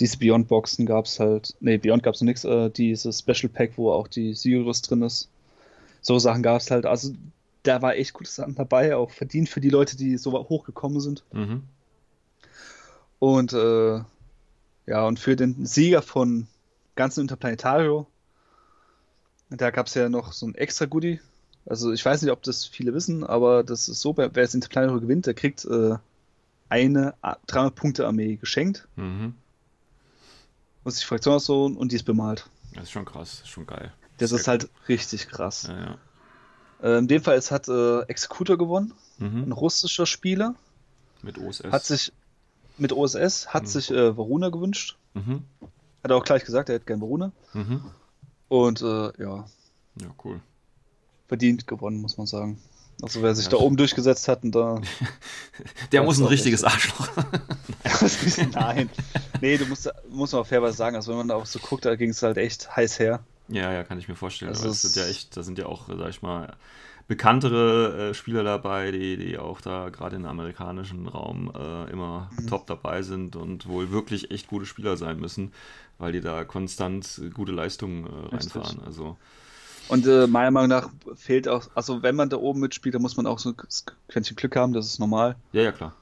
[0.00, 3.72] diese Beyond-Boxen gab es halt, nee, Beyond gab es noch nichts, äh, dieses Special Pack,
[3.76, 5.28] wo auch die Sirius drin ist.
[6.00, 7.12] So Sachen gab es halt, also
[7.62, 11.22] da war echt gute Sachen dabei, auch verdient für die Leute, die so hochgekommen sind.
[11.32, 11.62] Mhm.
[13.18, 14.00] Und äh,
[14.86, 16.46] ja, und für den Sieger von
[16.96, 18.06] ganzen Interplanetario,
[19.50, 21.20] da gab es ja noch so ein extra Goodie.
[21.66, 25.02] Also ich weiß nicht, ob das viele wissen, aber das ist so, wer das Interplanetario
[25.02, 25.96] gewinnt, der kriegt äh,
[26.70, 28.88] eine 300-Punkte-Armee geschenkt.
[28.96, 29.34] Mhm.
[30.84, 32.48] Muss die Fraktion aussuchen und die ist bemalt.
[32.74, 33.92] Das ist schon krass, das ist schon geil.
[34.18, 35.64] Das Sehr ist halt richtig krass.
[35.68, 35.98] Ja, ja.
[36.82, 39.52] Äh, in dem Fall es hat äh, Executor gewonnen, ein Mhm.
[39.52, 40.54] russischer Spieler,
[41.22, 41.64] Mit OSS.
[41.70, 42.12] hat sich
[42.78, 43.66] mit OSS, hat Mhm.
[43.68, 44.96] sich äh, Varuna gewünscht.
[45.14, 45.44] Mhm.
[46.02, 47.32] Hat er auch gleich gesagt, er hätte gern Varuna.
[47.52, 47.84] Mhm.
[48.48, 49.44] Und äh, ja,
[50.00, 50.40] Ja, cool.
[51.28, 52.60] verdient gewonnen, muss man sagen.
[53.02, 54.80] Also wer sich Ja, da oben durchgesetzt hat und da.
[55.92, 56.90] Der muss ein richtiges richtig.
[56.90, 57.08] Arschloch.
[58.54, 58.90] Nein.
[59.40, 61.84] Nee, du musst, muss man auch fairerweise sagen, also wenn man da auch so guckt,
[61.84, 63.20] da ging es halt echt heiß her.
[63.48, 64.50] Ja, ja, kann ich mir vorstellen.
[64.50, 66.54] Also es sind ja echt, da sind ja auch, sag ich mal,
[67.08, 72.46] bekanntere äh, Spieler dabei, die, die auch da gerade im amerikanischen Raum äh, immer Mhm.
[72.46, 75.52] top dabei sind und wohl wirklich echt gute Spieler sein müssen,
[75.98, 78.80] weil die da konstant gute Leistungen äh, reinfahren.
[78.86, 79.16] Also,
[79.90, 83.16] Und äh, meiner Meinung nach fehlt auch, also wenn man da oben mitspielt, dann muss
[83.16, 83.56] man auch so ein
[84.08, 85.94] Quäntchen Glück haben, das ist normal, ja, ja, klar.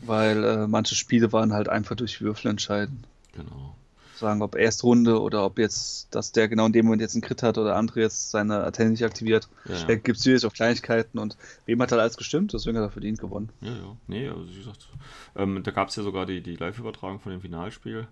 [0.00, 3.04] weil äh, manche Spiele waren halt einfach durch Würfel entscheiden.
[3.32, 3.74] Genau.
[4.16, 7.42] Sagen, ob Erstrunde oder ob jetzt, dass der genau in dem Moment jetzt einen Crit
[7.42, 9.48] hat oder andere jetzt seine Antenne nicht aktiviert.
[9.64, 9.94] Ja, Da ja.
[9.96, 13.18] gibt es natürlich auch Kleinigkeiten und wem hat halt alles gestimmt, deswegen hat er verdient
[13.18, 13.48] gewonnen.
[13.62, 13.96] Ja, ja.
[14.06, 14.88] Nee, also wie gesagt,
[15.34, 18.06] ähm, da gab es ja sogar die, die Live-Übertragung von dem Finalspiel.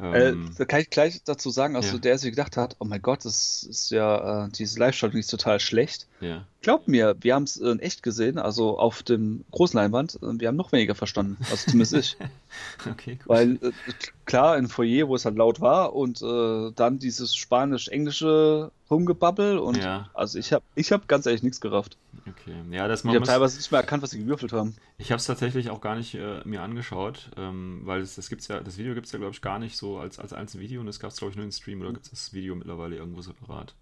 [0.00, 2.00] Ähm, Äh, da kann ich gleich dazu sagen, also Ja.
[2.00, 5.60] der sich gedacht hat, oh mein Gott, das ist ja, äh, diese Live-Schaltung ist total
[5.60, 6.06] schlecht.
[6.20, 6.46] ja.
[6.62, 10.38] Glaubt mir, wir haben es äh, in echt gesehen, also auf dem großen Leinwand, äh,
[10.40, 12.16] wir haben noch weniger verstanden, also zumindest ich.
[12.88, 13.28] Okay, gut.
[13.28, 13.72] Weil äh,
[14.26, 19.76] klar, im Foyer, wo es halt laut war und äh, dann dieses spanisch-englische Rumgebabbel und
[19.78, 20.10] Ja.
[20.14, 21.96] also ich habe ich hab ganz ehrlich nichts gerafft.
[22.28, 22.54] Okay.
[22.70, 24.76] Ja, das Ich man habe muss, teilweise nicht mehr erkannt, was sie gewürfelt haben.
[24.98, 28.48] Ich habe es tatsächlich auch gar nicht äh, mir angeschaut, ähm, weil es, das gibt's
[28.48, 30.80] ja, das Video gibt es ja, glaube ich, gar nicht so als, als einzelnes Video
[30.80, 32.96] und es gab es, glaube ich, nur in Stream oder gibt es das Video mittlerweile
[32.96, 33.74] irgendwo separat?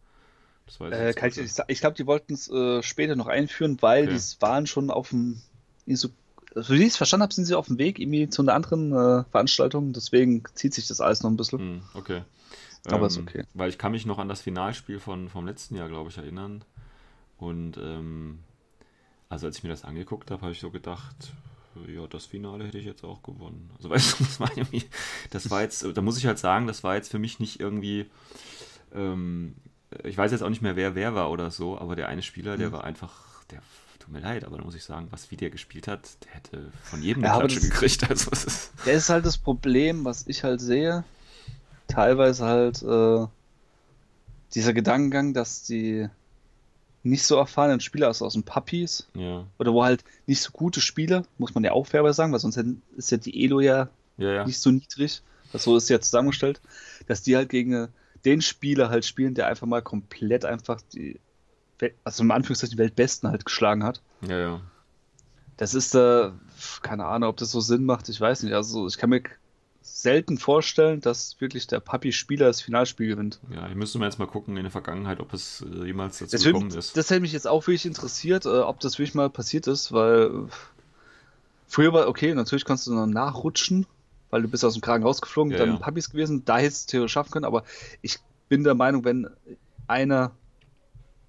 [0.67, 1.67] Das weiß Äh, ich sagen.
[1.69, 4.17] Ich glaube, die wollten es äh, später noch einführen, weil Okay.
[4.17, 5.43] die waren schon auf dem.
[5.87, 6.09] So,
[6.55, 8.93] so wie ich es verstanden habe, sind sie auf dem Weg irgendwie zu einer anderen
[8.93, 9.93] äh, Veranstaltung.
[9.93, 11.59] Deswegen zieht sich das alles noch ein bisschen.
[11.59, 12.23] Hm, okay.
[12.87, 13.45] Aber ist Ähm, okay.
[13.55, 16.65] Weil ich kann mich noch an das Finalspiel von, vom letzten Jahr, glaube ich, erinnern.
[17.39, 18.41] Und ähm,
[19.29, 21.33] also als ich mir das angeguckt habe, habe ich so gedacht,
[21.89, 23.71] ja, das Finale hätte ich jetzt auch gewonnen.
[23.77, 24.85] Also weißt du, das war irgendwie,
[25.31, 28.07] das war jetzt, da muss ich halt sagen, das war jetzt für mich nicht irgendwie,
[28.95, 29.55] ähm,
[30.05, 32.57] ich weiß jetzt auch nicht mehr, wer wer war oder so, aber der eine Spieler,
[32.57, 32.73] der Mhm.
[32.73, 33.61] war einfach, der
[33.99, 36.73] tut mir leid, aber da muss ich sagen, was wie der gespielt hat, der hätte
[36.85, 38.03] von jedem Ja, eine aber Klatsche das- gekriegt.
[38.11, 41.05] Also ist, Das ist halt das Problem, was ich halt sehe.
[41.91, 43.27] Teilweise halt äh,
[44.55, 46.09] dieser Gedankengang, dass die
[47.03, 49.47] nicht so erfahrenen Spieler also aus den Puppies Ja.
[49.59, 52.59] oder wo halt nicht so gute Spieler, muss man ja auch fairerweise sagen, weil sonst
[52.97, 53.89] ist ja die Elo ja
[54.19, 54.47] Ja, ja.
[54.47, 55.23] nicht so niedrig,
[55.53, 56.61] das so ist ja zusammengestellt,
[57.07, 57.89] dass die halt gegen äh,
[58.27, 61.19] den Spieler halt spielen, der einfach mal komplett einfach die,
[62.05, 64.03] also im Anführungszeichen die Weltbesten halt geschlagen hat.
[64.29, 64.61] Ja, ja.
[65.57, 66.31] Das ist, äh,
[66.83, 68.53] keine Ahnung, ob das so Sinn macht, ich weiß nicht.
[68.53, 69.23] Also ich kann mir
[69.93, 73.41] selten vorstellen, dass wirklich der Papi-Spieler das Finalspiel gewinnt.
[73.55, 76.33] Ja, hier müsste man jetzt mal gucken in der Vergangenheit, ob es äh, jemals dazu
[76.37, 76.97] Das, gekommen ist.
[76.97, 80.49] das hätte mich jetzt auch wirklich interessiert, äh, ob das wirklich mal passiert ist, weil
[81.69, 83.87] früher war, okay, natürlich konntest du noch nachrutschen,
[84.31, 85.77] weil du bist aus dem Kragen rausgeflogen, Ja, dann ja.
[85.77, 87.65] Papis gewesen, da hättest du theoretisch schaffen können, aber
[88.03, 88.19] ich
[88.49, 89.29] bin der Meinung, wenn
[89.87, 90.33] einer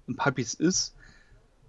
[0.08, 0.94] ein Papis ist,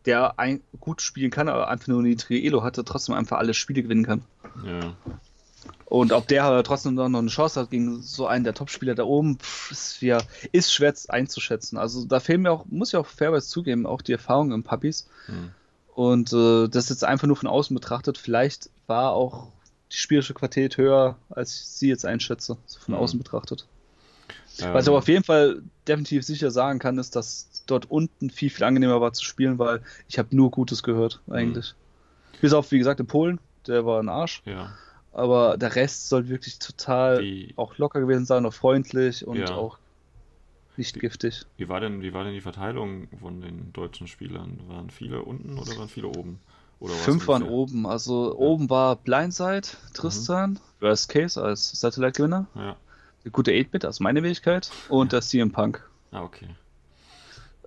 [0.06, 3.54] der ein, gut spielen kann, aber einfach nur eine niedrige Elo hatte, trotzdem einfach alle
[3.54, 4.24] Spiele gewinnen kann.
[4.66, 4.96] Ja.
[5.94, 9.04] Und ob der aber trotzdem noch eine Chance hat gegen so einen der Topspieler da
[9.04, 9.38] oben,
[9.70, 10.18] ist, ja,
[10.52, 11.78] ist schwer einzuschätzen.
[11.78, 15.08] Also da fehlen mir auch, muss ich auch fairerweise zugeben, auch die Erfahrung im Puppies.
[15.28, 15.52] Hm.
[15.94, 19.50] Und äh, das jetzt einfach nur von außen betrachtet, vielleicht war auch
[19.92, 23.00] die spielerische Qualität höher, als ich sie jetzt einschätze, so von Mhm.
[23.00, 23.68] außen betrachtet.
[24.62, 28.32] Ähm, Was ich aber auf jeden Fall definitiv sicher sagen kann, ist, dass dort unten
[28.32, 31.76] viel, viel angenehmer war zu spielen, weil ich habe nur Gutes gehört, eigentlich.
[32.42, 34.42] Bis auf, wie gesagt, in Polen, der war ein Arsch.
[34.46, 34.72] ja.
[35.14, 39.56] Aber der Rest soll wirklich total Wie, auch locker gewesen sein, auch freundlich und Ja.
[39.56, 39.78] auch
[40.76, 41.46] nicht giftig.
[41.58, 44.60] wie, war denn, wie war denn die Verteilung von den deutschen Spielern?
[44.68, 46.40] Waren viele unten oder waren viele oben?
[46.80, 47.86] Oder Fünf waren oben.
[47.86, 52.76] Also oben war Blindside, Tristan, Worst Case als Satellite-Gewinner, Ja.
[53.24, 55.88] der gute 8-Bit, also meine Fähigkeit, und der CM Punk.
[56.12, 56.48] Ah, okay.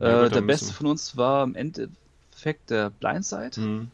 [0.00, 3.56] Äh, Ja, der beste von uns war im Endeffekt der Blindside.
[3.56, 3.90] Hm.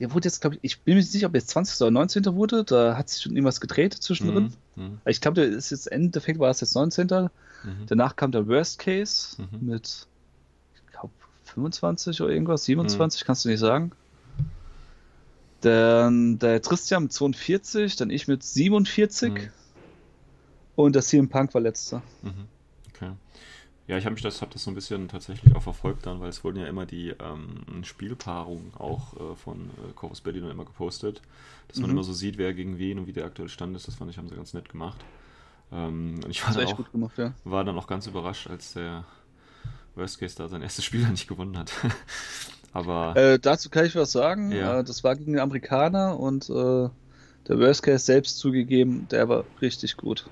[0.00, 1.80] Der wurde jetzt, glaube ich, ich bin mir nicht sicher, ob jetzt 20.
[1.82, 2.24] oder 19.
[2.34, 2.64] wurde.
[2.64, 4.54] Da hat sich schon irgendwas gedreht zwischendrin.
[4.76, 4.84] Hm.
[4.86, 5.00] Hm.
[5.04, 7.06] Ich glaube, der ist jetzt im Endeffekt war es jetzt 19.
[7.06, 7.28] Mhm.
[7.86, 9.66] Danach kam der Worst Case Mhm.
[9.66, 10.06] mit,
[10.74, 11.10] ich glaube,
[11.44, 13.92] 25 oder irgendwas, 27, kannst du nicht sagen.
[15.60, 19.38] Dann der Christian mit 42, dann ich mit 47 Mhm.
[20.76, 22.02] und der CM Punk war letzter.
[22.22, 22.46] Mhm.
[22.94, 23.10] Okay.
[23.90, 26.28] Ja, ich habe mich das, hab das so ein bisschen tatsächlich auch verfolgt dann, weil
[26.28, 31.22] es wurden ja immer die ähm, Spielpaarungen auch äh, von äh, Corvus Berlin immer gepostet,
[31.68, 31.96] dass man Mhm.
[31.96, 33.88] immer so sieht, wer gegen wen und wie der aktuelle Stand ist.
[33.88, 35.04] Das fand ich, haben sie ganz nett gemacht.
[35.72, 37.34] Ähm, und ich war dann, auch, gemacht, ja.
[37.44, 39.04] war dann auch ganz überrascht, als der
[39.96, 41.72] Worst Case da sein erstes Spiel nicht gewonnen hat.
[42.72, 44.50] Aber Äh, dazu kann ich was sagen.
[44.50, 44.80] Ja.
[44.80, 46.88] Äh, das war gegen den Amerikaner und äh,
[47.48, 50.30] der Worst Case selbst zugegeben, der war richtig gut.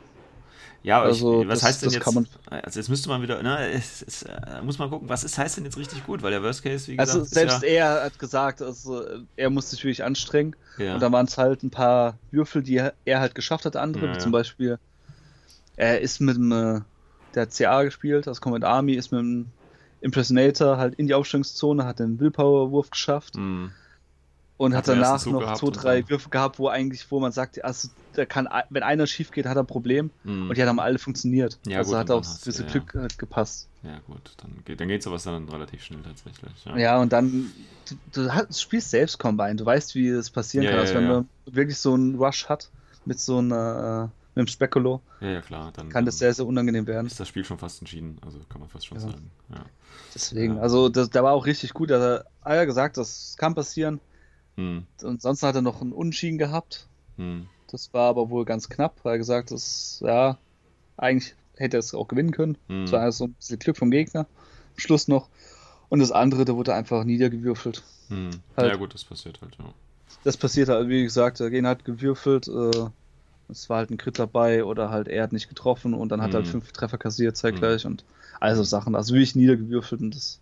[0.82, 2.38] Ja, aber Also, ich, was das- heißt denn das jetzt?
[2.46, 5.56] also jetzt müsste man wieder, ne, es, es, äh, muss man gucken, was ist, heißt
[5.58, 6.22] denn jetzt richtig gut?
[6.22, 9.04] Weil der Worst Case, wie gesagt, Also selbst ja, er hat gesagt, also,
[9.36, 10.56] er musste sich wirklich anstrengen.
[10.78, 14.06] ja, Und da waren es halt ein paar Würfel, die er halt geschafft hat, andere,
[14.06, 14.78] Ja, zum Beispiel,
[15.76, 16.80] er ist mit dem, äh,
[17.34, 19.52] der hat CA gespielt, das Command Army, ist mit dem
[20.00, 23.68] Impersonator halt in die Aufstellungszone, hat den Willpower-Wurf geschafft Hm,
[24.58, 26.08] und Hat hat danach noch gehabt zwei, drei.
[26.10, 29.56] Würfe gehabt, wo eigentlich, wo man sagt, also da kann, wenn einer schief geht, hat
[29.56, 30.48] er ein Problem hm.
[30.50, 31.58] und die haben alle funktioniert.
[31.66, 33.68] Ja, also gut, hat auch das du- ja, Glück halt gepasst.
[33.84, 36.50] Ja, gut, dann geht, dann geht sowas dann relativ schnell tatsächlich.
[36.66, 37.50] Ja, Ja, und dann,
[37.88, 37.94] du,
[38.24, 40.76] du hast, spielst selbst Combine, du weißt, wie es passieren Ja, kann.
[40.78, 41.14] ja, Also ja, wenn ja.
[41.14, 42.68] man wirklich so einen Rush hat
[43.04, 45.70] mit so einer, äh, mit einem Speculo, ja, ja, klar.
[45.74, 47.06] Dann, kann das sehr, sehr unangenehm werden.
[47.06, 49.02] ist das Spiel schon fast entschieden, also kann man fast schon Ja.
[49.04, 49.30] sagen.
[49.50, 49.64] Ja.
[50.14, 50.62] Deswegen, Ja.
[50.62, 51.90] also das, der war auch richtig gut.
[51.92, 54.00] Er hat ja gesagt, das kann passieren.
[54.58, 56.86] Hm, Und sonst hat er noch einen Unschieden gehabt.
[57.16, 59.60] hm, Das war aber wohl ganz knapp, weil er gesagt hat,
[60.00, 60.36] ja,
[60.96, 62.58] eigentlich hätte er es auch gewinnen können.
[62.68, 62.84] hm.
[62.84, 64.20] Das war also ein bisschen Glück vom Gegner.
[64.20, 65.28] Am Schluss noch.
[65.88, 67.82] Und das andere, da wurde einfach niedergewürfelt.
[68.08, 68.30] hm.
[68.56, 68.70] halt.
[68.72, 69.64] Ja, gut, das passiert halt, ja.
[70.24, 72.48] Das passiert halt, wie gesagt, der Gegner hat gewürfelt.
[72.48, 72.86] Äh,
[73.50, 76.34] es war halt ein Crit dabei oder halt er hat nicht getroffen und dann hat
[76.34, 76.50] er halt Mhm.
[76.52, 78.04] fünf Treffer kassiert zeitgleich und
[78.40, 78.94] also Sachen.
[78.94, 80.40] Also wirklich niedergewürfelt und das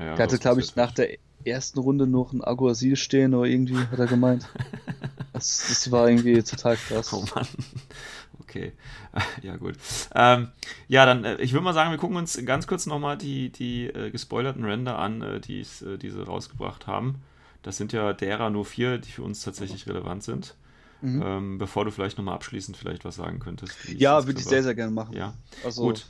[0.00, 3.48] ja, ja Er hatte, glaube ich, nach der ersten Runde noch ein Aguasil stehen oder
[3.48, 4.48] irgendwie, hat er gemeint.
[5.32, 7.12] Das, das war irgendwie total krass.
[7.14, 7.46] Oh Mann.
[8.40, 8.72] Okay.
[9.42, 9.76] Ja, gut.
[10.14, 10.48] Ähm,
[10.88, 13.86] ja, dann, äh, ich würde mal sagen, wir gucken uns ganz kurz nochmal die, die
[13.86, 17.22] äh, gespoilerten Render an, äh, die's, äh, die sie rausgebracht haben.
[17.62, 20.56] Das sind ja derer nur vier, die für uns tatsächlich relevant sind.
[21.00, 21.22] Mhm.
[21.24, 23.76] Ähm, bevor du vielleicht nochmal abschließend vielleicht was sagen könntest.
[23.88, 25.16] Ja, würde ich sehr, sehr gerne machen.
[25.16, 26.06] Ja, Also, gut.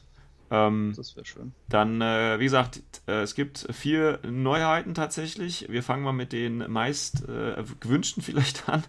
[0.51, 1.52] Ähm, das wäre schön.
[1.68, 5.66] dann, äh, wie gesagt, äh, es gibt vier Neuheiten tatsächlich.
[5.68, 8.82] Wir fangen mal mit den meist äh, gewünschten vielleicht an.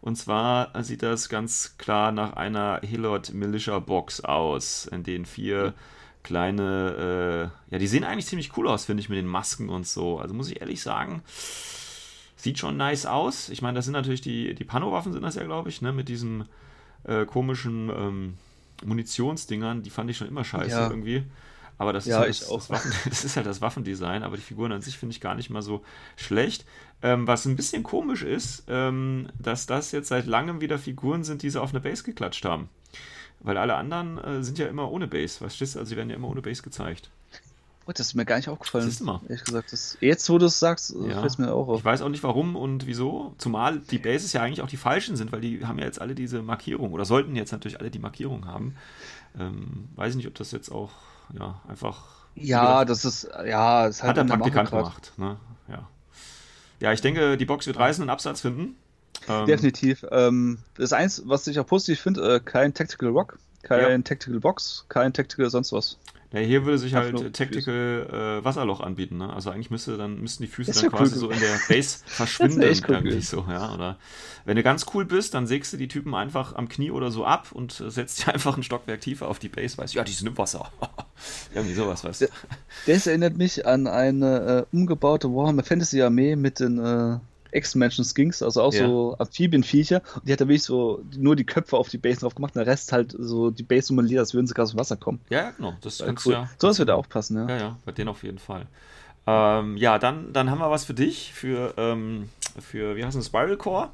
[0.00, 5.74] Und zwar sieht das ganz klar nach einer Hillot Militia Box aus, in denen vier
[6.22, 9.86] kleine, äh, ja, die sehen eigentlich ziemlich cool aus, finde ich, mit den Masken und
[9.86, 10.18] so.
[10.18, 11.22] Also muss ich ehrlich sagen,
[12.36, 13.48] sieht schon nice aus.
[13.48, 16.08] Ich meine, das sind natürlich die, die Pano-Waffen sind das ja, glaube ich, ne, mit
[16.08, 16.44] diesem
[17.04, 18.34] äh, komischen, ähm,
[18.84, 20.90] Munitionsdingern, die fand ich schon immer scheiße Ja.
[20.90, 21.24] irgendwie.
[21.78, 22.58] Aber das, Ja, ist halt, auch.
[22.58, 25.34] das, Waffen, das ist halt das Waffendesign, aber die Figuren an sich finde ich gar
[25.36, 25.84] nicht mal so
[26.16, 26.64] schlecht.
[27.02, 31.42] Ähm, was ein bisschen komisch ist, ähm, dass das jetzt seit langem wieder Figuren sind,
[31.42, 32.68] die sie auf eine Base geklatscht haben.
[33.40, 35.78] Weil alle anderen äh, sind ja immer ohne Base, verstehst du?
[35.78, 37.10] Also sie werden ja immer ohne Base gezeigt.
[37.88, 38.84] Oh, das ist mir gar nicht aufgefallen.
[38.84, 39.20] Siehst du mal.
[39.28, 41.20] Ehrlich gesagt, das, jetzt, wo du es sagst, äh, Ja.
[41.20, 41.78] fällt es mir auch auf.
[41.78, 43.34] Ich weiß auch nicht warum und wieso.
[43.38, 46.14] Zumal die Bases ja eigentlich auch die falschen sind, weil die haben ja jetzt alle
[46.14, 48.74] diese Markierung oder sollten jetzt natürlich alle die Markierung haben.
[49.38, 50.90] Ähm, weiß nicht, ob das jetzt auch
[51.38, 52.26] ja, einfach.
[52.34, 55.12] Ja, das ist, ja, ist halt hat der Praktikant gemacht.
[55.16, 55.38] Ne?
[55.68, 55.88] Ja.
[56.80, 58.76] ja, ich denke, die Box wird reißen und Absatz finden.
[59.28, 60.04] Ähm, Definitiv.
[60.10, 63.98] Ähm, das eins, was ich auch positiv finde, äh, kein Tactical Rock, kein Ja.
[64.02, 65.96] Tactical Box, kein Tactical sonst was.
[66.30, 69.16] Ja, hier würde sich halt äh, Tactical äh, Wasserloch anbieten.
[69.16, 69.32] Ne?
[69.32, 72.60] Also eigentlich müsste dann müssten die Füße dann quasi cool so in der Base verschwinden
[72.60, 73.72] echt cool so, ja.
[73.72, 73.96] Oder
[74.44, 77.24] wenn du ganz cool bist, dann sägst du die Typen einfach am Knie oder so
[77.24, 80.04] ab und äh, setzt die einfach ein Stockwerk tiefer auf die Base, weißt du, ja,
[80.04, 80.70] die sind im Wasser.
[81.54, 82.26] irgendwie sowas, weißt du.
[82.86, 87.18] Das erinnert mich an eine äh, umgebaute Warhammer Fantasy Armee mit den äh,
[87.50, 88.86] Ex-Menschen Skinks, also auch Ja.
[88.86, 90.02] so Amphibienviecher.
[90.14, 92.60] Und die hat da wirklich so nur die Köpfe auf die Base drauf gemacht und
[92.64, 95.20] der Rest halt so die Base simuliert, als würden sie gerade aus dem Wasser kommen.
[95.30, 95.74] Ja, genau.
[95.80, 96.32] Das Äh, kannst cool.
[96.34, 96.50] ja.
[96.58, 97.48] so was würde auch passen, ja.
[97.48, 98.66] Ja, ja, bei denen auf jeden Fall.
[99.26, 102.28] Ähm, ja, dann, dann haben wir was für dich, für, ähm,
[102.60, 103.90] für wie heißt es, Spiral Core.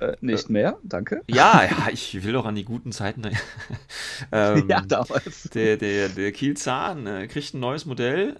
[0.00, 1.22] Äh, nicht mehr, danke.
[1.28, 3.22] Ja, ja, ich will doch an die guten Zeiten.
[4.32, 5.44] ähm, ja, damals.
[5.54, 8.36] Der, der, der Kielzahn äh, kriegt ein neues Modell.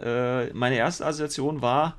[0.51, 1.97] Äh, meine erste Assoziation war,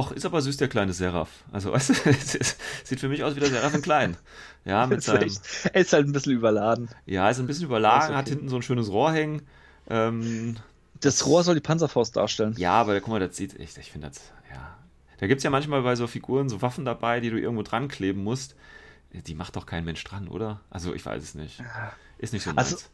[0.00, 1.30] ach, ist aber süß der kleine Seraph.
[1.52, 4.16] Also, weißt du, es ist, sieht für mich aus wie der Seraph in klein.
[4.64, 5.40] Ja, mit Ist, seinem, echt,
[5.72, 6.88] er ist halt ein bisschen überladen.
[7.06, 8.16] ja, ist ein bisschen überlagen, Ist okay.
[8.18, 9.42] hat hinten so ein schönes Rohr hängen.
[9.88, 10.56] Ähm,
[11.00, 12.54] Das Rohr soll die Panzerfaust darstellen.
[12.56, 14.20] ja, aber guck mal, das sieht echt, ich finde das,
[14.52, 14.76] ja.
[15.18, 17.88] Da gibt es ja manchmal bei so Figuren so Waffen dabei, die du irgendwo dran
[17.88, 18.56] kleben musst.
[19.12, 20.60] Die macht doch kein Mensch dran, oder?
[20.70, 21.62] Also, ich weiß es nicht.
[22.18, 22.72] Ist nicht so meins.
[22.72, 22.84] Also-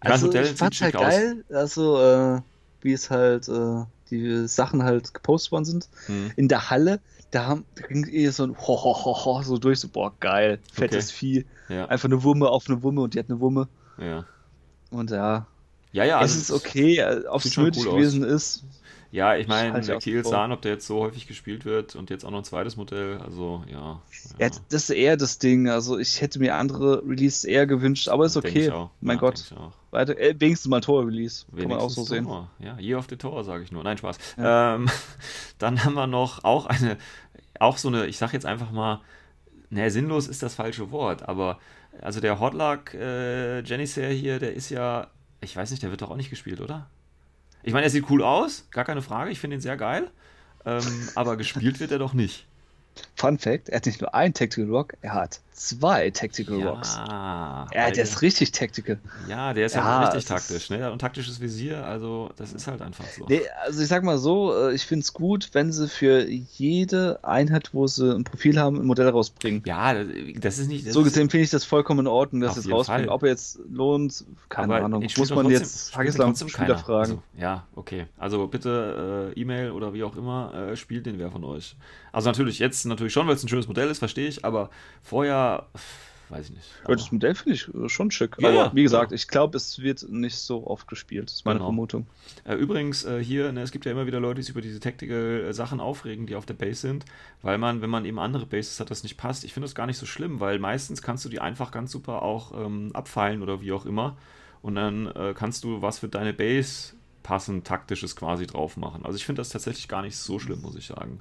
[0.00, 1.08] das Also ich fand's halt schick aus.
[1.14, 2.00] geil, also
[2.36, 2.40] äh,
[2.82, 5.88] wie es halt äh, die Sachen halt gepostet worden sind.
[6.06, 6.30] Hm.
[6.36, 9.58] In der Halle, da, haben, da ging eh so ein ho, ho, ho, ho, so
[9.58, 11.44] durch, so boah, geil, fettes Vieh.
[11.68, 13.68] Ja, Einfach eine Wumme auf eine Wumme und die hat eine Wumme.
[13.98, 14.24] ja.
[14.90, 15.46] Und ja,
[15.92, 17.94] Ja, ja, es also ist okay, äh, ob es nötig cool aus.
[17.96, 18.64] gewesen ist.
[19.10, 20.32] Ja, ich meine, der auch Kiel vor.
[20.32, 23.18] Zahn, ob der jetzt so häufig gespielt wird und jetzt auch noch ein zweites Modell,
[23.18, 24.02] also ja.
[24.38, 25.68] Ja, das ist eher das Ding.
[25.68, 28.70] Also ich hätte mir andere Releases eher gewünscht, aber ist okay.
[29.00, 29.54] Mein Ja, Gott.
[29.90, 31.46] Weiter, äh, wenigstens mal Tor-Release.
[31.56, 32.24] Kann man auch so sehen.
[32.24, 32.50] Tor.
[32.58, 33.82] Ja, Year of the Tor, sage ich nur.
[33.82, 34.18] Nein, Spaß.
[34.38, 34.90] Ähm,
[35.58, 36.98] dann haben wir noch auch eine,
[37.58, 39.00] auch so eine, ich sag jetzt einfach mal,
[39.70, 41.58] ne, sinnlos ist das falsche Wort, aber
[42.00, 45.08] also der Hotlock äh, Janissaire hier, der ist ja,
[45.40, 46.88] ich weiß nicht, der wird doch auch nicht gespielt, oder?
[47.62, 50.10] Ich meine, er sieht cool aus, gar keine Frage, ich finde ihn sehr geil,
[50.64, 52.46] ähm, aber gespielt wird er doch nicht.
[53.14, 56.94] Fun Fact: Er hat nicht nur einen Tactical Rock, er hat zwei Tactical Rocks.
[56.96, 57.94] Ja, Ja, Alter.
[57.96, 58.98] der ist richtig Tactical.
[59.28, 60.90] Ja, der ist ja, Ja, richtig es ist- taktisch, ne?
[60.92, 63.26] Und taktisches Visier, also das ist halt einfach so.
[63.28, 67.18] Nee, also ich sag mal so, äh, ich finde es gut, wenn sie für jede
[67.24, 69.62] Einheit, wo sie ein Profil haben, ein Modell rausbringen.
[69.66, 70.86] Ja, das- ist nicht.
[70.86, 73.06] Das so gesehen finde ich das vollkommen in Ordnung, dass sie es rausbringen.
[73.06, 73.14] Fall.
[73.14, 75.02] Ob er jetzt lohnt, keine aber Ahnung.
[75.02, 75.92] Muss man trotzdem- jetzt
[76.50, 76.78] Spieler keiner.
[76.78, 76.98] fragen.
[77.00, 78.06] Also, ja, okay.
[78.18, 81.76] Also bitte äh, E-Mail oder wie auch immer, äh, spielt den wer von euch.
[82.12, 84.70] Also natürlich, jetzt natürlich schon, weil es ein schönes Modell ist, verstehe ich, aber
[85.02, 85.47] vorher,
[86.30, 86.68] weiß ich nicht.
[86.84, 88.36] Aber das Modell finde ich äh, schon schick.
[88.38, 89.14] Ja, aber wie gesagt, ja.
[89.14, 91.28] ich glaube, es wird nicht so oft gespielt.
[91.28, 91.68] Das ist meine Genau.
[91.68, 92.06] Vermutung.
[92.44, 94.80] Äh, übrigens, äh, hier, ne, es gibt ja immer wieder Leute, die sich über diese
[94.80, 97.04] Tactical-Sachen aufregen, die auf der Base sind,
[97.42, 99.44] weil man, wenn man eben andere Bases hat, das nicht passt.
[99.44, 102.22] Ich finde das gar nicht so schlimm, weil meistens kannst du die einfach ganz super
[102.22, 104.16] auch ähm, abfeilen oder wie auch immer.
[104.60, 109.04] Und dann äh, kannst du was für deine Base passend taktisches quasi drauf machen.
[109.04, 111.20] Also ich finde das tatsächlich gar nicht so schlimm, muss ich sagen.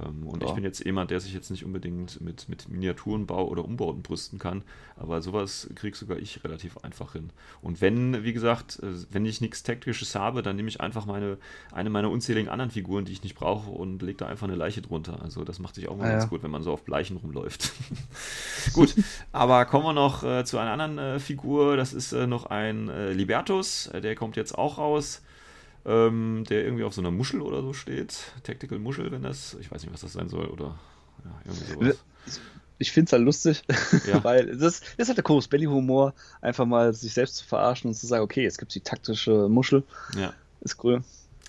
[0.00, 0.54] Ähm, und ich Ja.
[0.54, 4.62] bin jetzt jemand, der sich jetzt nicht unbedingt mit, mit Miniaturenbau oder Umbauten brüsten kann,
[4.96, 7.30] aber sowas krieg sogar ich relativ einfach hin.
[7.60, 11.36] Und wenn, wie gesagt, äh, wenn ich nichts Taktisches habe, dann nehme ich einfach meine,
[11.72, 14.80] eine meiner unzähligen anderen Figuren, die ich nicht brauche, und lege da einfach eine Leiche
[14.82, 15.20] drunter.
[15.22, 16.28] Also das macht sich auch mal Ah, ganz ja.
[16.30, 17.72] gut, wenn man so auf Leichen rumläuft.
[18.72, 18.94] gut,
[19.32, 21.76] aber kommen wir noch äh, zu einer anderen äh, Figur.
[21.76, 25.22] Das ist äh, noch ein äh, Libertus, äh, der kommt jetzt auch raus
[25.84, 28.14] ähm, der irgendwie auf so einer Muschel oder so steht.
[28.44, 30.78] Tactical Muschel, wenn das, ich weiß nicht, was das sein soll, oder
[31.24, 31.98] ja, irgendwie sowas.
[32.78, 33.62] Ich finde es halt lustig,
[34.06, 34.22] Ja.
[34.24, 37.88] weil das, das ist halt der Chorus Belly Humor, einfach mal sich selbst zu verarschen
[37.88, 39.84] und zu sagen, okay, jetzt gibt es die taktische Muschel,
[40.16, 40.32] Ja,
[40.62, 41.02] ist cool.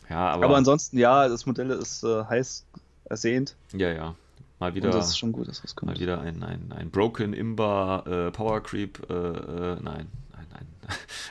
[0.09, 2.65] ja aber, Aber, ansonsten, ja, das Modell ist äh, heiß
[3.05, 4.15] ersehnt ja, ja,
[4.59, 5.99] mal wieder, und das ist schon gut, dass das mal kommt.
[5.99, 10.07] wieder ein, ein, ein Broken Imba äh, Power Creep, äh, äh, nein,
[10.53, 10.67] ein,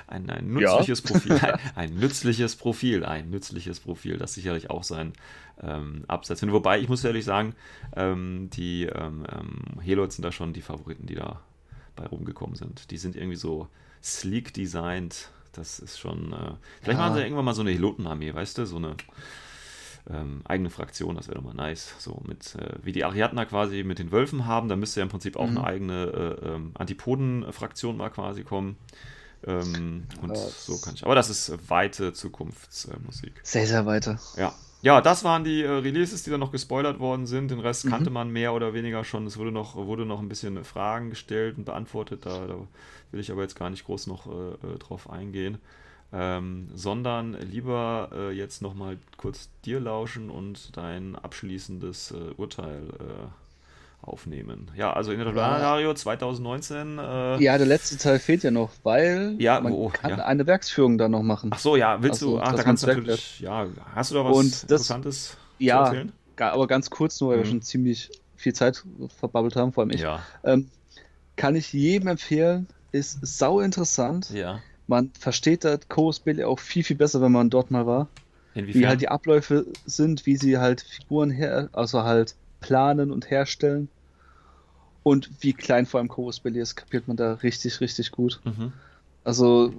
[0.06, 0.76] ein, ein, ein Ja.
[0.76, 5.12] nützliches Profil, ein, ein nützliches Profil, ein nützliches Profil, das sicherlich auch sein
[5.62, 6.54] ähm, Absatz findet.
[6.54, 7.54] Wobei, ich muss ehrlich sagen,
[7.96, 11.40] ähm, die ähm, ähm, Helots sind da schon die Favoriten, die da
[11.96, 12.90] bei rumgekommen sind.
[12.90, 13.68] Die sind irgendwie so
[14.02, 15.30] sleek designt.
[15.52, 16.32] Das ist schon.
[16.32, 17.04] Äh, vielleicht Ja.
[17.06, 18.66] machen sie irgendwann mal so eine Helotenarmee, weißt du?
[18.66, 18.96] So eine
[20.10, 21.94] ähm, eigene Fraktion, das wäre doch mal nice.
[21.98, 25.10] So mit, äh, wie die Ariadner quasi mit den Wölfen haben, da müsste ja im
[25.10, 25.58] Prinzip auch Mhm.
[25.58, 26.04] eine eigene
[26.42, 28.76] äh, ähm, Antipoden-Fraktion mal quasi kommen.
[29.46, 31.04] Ähm, und Das- so kann ich.
[31.04, 33.32] Aber das ist weite Zukunftsmusik.
[33.42, 34.18] Sehr, sehr weiter.
[34.36, 34.52] Ja.
[34.84, 37.52] Ja, das waren die äh, Releases, die dann noch gespoilert worden sind.
[37.52, 37.90] Den Rest Mhm.
[37.90, 39.26] kannte man mehr oder weniger schon.
[39.28, 42.26] Es wurde noch, wurde noch ein bisschen Fragen gestellt und beantwortet.
[42.26, 42.56] Da, da
[43.12, 45.58] will ich aber jetzt gar nicht groß noch äh, äh, drauf eingehen.
[46.14, 54.06] Ähm, sondern lieber äh, jetzt nochmal kurz dir lauschen und dein abschließendes äh, Urteil äh,
[54.06, 54.70] aufnehmen.
[54.76, 56.98] Ja, also Interplanetario 2019.
[56.98, 59.88] Äh, Ja, der letzte Teil fehlt ja noch, weil Ja, man wo?
[59.88, 60.24] kann Ja.
[60.26, 61.50] eine Werksführung da noch machen.
[61.52, 62.42] Ach so, ja, willst Also, du?
[62.42, 63.40] Ach, da kannst du natürlich.
[63.40, 66.12] Ja, hast du da was das- Interessantes zu ja, erzählen?
[66.36, 67.48] ga- aber ganz kurz nur, weil wir Mhm.
[67.50, 68.84] schon ziemlich viel Zeit
[69.18, 70.00] verbabbelt haben, vor allem ich.
[70.02, 70.70] Ja, Ähm,
[71.36, 74.28] kann ich jedem empfehlen, ist sau interessant.
[74.30, 74.60] ja.
[74.92, 75.80] Man versteht das
[76.22, 78.08] Billy auch viel, viel besser, wenn man dort mal war.
[78.54, 78.82] Inwiefern?
[78.82, 83.88] Wie halt die Abläufe sind, wie sie halt Figuren her, also halt planen und herstellen.
[85.02, 88.40] Und wie klein vor allem Chorus Billy ist, kapiert man da richtig, richtig gut.
[88.44, 88.74] mhm.
[89.24, 89.72] Also,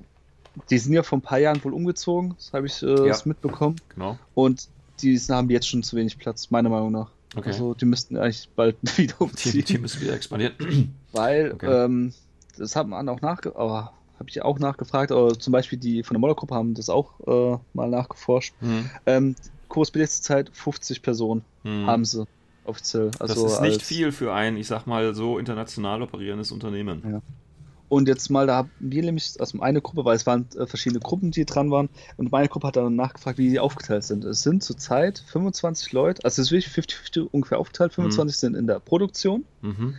[0.72, 3.18] die sind ja vor ein paar Jahren wohl umgezogen, das habe ich äh, Ja.
[3.26, 3.76] mitbekommen.
[3.94, 4.18] Genau.
[4.34, 4.68] Und
[5.02, 7.12] die haben jetzt schon zu wenig Platz, meiner Meinung nach.
[7.36, 7.50] Okay.
[7.50, 9.64] Also, die müssten eigentlich bald wieder umziehen.
[9.64, 10.56] Team ist wieder expandiert.
[11.12, 11.86] Weil, Okay.
[11.86, 12.14] ähm,
[12.58, 16.16] das hat man auch nachge aber habe ich auch nachgefragt, aber zum Beispiel die von
[16.16, 18.54] der Moller-Gruppe haben das auch äh, mal nachgeforscht.
[18.62, 18.90] Mhm.
[19.06, 19.36] Ähm,
[19.68, 19.92] Kurs
[20.22, 21.88] Zeit 50 Personen Mhm.
[21.88, 22.26] haben sie
[22.66, 23.12] offiziell.
[23.20, 27.02] Also das ist nicht viel für ein, ich sag mal, so international operierendes Unternehmen.
[27.10, 27.22] Ja.
[27.90, 31.00] Und jetzt mal, da haben wir nämlich aus einer Gruppe, weil es waren äh, verschiedene
[31.00, 34.24] Gruppen, die dran waren, und meine Gruppe hat dann nachgefragt, wie die aufgeteilt sind.
[34.26, 38.68] Es sind zurzeit 25 Leute, also es ist wirklich 50-50 ungefähr aufgeteilt, 25 sind in
[38.68, 39.96] der Produktion Mhm.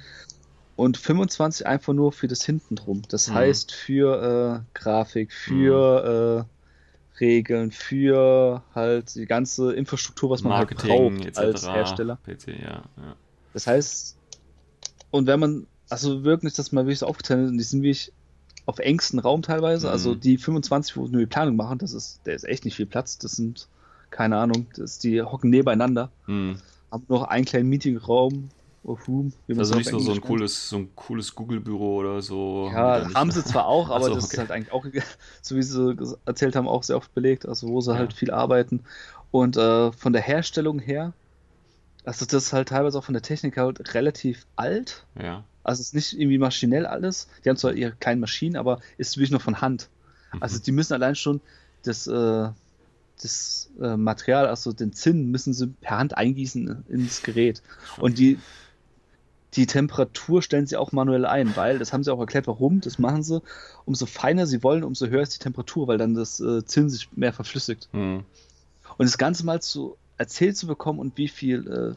[0.77, 3.03] Und 25 einfach nur für das hinten drum.
[3.09, 3.35] Das Mhm.
[3.35, 10.91] heißt für äh, Grafik, für äh, Regeln, für halt die ganze Infrastruktur, was man Marketing
[10.91, 11.39] halt braucht etc.
[11.41, 12.19] als Hersteller.
[12.25, 12.83] PC, ja.
[12.97, 13.17] ja.
[13.53, 14.17] Das heißt,
[15.11, 18.13] und wenn man, also wirklich, dass man wirklich so aufgeteilt ist, die sind wirklich
[18.67, 19.93] auf engstem Raum teilweise, Mhm.
[19.93, 22.87] also die 25, wo nur die Planung machen, das ist, der ist echt nicht viel
[22.87, 23.69] Platz, das sind,
[24.11, 26.57] keine Ahnung, das, die hocken nebeneinander, Mhm.
[26.91, 28.49] haben noch einen kleinen Meetingraum,
[28.85, 30.27] wie man Also nicht so, so ein nennt.
[30.27, 32.71] cooles, so ein cooles Google-Büro oder so.
[32.73, 34.35] Ja, haben sie zwar auch, aber so, das okay.
[34.35, 34.85] ist halt eigentlich auch,
[35.43, 37.99] so wie sie erzählt haben, auch sehr oft belegt, also wo sie Ja.
[37.99, 38.85] halt viel arbeiten.
[39.31, 41.13] Und äh, von der Herstellung her,
[42.05, 45.07] also das ist halt teilweise auch von der Technik halt relativ alt.
[45.21, 45.45] Ja.
[45.63, 47.29] Also es ist nicht irgendwie maschinell alles.
[47.45, 49.89] Die haben zwar ihre kleinen Maschinen, aber ist wirklich nur von Hand.
[50.33, 50.43] Mhm.
[50.43, 51.41] Also die müssen allein schon
[51.83, 52.49] das, äh,
[53.23, 57.63] das äh, Material, also den Zinn, müssen sie per Hand eingießen ins Gerät.
[57.99, 58.39] Und die,
[59.57, 62.99] die Temperatur stellen sie auch manuell ein, weil, das haben sie auch erklärt, warum, das
[62.99, 63.41] machen sie,
[63.85, 67.13] umso feiner sie wollen, umso höher ist die Temperatur, weil dann das äh, Zinn sich
[67.13, 67.89] mehr verflüssigt.
[67.93, 68.25] Mhm.
[68.97, 71.95] Und das Ganze mal zu erzählt zu bekommen und wie viel äh,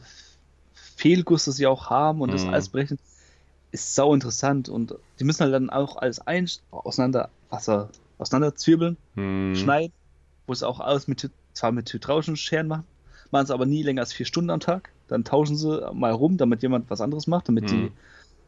[0.72, 2.50] Fehlgusse sie auch haben und das Mhm.
[2.50, 2.98] alles berechnen,
[3.70, 4.68] ist sau interessant.
[4.68, 9.54] Und die müssen halt dann auch alles ein auseinander, Wasser auseinanderzwirbeln, Mhm.
[9.54, 9.92] schneiden,
[10.46, 12.84] wo es auch alles mit, zwar mit hydraulischen Scheren machen,
[13.30, 14.90] machen es aber nie länger als vier Stunden am Tag.
[15.08, 17.68] Dann tauschen sie mal rum, damit jemand was anderes macht, damit Mhm.
[17.68, 17.92] die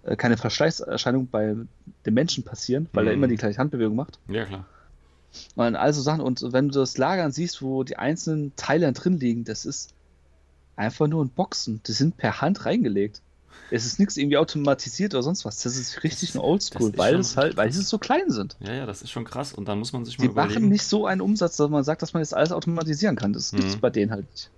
[0.02, 1.54] äh, keine Verschleißerscheinungen bei
[2.06, 3.18] den Menschen passieren, weil er Mhm.
[3.18, 4.18] immer die gleiche Handbewegung macht.
[4.28, 4.64] Ja, klar.
[5.56, 9.44] Und also Sachen, und wenn du das Lagern siehst, wo die einzelnen Teile drin liegen,
[9.44, 9.90] das ist
[10.76, 11.82] einfach nur ein Boxen.
[11.86, 13.20] Die sind per Hand reingelegt.
[13.70, 15.58] Es ist nichts irgendwie automatisiert oder sonst was.
[15.62, 18.56] Das ist richtig Das- nur Oldschool, weil es halt, weil sie so klein sind.
[18.60, 19.52] Ja, ja, das ist schon krass.
[19.52, 20.60] Und dann muss man sich mal Die überlegen.
[20.62, 23.32] machen nicht so einen Umsatz, dass man sagt, dass man jetzt alles automatisieren kann.
[23.32, 23.80] Das gibt es Mhm.
[23.80, 24.50] bei denen halt nicht.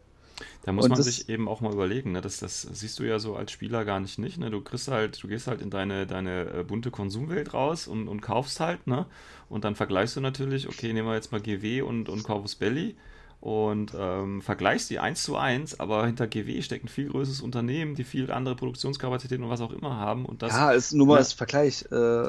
[0.64, 2.20] Da muss Und man das- sich eben auch mal überlegen, ne?
[2.20, 4.50] das, das siehst du ja so als Spieler gar nicht, nicht ne?
[4.50, 8.20] Du kriegst halt, du gehst halt in deine, deine äh, bunte Konsumwelt raus und, und
[8.20, 9.06] kaufst halt, ne?
[9.48, 12.96] Und dann vergleichst du natürlich, okay, nehmen wir jetzt mal GW und, und Corvus Belli
[13.40, 17.96] und ähm, vergleichst die eins zu eins, aber hinter GW steckt ein viel größeres Unternehmen,
[17.96, 21.14] die viel andere Produktionskapazitäten und was auch immer haben und das ja, ist nur mal
[21.14, 21.18] ne?
[21.18, 21.84] als Vergleich.
[21.90, 22.28] Äh,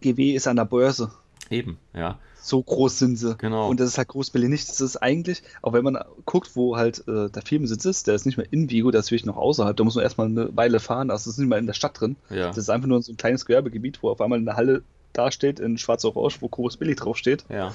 [0.00, 1.10] GW ist an der Börse.
[1.50, 3.36] Eben, ja, So groß sind sie.
[3.36, 3.68] Genau.
[3.68, 4.68] Und das ist halt Großberlin nicht.
[4.68, 8.24] Das ist eigentlich, auch wenn man guckt, wo halt äh, der Firmensitz ist, der ist
[8.26, 9.76] nicht mehr in Vigo, der ist wirklich noch außerhalb.
[9.76, 11.10] Da muss man erstmal eine Weile fahren.
[11.10, 12.16] Also das ist nicht mal in der Stadt drin.
[12.30, 14.82] ja, Das ist einfach nur so ein kleines Gewerbegebiet, wo auf einmal eine Halle
[15.12, 17.44] dasteht in schwarz-orange, wo Chorus Billy draufsteht.
[17.48, 17.74] ja.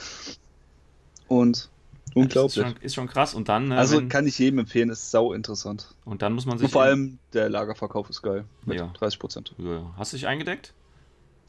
[1.28, 1.70] Und
[2.16, 2.58] unglaublich.
[2.58, 5.10] Ist schon, ist schon krass und dann, ne, also wenn, kann ich jedem empfehlen, ist
[5.10, 5.96] sau interessant.
[6.06, 8.46] und dann muss man sich Und vor allem der Lagerverkauf ist geil.
[8.66, 8.88] Mit Ja.
[8.94, 9.54] 30 Prozent.
[9.58, 9.94] Ja.
[9.98, 10.74] Hast du dich eingedeckt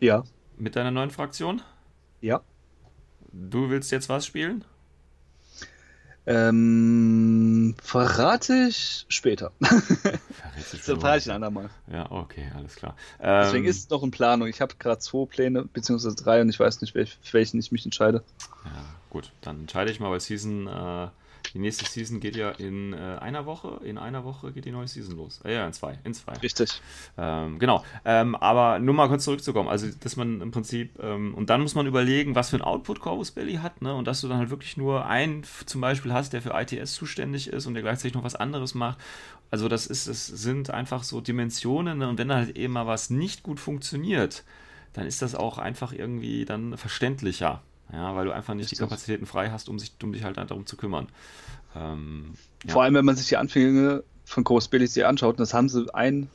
[0.01, 0.25] Ja.
[0.57, 1.61] mit deiner neuen Fraktion?
[2.21, 2.43] Ja.
[3.33, 4.65] Du willst jetzt was spielen?
[6.27, 9.53] Ähm, verrate ich später.
[9.61, 11.69] Du Das schon verrate ich ein andermal.
[11.91, 12.97] Ja, okay, alles klar.
[13.21, 14.49] Deswegen Ähm, ist es noch in Planung.
[14.49, 17.73] Ich habe gerade zwei Pläne, beziehungsweise drei und ich weiß nicht, welch, für welchen ich
[17.73, 18.23] mich entscheide.
[18.65, 18.71] Ja,
[19.11, 21.09] gut, dann entscheide ich mal, weil Season, äh,
[21.55, 23.81] die nächste Season geht ja in äh, einer Woche.
[23.85, 25.41] In einer Woche geht die neue Season los.
[25.45, 25.97] Äh, ja, in zwei.
[26.03, 26.33] In zwei.
[26.35, 26.83] Richtig.
[27.17, 27.85] Ähm, genau.
[28.05, 29.69] Ähm, aber nur mal kurz zurückzukommen.
[29.69, 32.99] Also, dass man im Prinzip, ähm, und dann muss man überlegen, was für ein Output
[32.99, 33.95] Corvus Belly hat, ne?
[33.95, 37.47] Und dass du dann halt wirklich nur einen zum Beispiel hast, der für ITS zuständig
[37.47, 38.99] ist und der gleichzeitig noch was anderes macht.
[39.53, 42.09] Also, das ist, das sind einfach so Dimensionen, ne?
[42.09, 44.43] Und wenn da halt eben mal was nicht gut funktioniert,
[44.93, 47.63] dann ist das auch einfach irgendwie dann verständlicher.
[47.93, 48.77] Ja, weil du einfach nicht die.
[48.77, 51.09] Kapazitäten frei hast, um sich, um dich halt darum zu kümmern.
[51.77, 52.35] Ähm,
[52.65, 52.73] ja.
[52.73, 55.87] Vor allem, wenn man sich die Anfänge von Groß Billies hier anschaut, das haben sie
[55.95, 56.29] ein,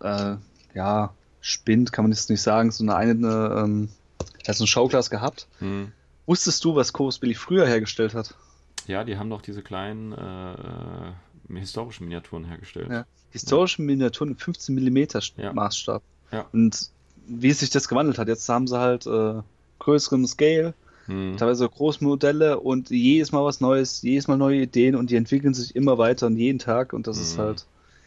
[0.00, 0.36] äh,
[0.74, 3.88] ja, Spind kann man jetzt nicht sagen, so eine, eine ähm,
[4.46, 5.46] also ein Schauglas gehabt.
[5.58, 5.92] Hm.
[6.26, 8.34] Wusstest du, was Billy früher hergestellt hat?
[8.86, 12.90] Ja, die haben doch diese kleinen äh, äh, historischen Miniaturen hergestellt.
[12.90, 13.06] Ja.
[13.30, 15.06] Historische Miniaturen im 15 mm
[15.36, 15.52] Ja.
[15.52, 16.02] Maßstab.
[16.30, 16.46] Ja.
[16.52, 16.90] Und
[17.26, 19.42] wie sich das gewandelt hat, jetzt haben sie halt äh,
[19.78, 20.74] größeren Scale,
[21.06, 21.36] Hm.
[21.36, 25.76] teilweise Großmodelle und jedes Mal was Neues, jedes Mal neue Ideen und die entwickeln sich
[25.76, 27.42] immer weiter und jeden Tag und das ist Mhm.
[27.42, 27.66] halt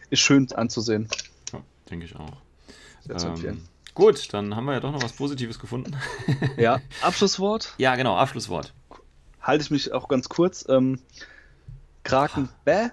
[0.09, 1.07] ist schön anzusehen.
[1.53, 1.59] Ja,
[1.91, 2.31] denke ich auch.
[3.05, 3.55] Sehr zu empfehlen.
[3.57, 5.95] Ähm, gut, dann haben wir ja doch noch was Positives gefunden.
[6.57, 8.73] Ja, Abschlusswort ja, genau, Abschlusswort.
[9.41, 10.65] halte ich mich auch ganz kurz.
[10.67, 10.99] Ähm,
[12.03, 12.89] Kraken Bäh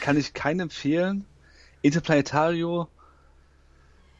[0.00, 1.24] kann ich keinen empfehlen.
[1.82, 2.88] Interplanetario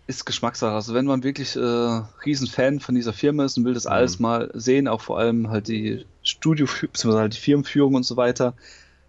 [0.09, 0.72] ist Geschmackssache.
[0.74, 3.90] Also wenn man wirklich äh, riesen Fan von dieser Firma ist und will das Mhm.
[3.93, 8.16] alles mal sehen, auch vor allem halt die Studio, beziehungsweise halt die Firmenführung und so
[8.16, 8.55] weiter,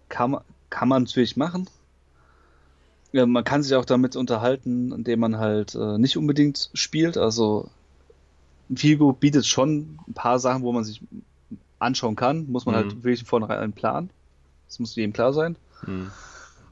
[0.08, 1.68] kann, man- kann man natürlich machen.
[3.12, 7.16] Ja, man kann sich auch damit unterhalten, indem man halt äh, nicht unbedingt spielt.
[7.16, 7.68] Also
[8.68, 11.00] Vigo bietet schon ein paar Sachen, wo man sich
[11.80, 12.46] anschauen kann.
[12.46, 12.78] Muss man Mhm.
[12.78, 14.10] halt wirklich vornherein einen Plan.
[14.68, 15.56] Das muss jedem klar sein.
[15.84, 16.10] Hm.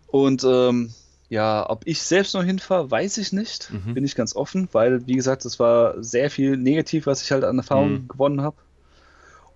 [0.06, 0.92] Und ähm,
[1.30, 3.70] ja, ob ich selbst noch hinfahre, weiß ich nicht.
[3.70, 3.94] Mhm.
[3.94, 7.44] Bin ich ganz offen, weil, wie gesagt, das war sehr viel negativ, was ich halt
[7.44, 8.08] an Erfahrung Mhm.
[8.08, 8.56] gewonnen habe.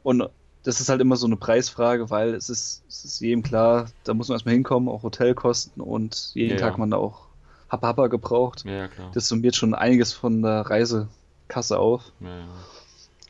[0.02, 0.28] Und
[0.64, 4.14] das ist halt immer so eine Preisfrage, weil es ist, es ist jedem klar, da
[4.14, 6.78] muss man erstmal hinkommen, auch Hotelkosten und jeden Ja, Tag ja.
[6.78, 7.26] man da auch
[7.68, 8.64] Happa gebraucht.
[8.66, 9.10] Ja, klar.
[9.14, 12.12] Das summiert schon einiges von der Reisekasse auf.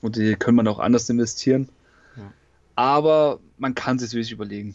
[0.03, 1.69] Und die können man auch anders investieren.
[2.75, 4.75] Aber man kann sich wirklich überlegen.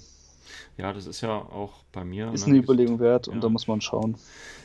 [0.77, 2.31] Ja, das ist ja auch bei mir.
[2.33, 3.41] Ist ne, eine Überlegung wert und Ja.
[3.41, 4.15] da muss man schauen.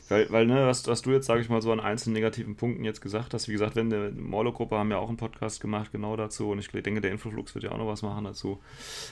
[0.09, 2.84] Weil, weil ne, was, was du jetzt, sage ich mal, so an einzelnen negativen Punkten
[2.84, 6.16] jetzt gesagt hast, wie gesagt, wenn der Morlo-Gruppe haben ja auch einen Podcast gemacht, genau
[6.16, 8.59] dazu, und ich denke, der Infoflux wird ja auch noch was machen dazu.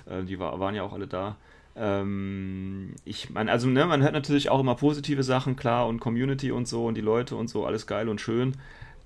[0.06, 1.36] Äh, die war, waren ja auch alle da.
[1.76, 6.50] Ähm, ich meine, also ne, man hört natürlich auch immer positive Sachen, klar, und Community
[6.50, 8.56] und so und die Leute und so, alles geil und schön.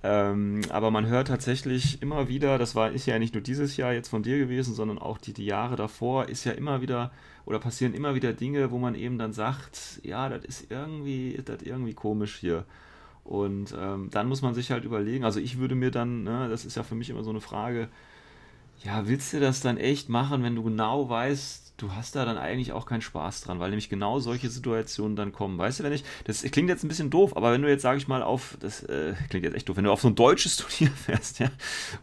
[0.06, 3.94] Ähm, aber man hört tatsächlich immer wieder, das war, ist ja nicht nur dieses Jahr
[3.94, 7.10] jetzt von dir gewesen, sondern auch die, die Jahre davor, ist ja immer wieder
[7.46, 11.62] oder passieren immer wieder Dinge, wo man eben dann sagt, ja, das ist irgendwie, das
[11.62, 12.66] irgendwie komisch hier.
[13.24, 16.66] Und ähm, dann muss man sich halt überlegen, also ich würde mir dann, ne, das
[16.66, 17.88] ist ja für mich immer so eine Frage,
[18.82, 22.38] ja, willst du das dann echt machen, wenn du genau weißt, du hast da dann
[22.38, 25.58] eigentlich auch keinen Spaß dran, weil nämlich genau solche Situationen dann kommen.
[25.58, 27.98] Weißt du, wenn ich, das klingt jetzt ein bisschen doof, aber wenn du jetzt, sage
[27.98, 30.56] ich mal, auf, das äh, klingt jetzt echt doof, wenn du auf so ein deutsches
[30.58, 31.50] Turnier fährst, ja,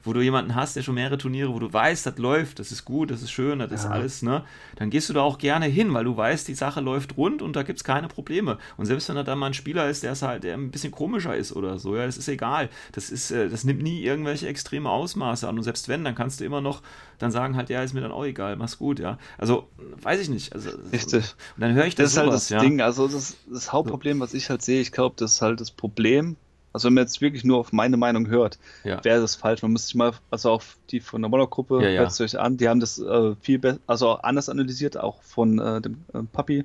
[0.04, 2.84] wo du jemanden hast, der schon mehrere Turniere, wo du weißt, das läuft, das ist
[2.84, 3.92] gut, das ist schön, das ist Ja.
[3.92, 4.44] alles, ne,
[4.76, 7.56] dann gehst du da auch gerne hin, weil du weißt, die Sache läuft rund und
[7.56, 8.58] da gibt es keine Probleme.
[8.76, 10.92] Und selbst wenn da dann mal ein Spieler ist, der ist halt, der ein bisschen
[10.92, 12.70] komischer ist oder so, ja, das ist egal.
[12.92, 15.58] Das ist, äh, das nimmt nie irgendwelche extreme Ausmaße an.
[15.58, 16.82] Und selbst wenn, dann kannst du immer noch
[17.22, 19.18] dann sagen halt, ja, ist mir dann auch egal, mach's gut, ja.
[19.38, 19.68] Also,
[20.02, 20.54] weiß ich nicht.
[20.54, 21.36] Also, Richtig.
[21.56, 22.60] Und dann höre ich Das das, ist halt sowas, das ja.
[22.60, 25.72] Ding, also das, das Hauptproblem, was ich halt sehe, ich glaube, das ist halt das
[25.72, 26.36] Problem.
[26.74, 29.04] Also wenn man jetzt wirklich nur auf meine Meinung hört, Ja.
[29.04, 29.62] wäre das falsch.
[29.62, 32.00] Man müsste sich mal, also auch die von der Monogruppe, Ja, ja.
[32.00, 35.22] hört es euch an, die haben das äh, viel besser, also auch anders analysiert, auch
[35.22, 36.64] von äh, dem äh, Papi,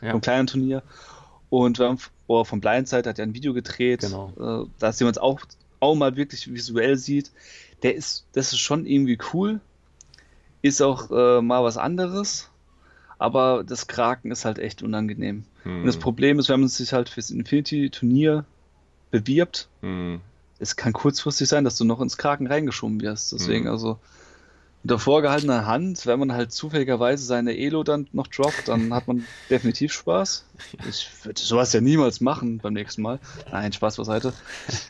[0.00, 0.12] Ja.
[0.12, 0.82] vom kleinen Turnier.
[1.50, 1.98] Und wir haben,
[2.28, 4.32] oder vom Blindside hat er ein Video gedreht, Genau.
[4.64, 5.40] äh, dass jemand es auch,
[5.80, 7.32] auch mal wirklich visuell sieht.
[7.82, 9.60] Der ist, das ist schon irgendwie cool.
[10.62, 12.50] Ist auch äh, mal was anderes.
[13.18, 15.44] Aber das Kraken ist halt echt unangenehm.
[15.64, 15.80] Hm.
[15.80, 18.44] Und das Problem ist, wenn man sich halt fürs Infinity-Turnier
[19.10, 20.20] bewirbt, Hm.
[20.58, 23.32] es kann kurzfristig sein, dass du noch ins Kraken reingeschoben wirst.
[23.32, 23.70] Deswegen, Mhm.
[23.70, 23.98] also
[24.84, 29.26] unter vorgehaltener Hand, wenn man halt zufälligerweise seine Elo dann noch droppt, dann hat man
[29.50, 30.44] definitiv Spaß.
[30.88, 33.20] Ich würde sowas ja niemals machen beim nächsten Mal.
[33.50, 34.32] Nein, Spaß beiseite.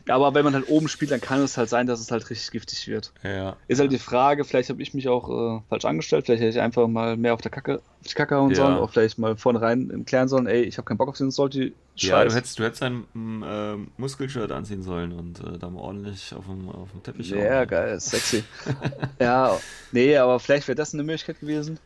[0.09, 2.51] Aber wenn man halt oben spielt, dann kann es halt sein, dass es halt richtig
[2.51, 3.12] giftig wird.
[3.23, 3.57] Ja.
[3.69, 6.61] Ist halt die Frage, vielleicht habe ich mich auch äh, falsch angestellt, vielleicht hätte ich
[6.61, 8.57] einfach mal mehr auf der Kacke, auf die Kacke hauen Ja.
[8.57, 11.31] sollen, auch vielleicht mal vornherein im klären sollen, ey, ich habe keinen Bock auf den
[11.31, 13.07] Salty Ja, du hättest, du hättest ein
[13.43, 17.61] äh, Muskelshirt anziehen sollen und äh, da mal ordentlich auf dem, auf dem Teppich Ja,
[17.61, 17.69] hauen.
[17.69, 18.45] geil, sexy.
[19.20, 21.78] ja, nee, aber vielleicht wäre das eine Möglichkeit gewesen.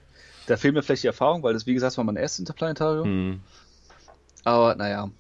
[0.46, 3.06] da fehlt mir vielleicht die Erfahrung, weil das, wie gesagt, war mein erstes Interplanetarium.
[3.06, 3.40] Hm.
[4.44, 5.10] Aber naja,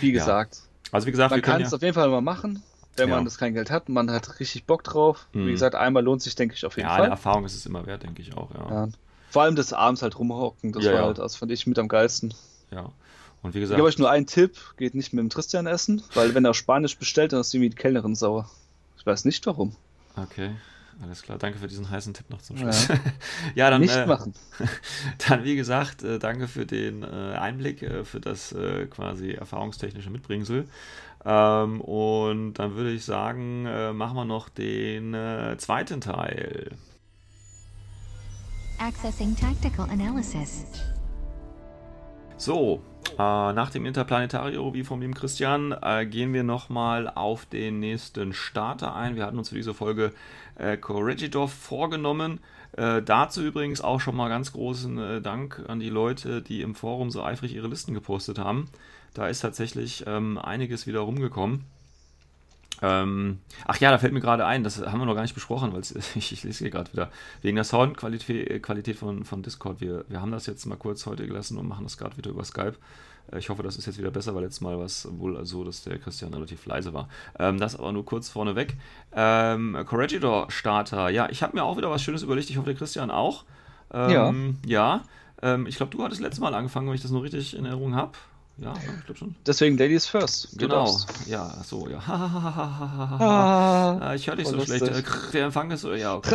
[0.00, 0.12] wie Ja.
[0.12, 0.62] gesagt,
[0.92, 2.62] Also wie gesagt, man kann ja, es auf jeden Fall mal machen,
[2.96, 3.16] wenn Ja.
[3.16, 5.26] man das kein Geld hat und man hat richtig Bock drauf.
[5.32, 5.46] Mhm.
[5.46, 7.10] Wie gesagt, einmal lohnt sich, denke ich, auf jeden ja, eine Fall.
[7.10, 8.70] Erfahrung ist es immer wert, denke ich auch, ja.
[8.70, 8.88] Ja.
[9.30, 11.06] Vor allem das abends halt rumhocken, das Ja, war ja.
[11.06, 12.34] halt, das fand ich mit am geilsten.
[12.70, 12.92] ja.
[13.42, 16.02] Und wie Ich gesagt, gebe euch nur einen Tipp, geht nicht mit dem Tristan essen,
[16.14, 18.48] weil wenn er Spanisch bestellt, dann ist irgendwie die Kellnerin sauer.
[18.96, 19.76] Ich weiß nicht warum.
[20.16, 20.52] okay,
[21.02, 22.72] alles klar, danke für diesen heißen Tipp noch zum Ja.
[22.72, 22.98] Schluss.
[23.54, 24.34] Ja, dann, nicht äh, machen.
[25.28, 30.10] dann wie gesagt, äh, danke für den äh, Einblick, äh, für das äh, quasi erfahrungstechnische
[30.10, 30.66] Mitbringsel.
[31.24, 36.70] Ähm, und dann würde ich sagen, äh, machen wir noch den äh, zweiten Teil.
[38.78, 40.66] Accessing tactical analysis.
[42.36, 47.78] So, äh, nach dem Interplanetario, wie vom lieben Christian, äh, gehen wir nochmal auf den
[47.78, 49.14] nächsten Starter ein.
[49.14, 50.12] Wir hatten uns für diese Folge
[50.56, 52.40] äh, Corregidor vorgenommen.
[52.72, 56.74] Äh, dazu übrigens auch schon mal ganz großen äh, Dank an die Leute, die im
[56.74, 58.68] Forum so eifrig ihre Listen gepostet haben.
[59.14, 61.64] Da ist tatsächlich ähm, einiges wieder rumgekommen.
[62.82, 65.72] Ähm, ach ja, da fällt mir gerade ein, das haben wir noch gar nicht besprochen,
[65.72, 65.80] weil
[66.16, 67.10] ich, ich lese hier gerade wieder,
[67.40, 69.80] wegen der Soundqualität äh, Qualität von, von Discord.
[69.80, 72.44] Wir, wir haben das jetzt mal kurz heute gelassen und machen das gerade wieder über
[72.44, 72.74] Skype.
[73.32, 75.64] Äh, Ich hoffe, das ist jetzt wieder besser, weil letztes Mal war es wohl so,
[75.64, 77.08] dass der Christian relativ leise war.
[77.38, 78.76] Ähm, das aber nur kurz vorneweg.
[79.14, 82.76] Ähm, Corregidor Starter, ja, ich habe mir auch wieder was Schönes überlegt, ich hoffe, der
[82.76, 83.44] Christian auch.
[83.92, 85.02] Ähm, ja.
[85.42, 87.94] Ähm, ich glaube, du hattest letztes Mal angefangen, wenn ich das noch richtig in Erinnerung
[87.94, 88.12] habe.
[88.56, 89.34] Ja, ich glaube schon.
[89.44, 90.52] Deswegen Ladies first.
[90.52, 91.26] Du Genau, darfst.
[91.26, 91.98] ja, so, ja.
[92.08, 93.98] Ah.
[94.00, 94.82] Ah, ich höre dich so schlecht.
[94.86, 95.02] Äh,
[95.32, 96.30] Der Empfang ist so, ja, okay.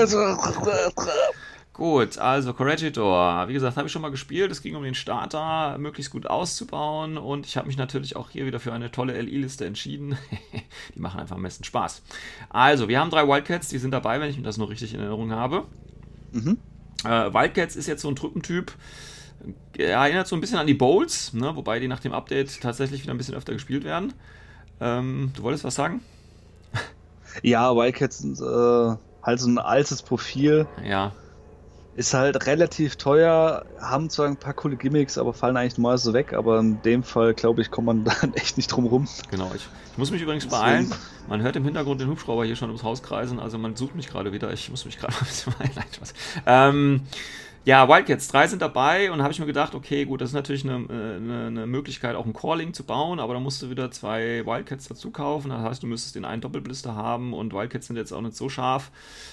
[1.80, 3.48] Gut, also Corregidor.
[3.48, 4.52] Wie gesagt, habe ich schon mal gespielt.
[4.52, 8.46] Es ging um den Starter möglichst gut auszubauen und ich habe mich natürlich auch hier
[8.46, 10.18] wieder für eine tolle LI-Liste entschieden.
[10.96, 12.02] die machen einfach am besten Spaß.
[12.50, 15.00] Also, wir haben drei Wildcats, die sind dabei, wenn ich mir das noch richtig in
[15.00, 15.68] Erinnerung habe.
[16.34, 16.58] Mhm.
[17.06, 18.74] Äh, Wildcats ist jetzt so ein Truppentyp.
[19.78, 21.56] Er erinnert so ein bisschen an die Bowls, ne?
[21.56, 24.12] wobei die nach dem Update tatsächlich wieder ein bisschen öfter gespielt werden.
[24.82, 26.02] Ähm, du wolltest was sagen?
[27.42, 30.68] Ja, Wildcats sind äh, halt so ein altes Profil.
[30.84, 31.14] Ja,
[32.00, 36.14] Ist halt relativ teuer, haben zwar ein paar coole Gimmicks, aber fallen eigentlich mal so
[36.14, 36.32] weg.
[36.32, 39.06] Aber in dem Fall, glaube ich, kommt man dann echt nicht drum rum.
[39.30, 39.52] genau.
[39.54, 40.94] Ich, ich muss mich übrigens beeilen.
[41.28, 44.08] Man hört im Hintergrund den Hubschrauber hier schon ums Haus kreisen, also man sucht mich
[44.08, 44.54] gerade wieder.
[44.54, 45.74] Ich muss mich gerade mal ein bisschen beeilen.
[46.46, 47.02] Ähm,
[47.66, 50.64] ja, Wildcats, drei sind dabei und habe ich mir gedacht, okay, gut, das ist natürlich
[50.64, 53.92] eine, äh, eine, eine Möglichkeit, auch ein Calling zu bauen, aber da musst du wieder
[53.92, 55.50] zwei Wildcats dazu kaufen.
[55.50, 58.48] Das heißt, du müsstest den einen Doppelblister haben und Wildcats sind jetzt auch nicht so
[58.48, 58.92] scharf,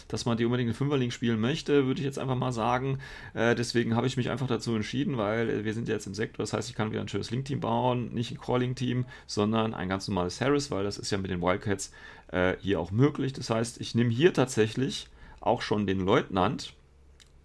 [0.08, 2.98] dass man die unbedingt in Fünferling spielen möchte, würde ich jetzt einfach mal sagen.
[3.34, 6.52] Äh, deswegen habe ich mich einfach dazu entschieden, weil wir sind jetzt im Sektor, das
[6.52, 10.40] heißt, ich kann wieder ein schönes Link-Team bauen, nicht ein Calling-Team, sondern ein ganz normales
[10.40, 11.92] Harris, weil das ist ja mit den Wildcats
[12.32, 13.32] äh, hier auch möglich.
[13.32, 15.08] Das heißt, ich nehme hier tatsächlich
[15.40, 16.75] auch schon den Leutnant.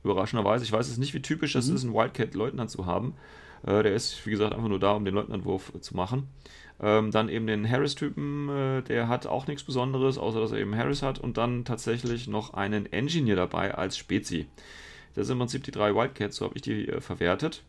[0.03, 3.15] Überraschenderweise, ich weiß es nicht, wie typisch das ist, einen Wildcat-Leutnant zu haben.
[3.63, 6.27] Äh, der ist, wie gesagt, einfach nur da, um den Leutnantwurf äh, zu machen.
[6.81, 10.75] Ähm, dann eben den Harris-Typen, äh, der hat auch nichts Besonderes, außer dass er eben
[10.75, 11.19] Harris hat.
[11.19, 14.47] Und dann tatsächlich noch einen Engineer dabei als Spezi.
[15.13, 17.63] Das sind im Prinzip die drei Wildcats, so habe ich die äh, verwertet.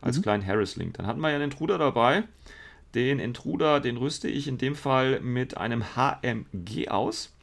[0.00, 0.94] Als kleinen Harris-Link.
[0.94, 2.24] Dann hatten wir ja einen Intruder dabei.
[2.94, 7.35] Den Intruder, den rüste ich in dem Fall mit einem HMG aus.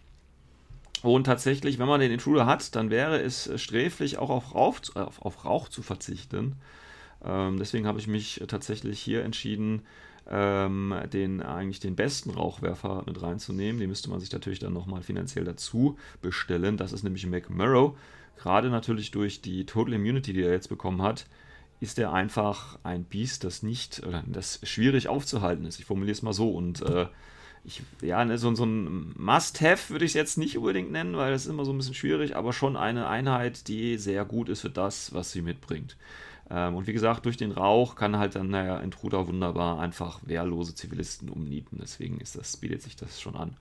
[1.04, 4.80] Und tatsächlich, wenn man den Intruder hat, dann wäre es äh, sträflich auch auf Rauch,
[4.80, 6.56] zu- äh, auf, auf Rauch zu verzichten.
[7.24, 9.84] Ähm, deswegen habe ich mich tatsächlich hier entschieden,
[10.30, 13.80] ähm, den eigentlich den besten Rauchwerfer mit reinzunehmen.
[13.80, 16.78] Den müsste man sich natürlich dann nochmal finanziell dazu bestellen.
[16.78, 17.98] Das ist nämlich McMurrow.
[18.38, 21.26] Gerade natürlich durch die Total Immunity, die er jetzt bekommen hat,
[21.82, 25.80] ist er einfach ein Biest, das nicht, das schwierig aufzuhalten ist.
[25.80, 26.50] Ich formuliere es mal so.
[26.50, 27.08] Und äh,
[27.66, 31.32] ich, ja, ne, so, so ein Must-Have würde ich es jetzt nicht unbedingt nennen, weil
[31.32, 34.62] das ist immer so ein bisschen schwierig, aber schon eine Einheit, die sehr gut ist
[34.62, 35.96] für das, was sie mitbringt.
[36.50, 40.76] Ähm, und wie gesagt, durch den Rauch kann halt dann, naja, Intruder wunderbar einfach wehrlose
[40.76, 41.80] Zivilisten umnieten.
[41.82, 43.56] Deswegen ist das, bietet sich das schon an.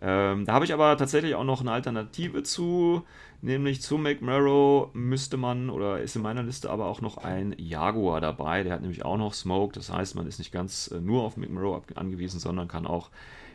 [0.00, 3.04] Ähm, da habe ich aber tatsächlich auch noch eine Alternative zu,
[3.40, 8.20] nämlich zu McMurrow müsste man, oder ist in meiner Liste aber auch noch ein Jaguar
[8.20, 11.22] dabei, der hat nämlich auch noch Smoke, das heißt, man ist nicht ganz äh, nur
[11.22, 13.10] auf McMurrow angewiesen, sondern kann auch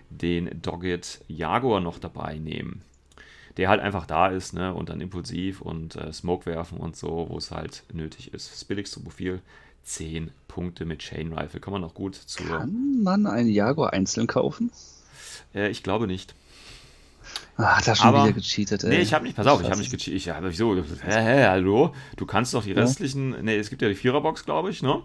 [0.10, 2.82] den Dogged Jaguar noch dabei nehmen.
[3.58, 7.28] Der halt einfach da ist, ne, und dann impulsiv und äh, Smoke werfen und so,
[7.30, 8.52] wo es halt nötig ist.
[8.52, 9.42] Das billigste Profil,
[9.84, 11.60] 10 Punkte mit Chain Rifle.
[11.60, 12.48] Kann man auch gut zur.
[12.48, 14.72] Kann man einen Jaguar einzeln kaufen?
[15.54, 16.34] Äh, ich glaube nicht.
[17.58, 18.90] Ah, hat er schon Aber- wieder gecheatet, ey.
[18.90, 20.16] Nee, ich habe nicht, pass auf, ich habe nicht gecheatet.
[20.16, 20.76] Ich habe wieso?
[20.76, 21.94] Hä, hä, hallo?
[22.18, 22.82] Du kannst doch die Ja.
[22.82, 25.02] restlichen, nee, es gibt ja die Viererbox, glaube ich, ne?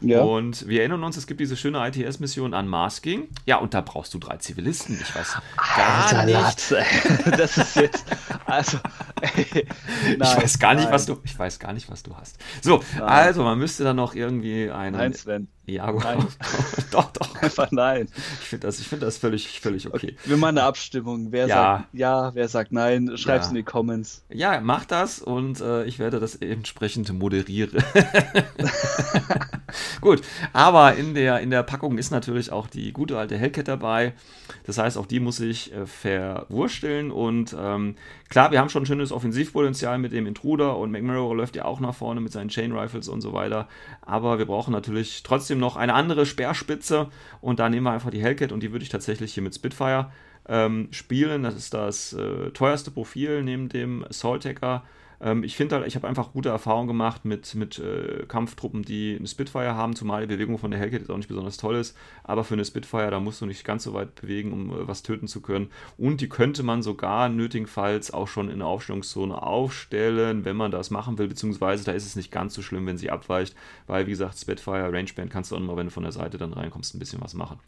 [0.00, 0.22] Ja.
[0.22, 3.28] Und wir erinnern uns, es gibt diese schöne ITS-Mission an Masking.
[3.46, 4.98] Ja, und da brauchst du drei Zivilisten.
[5.00, 5.36] Ich weiß
[5.76, 6.34] gar Alter nicht.
[6.34, 6.84] Latz, ey.
[7.36, 8.04] Das ist jetzt.
[8.46, 8.78] Also,
[9.36, 12.38] ich weiß gar nicht, was du, ich weiß gar nicht, was du hast.
[12.62, 13.02] So, nein.
[13.02, 14.96] also man müsste dann noch irgendwie einen.
[14.96, 15.48] Nein, Sven.
[15.66, 16.26] Ja, nein.
[16.90, 17.42] doch, doch.
[17.42, 18.08] Einfach nein.
[18.40, 19.96] Ich finde das, ich finde das völlig, völlig okay.
[19.96, 20.16] okay.
[20.24, 21.32] Wir machen eine Abstimmung.
[21.32, 21.54] Wer ja.
[21.56, 23.50] sagt ja, wer sagt nein, schreib's ja.
[23.50, 24.24] in die Comments.
[24.28, 27.82] Ja, mach das und äh, ich werde das entsprechend moderieren.
[30.00, 30.22] Gut,
[30.52, 34.12] aber in der, in der Packung ist natürlich auch die gute alte Hellcat dabei.
[34.66, 37.96] Das heißt, auch die muss ich äh, verwursteln und ähm,
[38.28, 41.80] klar, wir haben schon ein schönes Offensivpotenzial mit dem Intruder und McMurrow läuft ja auch
[41.80, 43.68] nach vorne mit seinen Chain Rifles und so weiter.
[44.02, 47.08] Aber wir brauchen natürlich trotzdem noch eine andere Speerspitze
[47.40, 50.10] und da nehmen wir einfach die Hellcat und die würde ich tatsächlich hier mit Spitfire
[50.48, 51.42] ähm, spielen.
[51.42, 54.84] Das ist das äh, teuerste Profil neben dem Assault Hacker.
[55.24, 59.16] Ähm, ich finde halt, ich habe einfach gute Erfahrungen gemacht mit, mit äh, Kampftruppen, die
[59.18, 61.96] eine Spitfire haben, zumal die Bewegung von der Hellcat jetzt auch nicht besonders toll ist.
[62.22, 65.02] Aber für eine Spitfire, da musst du nicht ganz so weit bewegen, um äh, was
[65.02, 65.70] töten zu können.
[65.96, 70.90] Und die könnte man sogar nötigenfalls auch schon in der Aufstellungszone aufstellen, wenn man das
[70.90, 71.28] machen will.
[71.28, 73.56] Beziehungsweise da ist es nicht ganz so schlimm, wenn sie abweicht,
[73.86, 76.52] weil wie gesagt, Spitfire, Rangeband kannst du auch immer, wenn du von der Seite dann
[76.52, 77.58] reinkommst, ein bisschen was machen.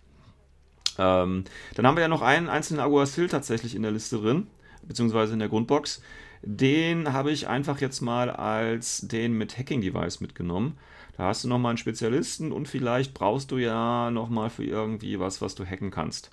[0.99, 4.47] Ähm, dann haben wir ja noch einen einzelnen Aguasil tatsächlich in der Liste drin,
[4.83, 6.03] beziehungsweise in der Grundbox.
[6.49, 10.79] Den habe ich einfach jetzt mal als den mit Hacking-Device mitgenommen.
[11.17, 15.43] Da hast du nochmal einen Spezialisten und vielleicht brauchst du ja nochmal für irgendwie was,
[15.43, 16.31] was du hacken kannst.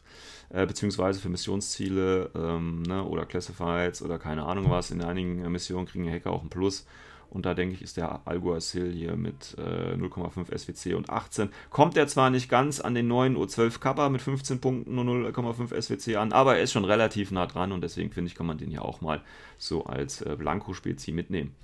[0.50, 4.92] Äh, beziehungsweise für Missionsziele ähm, ne, oder Classifieds oder keine Ahnung was.
[4.92, 6.86] In einigen Missionen kriegen Hacker auch ein Plus.
[7.34, 11.50] Und da denke ich, ist der Alguacil hier mit äh, 0,5 SWC und 18.
[11.72, 15.82] Kommt er zwar nicht ganz an den neuen U12 Kappa mit 15 Punkten und 0,5
[15.82, 18.60] SWC an, aber er ist schon relativ nah dran und deswegen finde ich, kann man
[18.60, 19.22] den ja auch mal
[19.58, 21.56] so als äh, Blanko-Spezi mitnehmen.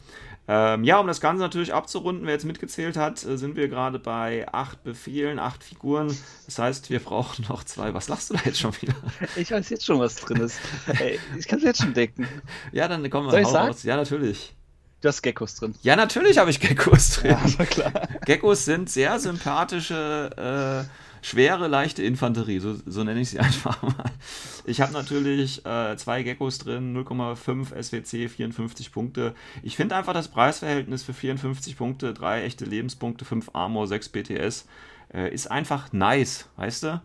[0.48, 4.00] Ähm, ja, um das Ganze natürlich abzurunden, wer jetzt mitgezählt hat, äh, sind wir gerade
[4.00, 6.08] bei 8 Befehlen, 8 Figuren.
[6.48, 7.94] Das heißt, wir brauchen noch zwei.
[7.94, 8.96] Was lachst du da jetzt schon wieder?
[9.36, 10.60] Ich weiß jetzt schon, was drin ist.
[10.88, 12.28] Ey, ich kann es jetzt schon decken.
[12.72, 13.84] Ja, dann kommen wir raus.
[13.84, 14.56] Ja, natürlich.
[15.02, 15.76] Du hast Geckos drin.
[15.82, 17.32] Ja, natürlich habe ich Geckos drin.
[17.32, 17.92] Ja, aber klar.
[18.26, 24.12] Geckos sind sehr sympathische, äh, schwere, leichte Infanterie, so, so nenne ich sie einfach mal.
[24.66, 29.36] Ich habe natürlich äh, zwei Geckos drin, 0,5 SWC, 54 Punkte.
[29.64, 34.68] Ich finde einfach das Preisverhältnis für 54 Punkte, 3 echte Lebenspunkte, 5 Armor, 6 BTS,
[35.14, 37.02] äh, ist einfach nice, weißt du?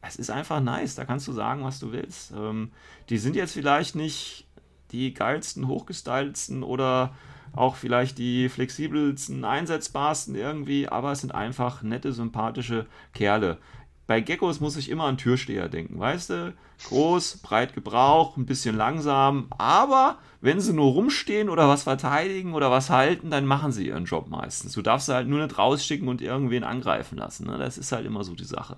[0.00, 2.32] Es ist einfach nice, da kannst du sagen, was du willst.
[2.32, 2.70] Ähm,
[3.08, 4.46] die sind jetzt vielleicht nicht
[4.92, 7.14] die geilsten, hochgestylten oder
[7.54, 13.58] auch vielleicht die flexibelsten, einsetzbarsten irgendwie, aber es sind einfach nette, sympathische Kerle.
[14.12, 16.54] Bei Geckos muss ich immer an Türsteher denken, weißt du?
[16.86, 22.70] Groß, breit Gebrauch, ein bisschen langsam, aber wenn sie nur rumstehen oder was verteidigen oder
[22.70, 24.74] was halten, dann machen sie ihren Job meistens.
[24.74, 27.46] Du darfst sie halt nur nicht rausschicken und irgendwen angreifen lassen.
[27.46, 27.56] Ne?
[27.56, 28.76] Das ist halt immer so die Sache.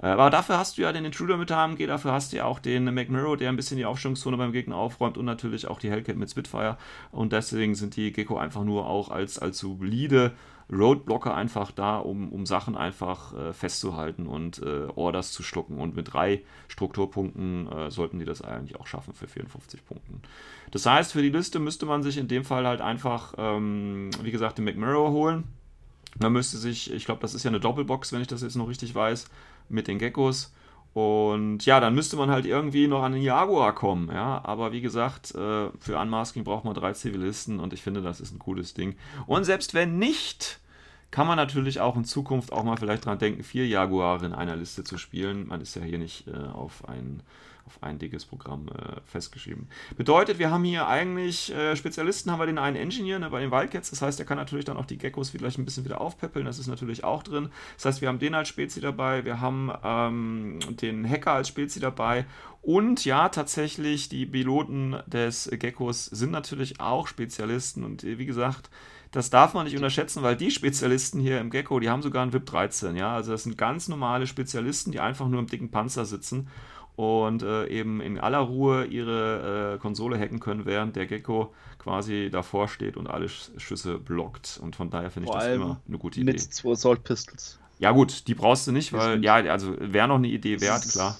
[0.00, 2.46] Äh, aber dafür hast du ja den Intruder mit der HMG, dafür hast du ja
[2.46, 5.90] auch den McMurrow, der ein bisschen die Aufstellungszone beim Gegner aufräumt und natürlich auch die
[5.90, 6.78] Hellcat mit Spitfire.
[7.12, 10.32] Und deswegen sind die Gecko einfach nur auch als, als solide
[10.72, 15.78] Roadblocker einfach da, um, um Sachen einfach äh, festzuhalten und äh, Orders zu schlucken.
[15.78, 20.22] Und mit drei Strukturpunkten äh, sollten die das eigentlich auch schaffen für 54 Punkten.
[20.70, 24.30] Das heißt, für die Liste müsste man sich in dem Fall halt einfach, ähm, wie
[24.30, 25.44] gesagt, den McMurrow holen.
[26.18, 28.68] Man müsste sich, ich glaube, das ist ja eine Doppelbox, wenn ich das jetzt noch
[28.68, 29.28] richtig weiß,
[29.68, 30.52] mit den Geckos.
[30.92, 34.40] Und ja, dann müsste man halt irgendwie noch an den Jaguar kommen, ja.
[34.44, 38.32] Aber wie gesagt, äh, für Unmasking braucht man drei Zivilisten und ich finde, das ist
[38.32, 38.96] ein cooles Ding.
[39.26, 40.58] Und selbst wenn nicht,
[41.10, 44.56] kann man natürlich auch in Zukunft auch mal vielleicht dran denken, vier Jaguare in einer
[44.56, 45.46] Liste zu spielen.
[45.46, 47.22] Man ist ja hier nicht äh, auf ein
[47.70, 49.68] auf ein dickes Programm äh, festgeschrieben.
[49.96, 53.52] Bedeutet, wir haben hier eigentlich äh, Spezialisten, haben wir den einen Engineer ne, bei den
[53.52, 56.46] Wildcats, das heißt, der kann natürlich dann auch die Geckos vielleicht ein bisschen wieder aufpeppeln,
[56.46, 57.50] das ist natürlich auch drin.
[57.76, 61.78] Das heißt, wir haben den als Spezi dabei, wir haben ähm, den Hacker als Spezi
[61.78, 62.26] dabei
[62.62, 68.68] und ja, tatsächlich, die Piloten des Geckos sind natürlich auch Spezialisten und äh, wie gesagt,
[69.12, 72.32] das darf man nicht unterschätzen, weil die Spezialisten hier im Gecko, die haben sogar einen
[72.32, 73.12] VIP 13, ja.
[73.12, 76.48] Also das sind ganz normale Spezialisten, die einfach nur im dicken Panzer sitzen
[76.96, 82.28] und äh, eben in aller Ruhe ihre äh, Konsole hacken können, während der Gecko quasi
[82.30, 84.60] davor steht und alle Schüsse blockt.
[84.62, 86.32] Und von daher finde ich das immer eine gute Idee.
[86.32, 87.58] Mit zwei Assault Pistols.
[87.78, 91.16] Ja gut, die brauchst du nicht, weil ja, also wäre noch eine Idee wert, klar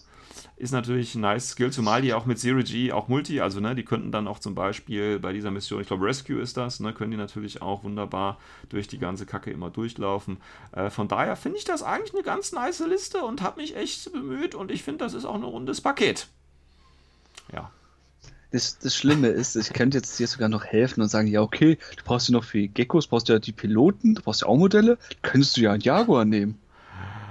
[0.61, 3.74] ist natürlich ein nice Skill, zumal die auch mit Zero G auch Multi, also ne,
[3.74, 6.93] die könnten dann auch zum Beispiel bei dieser Mission, ich glaube Rescue ist das, ne,
[6.93, 8.39] können die natürlich auch wunderbar
[8.69, 10.37] durch die ganze Kacke immer durchlaufen.
[10.73, 14.12] Äh, von daher finde ich das eigentlich eine ganz nice Liste und habe mich echt
[14.12, 16.28] bemüht und ich finde, das ist auch ein rundes Paket.
[17.53, 17.70] Ja.
[18.53, 21.78] Das, das Schlimme ist, ich könnte jetzt dir sogar noch helfen und sagen, ja, okay,
[21.97, 24.99] du brauchst ja noch für Geckos, brauchst ja die Piloten, du brauchst ja auch Modelle,
[25.23, 26.59] könntest du ja einen Jaguar nehmen.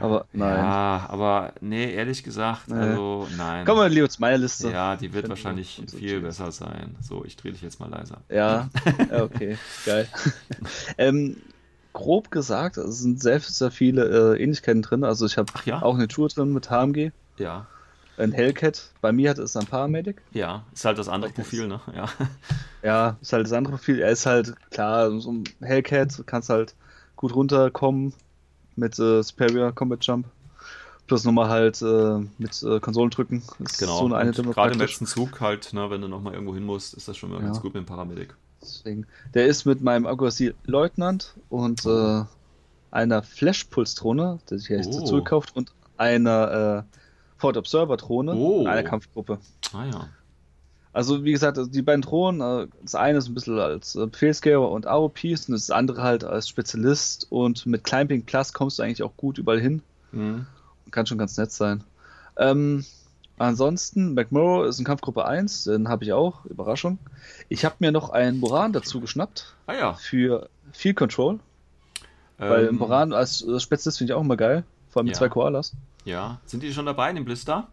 [0.01, 0.57] Aber nein.
[0.57, 2.75] Ja, aber nee, ehrlich gesagt, Nee.
[2.75, 3.65] also nein.
[3.65, 4.71] Kommen wir lieber zu meiner Liste.
[4.71, 6.95] Ja, die wird wahrscheinlich viel besser sein.
[7.01, 8.21] So, ich drehe dich jetzt mal leiser.
[8.29, 8.69] Ja,
[9.11, 10.07] okay, geil.
[10.97, 11.37] ähm,
[11.93, 15.03] grob gesagt, es sind sehr, sehr viele äh, Ähnlichkeiten drin.
[15.03, 15.81] Also ich habe ja?
[15.81, 17.65] auch eine Tour drin mit HMG, Ja,
[18.17, 18.91] ein Hellcat.
[19.01, 20.21] Bei mir hat es ein Paramedic.
[20.31, 21.31] ja, ist halt das andere.
[21.31, 21.79] Profil, ne?
[21.95, 22.05] Ja.
[22.81, 23.99] Ja, ist halt das andere Profil.
[23.99, 26.75] Er ist halt, klar, so ein Hellcat, kannst halt
[27.17, 28.13] gut runterkommen
[28.79, 30.25] mit äh, Superior Combat Jump.
[31.07, 33.41] Plus nochmal halt äh, mit äh, Konsolen drücken.
[33.59, 33.97] Ist Genau.
[33.99, 36.93] so eine, eine Gerade im letzten Zug halt, ne, wenn du nochmal irgendwo hin musst,
[36.93, 37.45] ist das schon mal Ja.
[37.47, 38.35] ganz gut mit dem Paramedic.
[38.61, 39.07] Deswegen.
[39.33, 42.23] Der ist mit meinem Aguasil Leutnant und äh,
[42.91, 44.99] einer Flash-Pulse-Drohne, die ich jetzt Oh.
[44.99, 46.97] dazu gekauft, und einer äh,
[47.37, 48.61] Ford Observer-Drohne Oh.
[48.61, 49.39] in einer Kampfgruppe.
[49.73, 50.07] Ah ja.
[50.91, 54.07] Also wie gesagt, also die beiden Drohnen, äh, das eine ist ein bisschen als äh,
[54.07, 58.83] Befehlsgeber und AOPs und das andere halt als Spezialist und mit Climbing Plus kommst du
[58.83, 59.81] eigentlich auch gut überall hin.
[60.11, 60.47] Mhm.
[60.91, 61.83] Kann schon ganz nett sein.
[62.37, 62.85] Ähm,
[63.37, 66.97] ansonsten, McMurrow ist in Kampfgruppe 1, den habe ich auch, Überraschung.
[67.49, 69.93] Ich habe mir noch einen Moran dazu geschnappt Ah ja.
[69.93, 71.39] für Field Control,
[72.39, 75.19] weil Ähm, Moran als Spezialist finde ich auch immer geil, vor allem mit Ja.
[75.19, 75.73] zwei Koalas.
[76.05, 76.39] Ja.
[76.45, 77.67] Sind die schon dabei in dem Blister?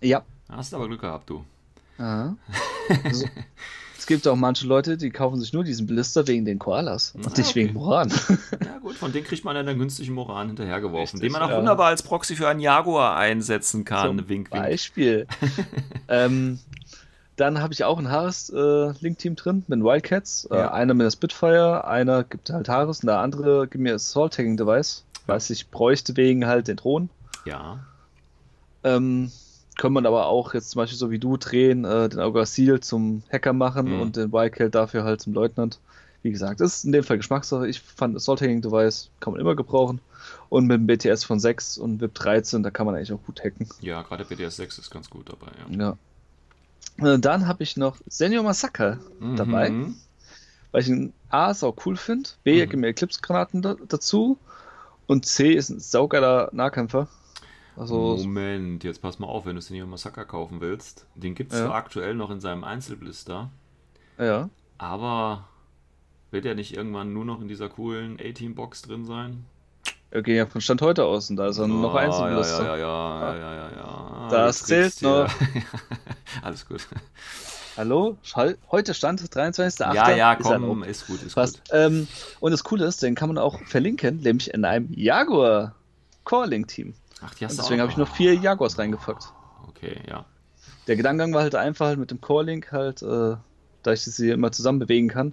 [0.00, 0.22] Ja.
[0.48, 1.44] Hast du aber Glück gehabt, du.
[2.00, 3.26] Also,
[3.98, 7.26] es gibt auch manche Leute, die kaufen sich nur diesen Blister wegen den Koalas und
[7.26, 7.54] Ah, nicht okay.
[7.54, 8.10] wegen Moran.
[8.64, 11.50] Ja gut, von denen kriegt man dann einen günstigen Moran hinterhergeworfen, Richtig, den man auch
[11.50, 11.58] ja.
[11.58, 14.18] wunderbar als Proxy für einen Jaguar einsetzen kann.
[14.18, 14.62] Zum wink, wink.
[14.62, 15.26] Beispiel.
[16.08, 16.58] ähm,
[17.36, 20.46] dann habe ich auch ein Haares-Link-Team drin mit den Wildcats.
[20.50, 20.72] Äh, Ja.
[20.72, 25.04] einer mit der Spitfire, einer gibt halt Haares und der andere gibt mir das Assault-Tagging-Device,
[25.26, 27.08] was ich bräuchte wegen halt den Drohnen.
[27.46, 27.78] Ja.
[28.84, 29.30] Ähm,
[29.80, 33.22] kann man aber auch jetzt zum Beispiel so wie du drehen, äh, den Augasil zum
[33.32, 34.00] Hacker machen Mhm.
[34.00, 35.78] und den Wildcat dafür halt zum Leutnant.
[36.22, 37.66] Wie gesagt, das ist in dem Fall Geschmackssache.
[37.66, 40.00] Ich fand Assault Hacking Device kann man immer gebrauchen.
[40.50, 43.42] Und mit dem BTS von 6 und VIP 13, da kann man eigentlich auch gut
[43.42, 43.66] hacken.
[43.80, 45.50] Ja, gerade BDS 6 ist ganz gut dabei.
[45.70, 45.96] Ja.
[46.98, 47.14] Ja.
[47.14, 48.98] Äh, Dann habe ich noch Senor Massaker
[49.36, 49.94] dabei, Mhm.
[50.72, 52.70] weil ich ihn A sau cool finde, B, er Mhm.
[52.70, 54.36] gibt mir Eclipse-Granaten da, dazu
[55.06, 57.08] und C ist ein saugeiler Nahkämpfer.
[57.80, 61.06] Also, Moment, jetzt pass mal auf, wenn du Senior Massaker kaufen willst.
[61.14, 61.72] Den gibt es Ja.
[61.72, 63.48] aktuell noch in seinem Einzelblister,
[64.18, 64.50] ja.
[64.76, 65.48] aber
[66.30, 69.46] wird er nicht irgendwann nur noch in dieser coolen A-Team-Box drin sein?
[70.12, 72.64] Gehen ja von Stand heute aus und da ist er noch Ah, Einzelblister.
[72.64, 74.28] Ja, ja, ja, ja, ja, ja, ja.
[74.30, 75.26] Das zählt hier-
[76.42, 76.86] Alles gut.
[77.78, 78.18] Hallo?
[78.70, 79.94] Heute Stand 23.08.
[79.94, 80.86] Ja, ja, Ist komm, noch.
[80.86, 81.58] ist gut, ist Passt.
[81.64, 81.70] gut.
[81.72, 82.08] Ähm,
[82.40, 85.74] und das Coole ist, den kann man auch verlinken, nämlich in einem Jaguar
[86.24, 86.92] Core-Link Team.
[87.22, 89.32] Ach, die Und hast du deswegen habe ich noch vier Jaguars reingepackt.
[89.68, 90.24] Okay, ja.
[90.86, 93.36] Der Gedankengang war halt einfach halt mit dem Core-Link halt, äh,
[93.82, 95.32] da ich sie immer zusammen bewegen kann,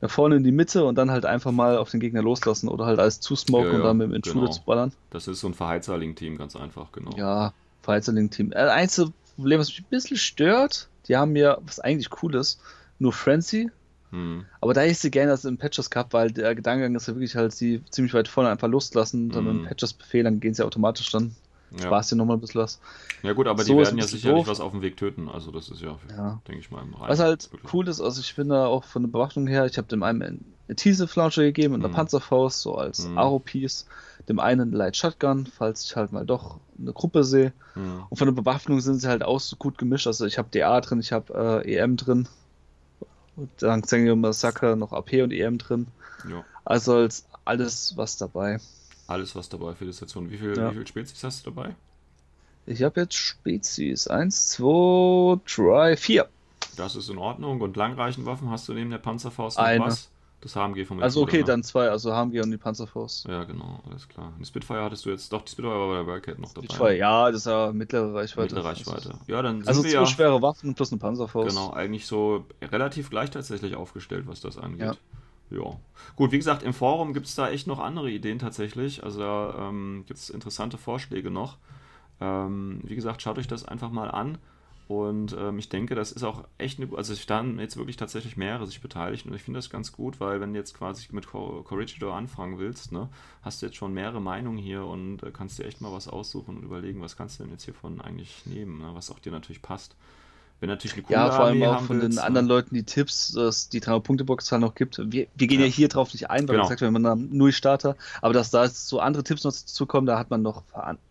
[0.00, 2.86] nach vorne in die Mitte und dann halt einfach mal auf den Gegner loslassen oder
[2.86, 4.52] halt alles zusmoken Ja, ja, und dann mit dem Intruder genau.
[4.52, 4.92] zu ballern.
[5.10, 7.10] Das ist so ein Verheizer-Link-Team, ganz einfach, genau.
[7.16, 7.52] Ja,
[7.82, 8.52] Verheizer-Link-Team.
[8.52, 12.60] Äh, einzige Problem, was mich ein bisschen stört, die haben ja, was eigentlich cool ist,
[12.98, 13.70] nur Frenzy,
[14.10, 14.44] Hm.
[14.60, 17.36] Aber da ich sie gerne als im Patches Cup, weil der Gedankengang ist ja wirklich
[17.36, 19.58] halt, sie ziemlich weit vorne einfach loslassen, dann mit Mhm.
[19.60, 21.34] dem Patches-Befehl, dann gehen sie automatisch dann.
[21.72, 21.82] Ja.
[21.82, 22.80] Sparst dir nochmal ein bisschen was.
[23.22, 24.48] ja gut, aber So die werden ja sicherlich doof.
[24.48, 25.28] was auf dem Weg töten.
[25.28, 26.40] Also das ist ja, Ja.
[26.48, 27.10] denke ich mal, im Reinen.
[27.10, 27.74] Was halt wirklich.
[27.74, 30.76] cool ist, also ich finde auch von der Bewaffnung her, ich habe dem einen eine
[30.76, 31.96] Tease-Flansche gegeben und eine Mhm.
[31.96, 33.18] Panzerfaust, so als Mhm.
[33.18, 33.86] Aro-Piece,
[34.30, 37.52] dem einen eine Light Shotgun, falls ich halt mal doch eine Gruppe sehe.
[37.74, 38.02] Hm.
[38.08, 40.06] Und von der Bewaffnung sind sie halt auch so gut gemischt.
[40.06, 42.28] Also ich habe DA drin, ich habe äh, EM drin.
[43.38, 45.86] Und dann Xenio Massacre noch AP und EM drin.
[46.28, 46.44] Ja.
[46.64, 48.58] Also als alles was dabei.
[49.06, 50.28] Alles was dabei für die Station.
[50.30, 50.70] Wie viel, Ja.
[50.72, 51.74] wie viel Spezies hast du dabei?
[52.66, 54.08] Ich habe jetzt Spezies.
[54.08, 56.28] Eins, zwei, drei, vier.
[56.76, 57.60] Das ist in Ordnung.
[57.60, 59.84] Und Langreichenwaffen hast du neben der Panzerfaust noch Eine.
[59.86, 60.10] was?
[60.40, 61.44] Das HMG vom Also okay, ne?
[61.44, 61.90] dann zwei.
[61.90, 63.26] Also HMG und die Panzerfaust.
[63.26, 64.32] Ja, genau, alles klar.
[64.38, 66.68] Die Spitfire hattest du jetzt, doch, die Spitfire war bei der Wildcat noch dabei.
[66.68, 68.54] Zwei, ja, das ist ja mittlere Reichweite.
[68.54, 69.14] Mittlere Reichweite.
[69.26, 71.48] Ja, dann sind Also zwei ja schwere Waffen plus eine Panzerfaust.
[71.48, 74.80] genau, eigentlich so relativ gleich tatsächlich aufgestellt, was das angeht.
[74.80, 74.94] Ja.
[76.14, 79.02] Gut, wie gesagt, im Forum gibt es da echt noch andere Ideen tatsächlich.
[79.02, 81.56] Also da ähm, gibt es interessante Vorschläge noch.
[82.20, 84.38] Ähm, wie gesagt, schaut euch das einfach mal an.
[84.88, 88.38] Und ähm, ich denke, das ist auch echt eine, also da haben jetzt wirklich tatsächlich
[88.38, 91.26] mehrere sich beteiligt und ich finde das ganz gut, weil wenn du jetzt quasi mit
[91.26, 93.10] Cor- Corregidor anfangen willst, ne,
[93.42, 96.56] hast du jetzt schon mehrere Meinungen hier und äh, kannst dir echt mal was aussuchen
[96.56, 99.60] und überlegen, was kannst du denn jetzt hiervon eigentlich nehmen, ne, was auch dir natürlich
[99.62, 99.94] passt.
[100.60, 102.52] Wenn natürlich eine Ja, vor allem Armee auch von den willst, anderen ne?
[102.54, 104.98] Leuten die Tipps, dass die 300-Punkte-Box-Zahl noch gibt.
[104.98, 105.66] Wir, wir gehen ja.
[105.66, 105.72] Ja.
[105.72, 106.64] hier drauf nicht ein, weil Genau.
[106.64, 109.86] gesagt, wenn man dann nur Starter, aber dass da jetzt so andere Tipps noch dazu
[109.86, 110.64] kommen, da hat man noch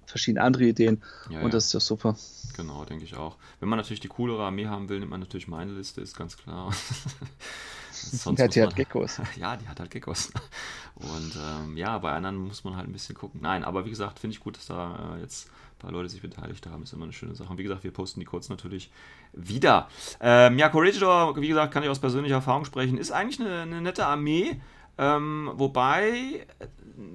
[0.05, 1.49] verschiedene andere Ideen Ja, und ja.
[1.49, 2.17] das ist ja super.
[2.57, 3.37] Genau, denke ich auch.
[3.59, 6.35] Wenn man natürlich die coolere Armee haben will, nimmt man natürlich meine Liste, ist ganz
[6.37, 6.73] klar.
[8.11, 9.21] Sonst Ja, die man- hat Geckos.
[9.37, 10.31] Ja, die hat halt Geckos.
[10.95, 13.39] Und ähm, ja, bei anderen muss man halt ein bisschen gucken.
[13.43, 16.21] Nein, aber wie gesagt, finde ich gut, dass da äh, jetzt ein paar Leute sich
[16.21, 16.83] beteiligt haben.
[16.83, 17.49] Ist immer eine schöne Sache.
[17.49, 18.89] Und wie gesagt, wir posten die kurz natürlich
[19.33, 19.87] wieder.
[20.19, 23.81] Ähm, ja, Corregidor, wie gesagt, kann ich aus persönlicher Erfahrung sprechen, ist eigentlich eine, eine
[23.81, 24.59] nette Armee.
[24.97, 26.45] Ähm, wobei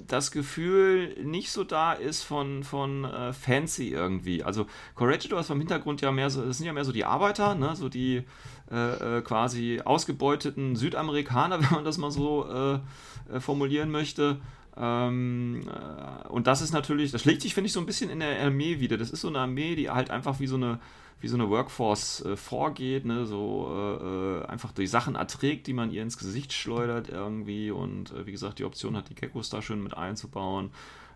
[0.06, 4.44] das Gefühl nicht so da ist von, von äh, Fancy irgendwie.
[4.44, 7.54] Also Corregidor ist vom Hintergrund ja mehr so, das sind ja mehr so die Arbeiter,
[7.56, 7.74] ne?
[7.74, 8.22] so die
[8.70, 14.40] äh, äh, quasi ausgebeuteten Südamerikaner, wenn man das mal so äh, äh, formulieren möchte.
[14.76, 18.20] Ähm, äh, und das ist natürlich, das schlägt sich, finde ich, so ein bisschen in
[18.20, 18.96] der Armee wieder.
[18.96, 20.78] Das ist so eine Armee, die halt einfach wie so eine,
[21.22, 23.24] wie so eine Workforce äh, vorgeht, ne?
[23.26, 28.10] so äh, äh, einfach die Sachen erträgt, die man ihr ins Gesicht schleudert irgendwie und
[28.12, 30.70] äh, wie gesagt, die Option hat, die Geckos da schön mit einzubauen.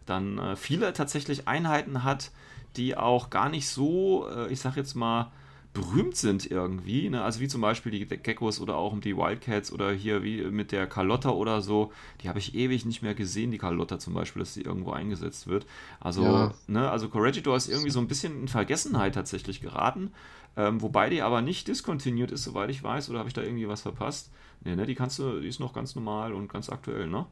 [0.07, 2.31] Dann äh, viele tatsächlich Einheiten hat,
[2.77, 5.33] die auch gar nicht so, ich sag jetzt mal,
[5.77, 7.09] berühmt sind irgendwie.
[7.11, 7.23] Ne?
[7.23, 10.87] Also wie zum Beispiel die Geckos oder auch die Wildcats oder hier wie mit der
[10.87, 11.93] Carlotta oder so.
[12.23, 15.47] Die habe ich ewig nicht mehr gesehen, die Carlotta zum Beispiel, dass sie irgendwo eingesetzt
[15.47, 15.67] wird.
[16.01, 16.55] Also, Ja.
[16.67, 20.13] ne, also Corregidor ist irgendwie so ein bisschen in Vergessenheit tatsächlich geraten.
[20.57, 23.69] Ähm, wobei die aber nicht discontinued ist, soweit ich weiß, oder habe ich da irgendwie
[23.69, 24.31] was verpasst?
[24.65, 27.27] Nee, ne, die kannst du, die ist noch ganz normal und ganz aktuell, ne?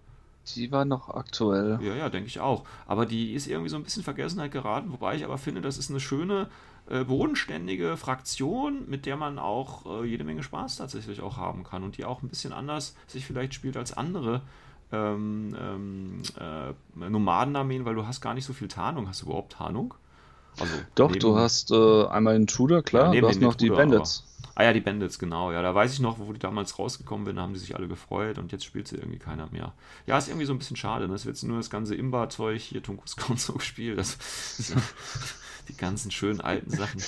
[0.54, 1.78] Die war noch aktuell.
[1.82, 2.64] Ja, ja, denke ich auch.
[2.86, 5.78] Aber die ist irgendwie so ein bisschen in Vergessenheit geraten, wobei ich aber finde, das
[5.78, 6.48] ist eine schöne,
[6.90, 11.82] äh, bodenständige Fraktion, mit der man auch äh, jede Menge Spaß tatsächlich auch haben kann
[11.82, 14.42] und die auch ein bisschen anders sich vielleicht spielt als andere
[14.92, 19.08] ähm, ähm, äh, Nomadenarmeen, weil du hast gar nicht so viel Tarnung.
[19.08, 19.94] Hast du überhaupt Tarnung?
[20.60, 23.66] Also Doch, neben- du hast äh, einmal den Intruder, klar, Ja, du hast noch die
[23.66, 24.24] Intruder, Bandits.
[24.56, 25.52] Ah ja, die Bandits, genau.
[25.52, 27.88] Ja, da weiß ich noch, wo die damals rausgekommen bin, da haben die sich alle
[27.88, 29.72] gefreut und jetzt spielt sie irgendwie keiner mehr.
[30.06, 31.08] Ja, ist irgendwie so ein bisschen schade.
[31.08, 31.14] Ne?
[31.14, 33.98] Es wird nur das ganze Imba-Zeug hier, Tunkus und so gespielt.
[33.98, 34.16] Das
[34.68, 34.76] ja
[35.68, 37.02] die ganzen schönen alten Sachen.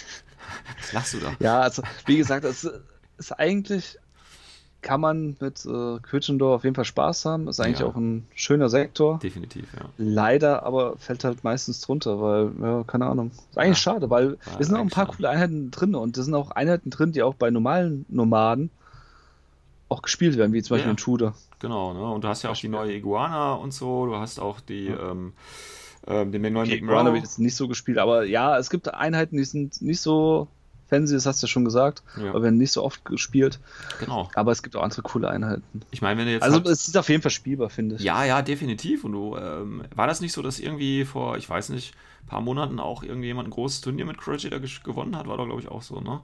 [0.81, 1.35] Was lachst du da?
[1.41, 2.69] Ja, also wie gesagt, es
[3.19, 3.99] ist eigentlich,
[4.87, 7.49] kann man mit äh, Kötschendorf auf jeden Fall Spaß haben.
[7.49, 7.87] Ist eigentlich Ja.
[7.87, 9.19] auch ein schöner Sektor.
[9.19, 9.87] Definitiv, ja.
[9.99, 13.33] Leider aber fällt halt meistens drunter, weil, ja, keine Ahnung.
[13.51, 13.93] Ist eigentlich Ja.
[13.93, 15.17] schade, weil Ja, es sind auch ein paar schade.
[15.17, 18.71] coole Einheiten drin und es sind auch Einheiten drin, die auch bei normalen Nomaden
[19.89, 20.95] auch gespielt werden, wie zum Beispiel Ja.
[20.95, 21.35] ein Shooter.
[21.59, 22.03] Genau, ne?
[22.13, 25.33] Und du hast ja auch die neue Iguana und so, du hast auch die, ähm,
[26.07, 26.99] ähm, den neuen McMurrow.
[27.01, 30.47] Runner wird jetzt nicht so gespielt, aber ja, es gibt Einheiten, die sind nicht so
[30.89, 32.31] fancy, das hast du ja schon gesagt, Ja.
[32.31, 33.59] aber werden nicht so oft gespielt.
[34.01, 34.29] Genau.
[34.35, 35.63] Aber es gibt auch andere coole Einheiten.
[35.91, 38.03] Ich meine, wenn du jetzt Also halt- es ist auf jeden Fall spielbar, finde ich.
[38.03, 39.05] Ja, ja, definitiv.
[39.05, 42.41] Und du, ähm, war das nicht so, dass irgendwie vor, ich weiß nicht, ein paar
[42.41, 45.27] Monaten auch irgendjemand ein großes Turnier mit gesch- gewonnen hat?
[45.29, 46.21] War doch, glaube ich, auch so, ne?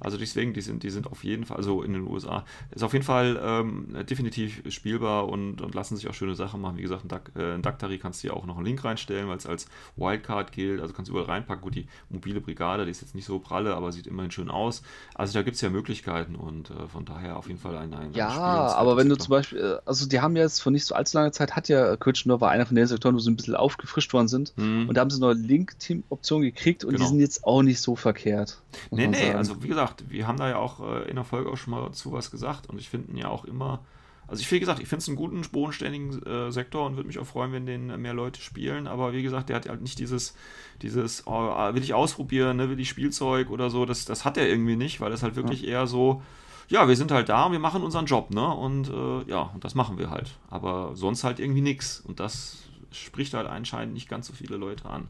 [0.00, 2.92] Also deswegen, die sind, die sind auf jeden Fall, also in den USA, ist auf
[2.92, 6.76] jeden Fall ähm, definitiv spielbar und, und lassen sich auch schöne Sachen machen.
[6.76, 9.36] Wie gesagt, in, Dak, äh, in kannst du ja auch noch einen Link reinstellen, weil
[9.36, 9.66] es als
[9.96, 10.80] Wildcard gilt.
[10.80, 11.62] Also kannst du überall reinpacken.
[11.62, 14.82] Gut, die mobile Brigade, die ist jetzt nicht so pralle, aber sieht immerhin schön aus.
[15.14, 18.12] Also da gibt es ja Möglichkeiten und äh, von daher auf jeden Fall ein, ein
[18.12, 20.94] Ja, spielenswertes aber wenn du zum Beispiel, äh, also die haben jetzt vor nicht so
[20.94, 23.54] allzu langer Zeit, hat ja Kötschendorf war einer von den Sektoren, wo sie ein bisschen
[23.54, 24.52] aufgefrischt worden sind.
[24.56, 24.88] Hm.
[24.88, 27.04] Und da haben sie neue Link-Team-Optionen gekriegt und Genau.
[27.04, 28.60] die sind jetzt auch nicht so verkehrt.
[28.90, 29.36] Nee, nee, sagen.
[29.36, 31.90] also wie gesagt, wir haben da ja auch äh, in der Folge auch schon mal
[31.92, 33.80] zu was gesagt und ich finde ihn ja auch immer,
[34.26, 37.18] also ich wie gesagt, ich finde es einen guten, bodenständigen äh, Sektor und würde mich
[37.18, 39.98] auch freuen, wenn den äh, mehr Leute spielen, aber wie gesagt, der hat halt nicht
[39.98, 40.34] dieses,
[40.82, 44.36] dieses, oh, ah, will ich ausprobieren, ne, will ich Spielzeug oder so, das, das hat
[44.36, 46.22] er irgendwie nicht, weil das halt wirklich eher so,
[46.68, 49.64] ja, wir sind halt da und wir machen unseren Job, ne, und äh, ja, und
[49.64, 54.08] das machen wir halt, aber sonst halt irgendwie nichts und das spricht halt anscheinend nicht
[54.08, 55.08] ganz so viele Leute an.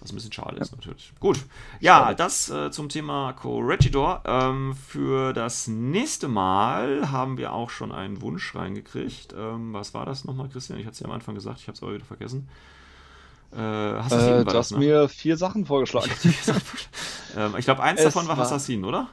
[0.00, 1.12] Was ein bisschen schade ist, natürlich.
[1.20, 1.38] Gut.
[1.80, 2.16] Ja, Schade.
[2.16, 4.22] das äh, zum Thema Corregidor.
[4.26, 9.34] Ähm, für das nächste Mal haben wir auch schon einen Wunsch reingekriegt.
[9.36, 10.78] Ähm, was war das nochmal, Christian?
[10.78, 12.46] Ich hatte es ja am Anfang gesagt, ich habe es aber wieder vergessen.
[13.56, 14.78] Äh, Assassin Äh, du das, hast ne?
[14.78, 16.10] mir vier Sachen vorgeschlagen.
[17.36, 19.08] ähm, ich glaube, eins Es davon war war- Assassin, oder?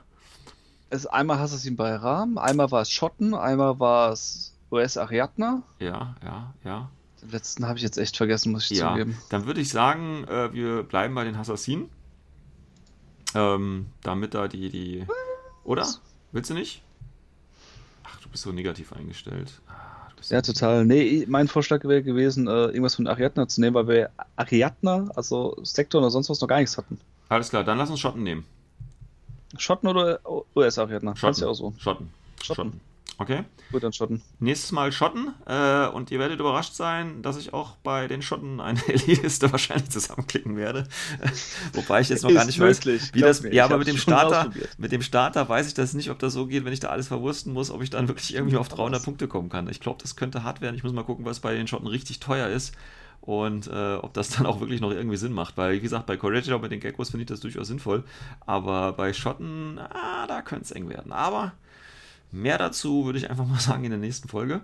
[0.90, 5.64] es, einmal Assassin bei Ram, einmal war es Schotten, einmal war es US Ariadna.
[5.80, 6.90] Ja, ja, ja.
[7.24, 9.18] Den letzten habe ich jetzt echt vergessen, muss ich Ja, zugeben.
[9.30, 11.90] dann würde ich sagen, äh, wir bleiben bei den Assassinen.
[13.36, 15.06] Ähm, damit da die, die.
[15.64, 15.88] Oder?
[16.32, 16.82] Willst du nicht?
[18.04, 19.62] Ach, du bist so negativ eingestellt.
[19.68, 20.86] Ah, Ja, total.
[20.86, 25.58] Nee, mein Vorschlag wäre gewesen, äh, irgendwas von Ariadna zu nehmen, weil wir Ariadna, also
[25.64, 27.00] Sektor oder sonst was, noch gar nichts hatten.
[27.30, 28.46] Alles klar, dann lass uns Schotten nehmen.
[29.58, 30.20] Schotten oder
[30.56, 31.16] US Ariadna?
[31.16, 31.42] Schotten.
[31.42, 31.74] Ja auch so.
[31.78, 32.10] Schotten.
[32.42, 32.80] Schotten.
[33.20, 33.44] Okay.
[33.72, 34.22] Gut, dann Schotten.
[34.40, 35.34] Nächstes Mal Schotten.
[35.46, 39.90] Äh, und ihr werdet überrascht sein, dass ich auch bei den Schotten eine Liste wahrscheinlich
[39.92, 40.88] zusammenklicken werde.
[41.74, 43.42] Wobei ich jetzt noch gar nicht weiß, möglich, wie glaub das.
[43.44, 46.34] mir, ja, aber mit dem Starter, mit dem Starter weiß ich das nicht, ob das
[46.34, 49.00] so geht, wenn ich da alles verwursten muss, ob ich dann wirklich irgendwie auf 300
[49.00, 49.06] Was?
[49.06, 49.70] Punkte kommen kann.
[49.70, 50.76] Ich glaube, das könnte hart werden.
[50.76, 52.74] Ich muss mal gucken, was bei den Schotten richtig teuer ist.
[53.22, 55.56] und äh, ob das dann auch wirklich noch irgendwie Sinn macht.
[55.56, 58.04] Weil, wie gesagt, bei Corregidor mit den Geckos finde ich das durchaus sinnvoll,
[58.46, 61.12] aber bei Schotten, ah, da könnte es eng werden.
[61.12, 61.54] Aber
[62.34, 64.62] mehr dazu würde ich einfach mal sagen in der nächsten Folge.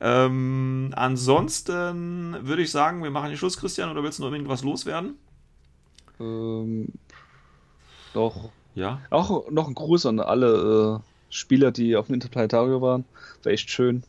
[0.00, 4.62] Ähm, ansonsten würde ich sagen, wir machen den Schluss, Christian, oder willst du noch irgendwas
[4.62, 5.14] loswerden?
[6.20, 6.88] Ähm,
[8.12, 8.50] doch.
[8.74, 9.00] Ja.
[9.10, 13.04] Auch noch ein Gruß an alle äh, Spieler, die auf dem Interplanetario waren.
[13.42, 14.02] War echt schön.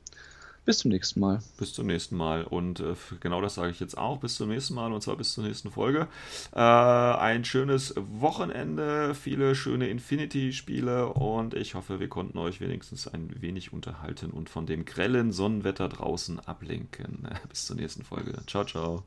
[0.66, 1.40] Bis zum nächsten Mal.
[1.58, 2.44] Bis zum nächsten Mal.
[2.44, 4.18] Und äh, genau das sage ich jetzt auch.
[4.18, 6.08] Bis zum nächsten Mal und zwar bis zur nächsten Folge.
[6.54, 13.30] Äh, ein schönes Wochenende, viele schöne Infinity-Spiele und ich hoffe, wir konnten euch wenigstens ein
[13.42, 17.28] wenig unterhalten und von dem grellen Sonnenwetter draußen ablenken.
[17.50, 18.34] bis zur nächsten Folge.
[18.48, 19.04] Ciao, ciao.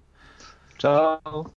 [0.79, 1.53] Ciao.